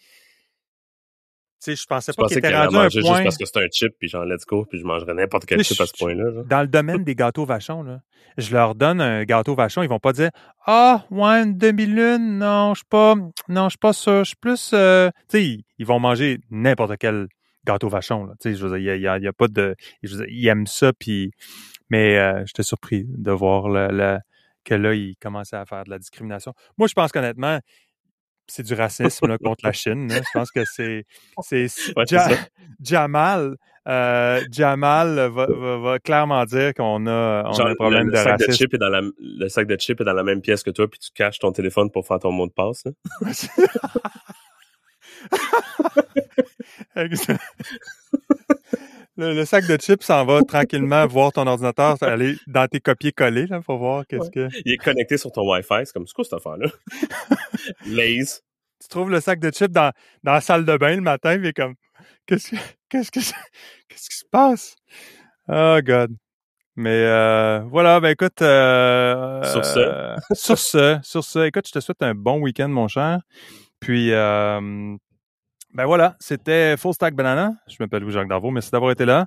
sais, 1.60 1.76
je 1.76 1.86
pensais 1.86 2.12
pas 2.12 2.26
qu'il 2.26 2.38
était 2.38 2.54
rendu 2.54 2.76
un 2.76 2.80
point... 2.80 2.88
juste 2.88 3.06
parce 3.06 3.36
que 3.38 3.44
c'est 3.44 3.58
un 3.58 3.68
chip, 3.72 3.92
puis 3.98 4.08
genre, 4.08 4.24
let's 4.24 4.44
go, 4.46 4.64
puis 4.68 4.78
je 4.78 4.84
mangerais 4.84 5.14
n'importe 5.14 5.46
quel 5.46 5.62
chip 5.62 5.80
à 5.80 5.86
ce 5.86 5.92
point-là. 5.98 6.42
Dans 6.44 6.60
le 6.60 6.68
domaine 6.68 7.04
des 7.04 7.14
gâteaux 7.14 7.44
vachons, 7.44 7.82
là, 7.82 8.00
je 8.36 8.52
leur 8.52 8.74
donne 8.74 9.00
un 9.00 9.24
gâteau 9.24 9.54
vachon, 9.54 9.82
ils 9.82 9.88
vont 9.88 9.98
pas 9.98 10.12
dire 10.12 10.30
«Ah, 10.66 11.04
ouais, 11.10 11.42
une 11.42 11.56
demi-lune, 11.56 12.38
non, 12.38 12.74
je 12.74 12.80
suis 12.80 12.88
pas... 12.88 13.14
Non, 13.48 13.68
pas 13.80 13.92
sûr, 13.92 14.24
je 14.24 14.28
suis 14.28 14.36
plus... 14.36 14.70
Euh...» 14.74 15.10
Tu 15.28 15.38
sais, 15.38 15.58
ils 15.78 15.86
vont 15.86 15.98
manger 15.98 16.38
n'importe 16.50 16.96
quel 16.98 17.28
gâteau 17.64 17.88
vachon, 17.88 18.24
là. 18.24 18.34
Tu 18.40 18.50
sais, 18.50 18.56
je 18.56 18.66
veux 18.66 18.78
dire, 18.78 18.94
il 18.94 19.00
y 19.00 19.08
a, 19.08 19.18
y 19.18 19.26
a, 19.26 19.32
pas 19.32 19.48
de... 19.48 19.74
Je 20.02 20.14
veux 20.14 20.24
dire, 20.24 20.34
ils 20.34 20.46
aiment 20.48 20.66
ça, 20.66 20.92
puis... 20.92 21.30
Mais 21.88 22.18
euh, 22.18 22.42
j'étais 22.46 22.64
surpris 22.64 23.04
de 23.06 23.30
voir 23.30 23.68
le, 23.68 23.88
le, 23.92 24.18
que 24.64 24.74
là, 24.74 24.92
ils 24.92 25.14
commençaient 25.16 25.56
à 25.56 25.64
faire 25.64 25.84
de 25.84 25.90
la 25.90 25.98
discrimination. 25.98 26.52
Moi, 26.76 26.88
je 26.88 26.94
pense 26.94 27.12
qu'honnêtement, 27.12 27.60
c'est 28.48 28.62
du 28.62 28.74
racisme 28.74 29.26
là, 29.26 29.38
contre 29.38 29.64
la 29.64 29.72
Chine. 29.72 30.10
Je 30.10 30.20
pense 30.32 30.50
que 30.50 30.64
c'est 30.64 31.04
c'est 31.42 31.66
Jamal. 32.82 33.56
Euh, 33.88 34.42
Jamal 34.50 35.28
va, 35.28 35.46
va, 35.46 35.98
clairement 36.00 36.44
dire 36.44 36.74
qu'on 36.74 37.06
a, 37.06 37.44
on 37.46 37.52
a 37.52 37.70
un 37.70 37.74
problème 37.76 38.06
le, 38.06 38.12
de 38.12 38.16
sac 38.16 38.32
racisme. 38.32 38.50
De 38.50 38.56
chip 38.56 38.74
est 38.74 38.78
dans 38.78 38.88
la, 38.88 39.02
le 39.20 39.48
sac 39.48 39.68
de 39.68 39.76
chip 39.78 40.00
est 40.00 40.04
dans 40.04 40.12
la 40.12 40.24
même 40.24 40.40
pièce 40.40 40.64
que 40.64 40.70
toi, 40.70 40.88
puis 40.88 40.98
tu 40.98 41.10
caches 41.12 41.38
ton 41.38 41.52
téléphone 41.52 41.90
pour 41.90 42.04
faire 42.04 42.18
ton 42.18 42.32
mot 42.32 42.48
de 42.48 42.52
passe. 42.52 42.82
Le, 49.16 49.44
sac 49.44 49.66
de 49.66 49.76
chips 49.76 50.04
s'en 50.04 50.24
va 50.26 50.42
tranquillement 50.42 51.06
voir 51.06 51.32
ton 51.32 51.46
ordinateur, 51.46 51.96
aller 52.02 52.36
dans 52.46 52.68
tes 52.68 52.80
copier-coller, 52.80 53.46
là, 53.46 53.60
pour 53.60 53.78
voir 53.78 54.06
qu'est-ce 54.06 54.30
que... 54.30 54.48
Il 54.64 54.72
est 54.72 54.76
connecté 54.76 55.16
sur 55.16 55.32
ton 55.32 55.50
Wi-Fi, 55.50 55.86
c'est 55.86 55.92
comme, 55.92 56.06
c'est 56.06 56.14
quoi 56.14 56.24
cette 56.24 56.34
affaire-là? 56.34 56.68
Laze. 57.86 58.42
Tu 58.82 58.88
trouves 58.88 59.10
le 59.10 59.20
sac 59.20 59.40
de 59.40 59.50
chips 59.50 59.72
dans, 59.72 59.90
dans 60.22 60.32
la 60.32 60.40
salle 60.40 60.66
de 60.66 60.76
bain 60.76 60.96
le 60.96 61.00
matin, 61.00 61.38
mais 61.38 61.52
comme, 61.54 61.74
qu'est-ce 62.26 62.50
que, 62.50 62.56
qu'est-ce 62.90 63.10
que, 63.10 63.20
qu'est-ce 63.88 64.10
qui 64.10 64.16
se 64.16 64.24
passe? 64.30 64.76
Oh, 65.48 65.78
God. 65.82 66.14
Mais 66.76 67.04
euh, 67.06 67.60
voilà, 67.70 68.00
ben 68.00 68.10
écoute. 68.10 68.42
Euh, 68.42 69.42
sur 69.44 69.64
ce. 69.64 70.14
sur 70.34 70.58
ce, 70.58 70.98
sur 71.02 71.24
ce. 71.24 71.38
Écoute, 71.46 71.66
je 71.66 71.72
te 71.72 71.80
souhaite 71.80 72.02
un 72.02 72.14
bon 72.14 72.38
week-end, 72.40 72.68
mon 72.68 72.86
cher. 72.86 73.20
Puis 73.80 74.12
euh, 74.12 74.96
ben 75.74 75.84
voilà, 75.84 76.16
c'était 76.20 76.76
Full 76.76 76.94
Stack 76.94 77.14
Banana. 77.14 77.52
Je 77.68 77.76
m'appelle 77.80 78.02
Louis-Jacques 78.02 78.28
Darvaux. 78.28 78.50
Merci 78.50 78.70
d'avoir 78.70 78.90
été 78.90 79.04
là. 79.04 79.26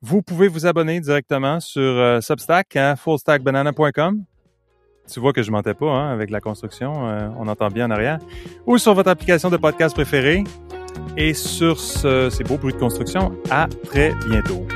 Vous 0.00 0.22
pouvez 0.22 0.48
vous 0.48 0.66
abonner 0.66 1.00
directement 1.00 1.60
sur 1.60 1.80
euh, 1.80 2.20
Substack, 2.20 2.74
hein, 2.76 2.96
fullstackbanana.com. 2.96 4.24
Tu 5.12 5.20
vois 5.20 5.32
que 5.32 5.42
je 5.42 5.50
mentais 5.50 5.74
pas 5.74 5.90
hein, 5.90 6.12
avec 6.12 6.30
la 6.30 6.40
construction. 6.40 7.08
Euh, 7.08 7.28
on 7.38 7.46
entend 7.46 7.68
bien 7.68 7.86
en 7.86 7.90
arrière. 7.90 8.18
Ou 8.66 8.78
sur 8.78 8.94
votre 8.94 9.10
application 9.10 9.50
de 9.50 9.56
podcast 9.56 9.94
préférée. 9.94 10.44
Et 11.16 11.34
sur 11.34 11.78
ce, 11.78 12.30
ces 12.30 12.44
beaux 12.44 12.58
bruits 12.58 12.74
de 12.74 12.78
construction, 12.78 13.32
à 13.50 13.68
très 13.84 14.14
bientôt. 14.26 14.66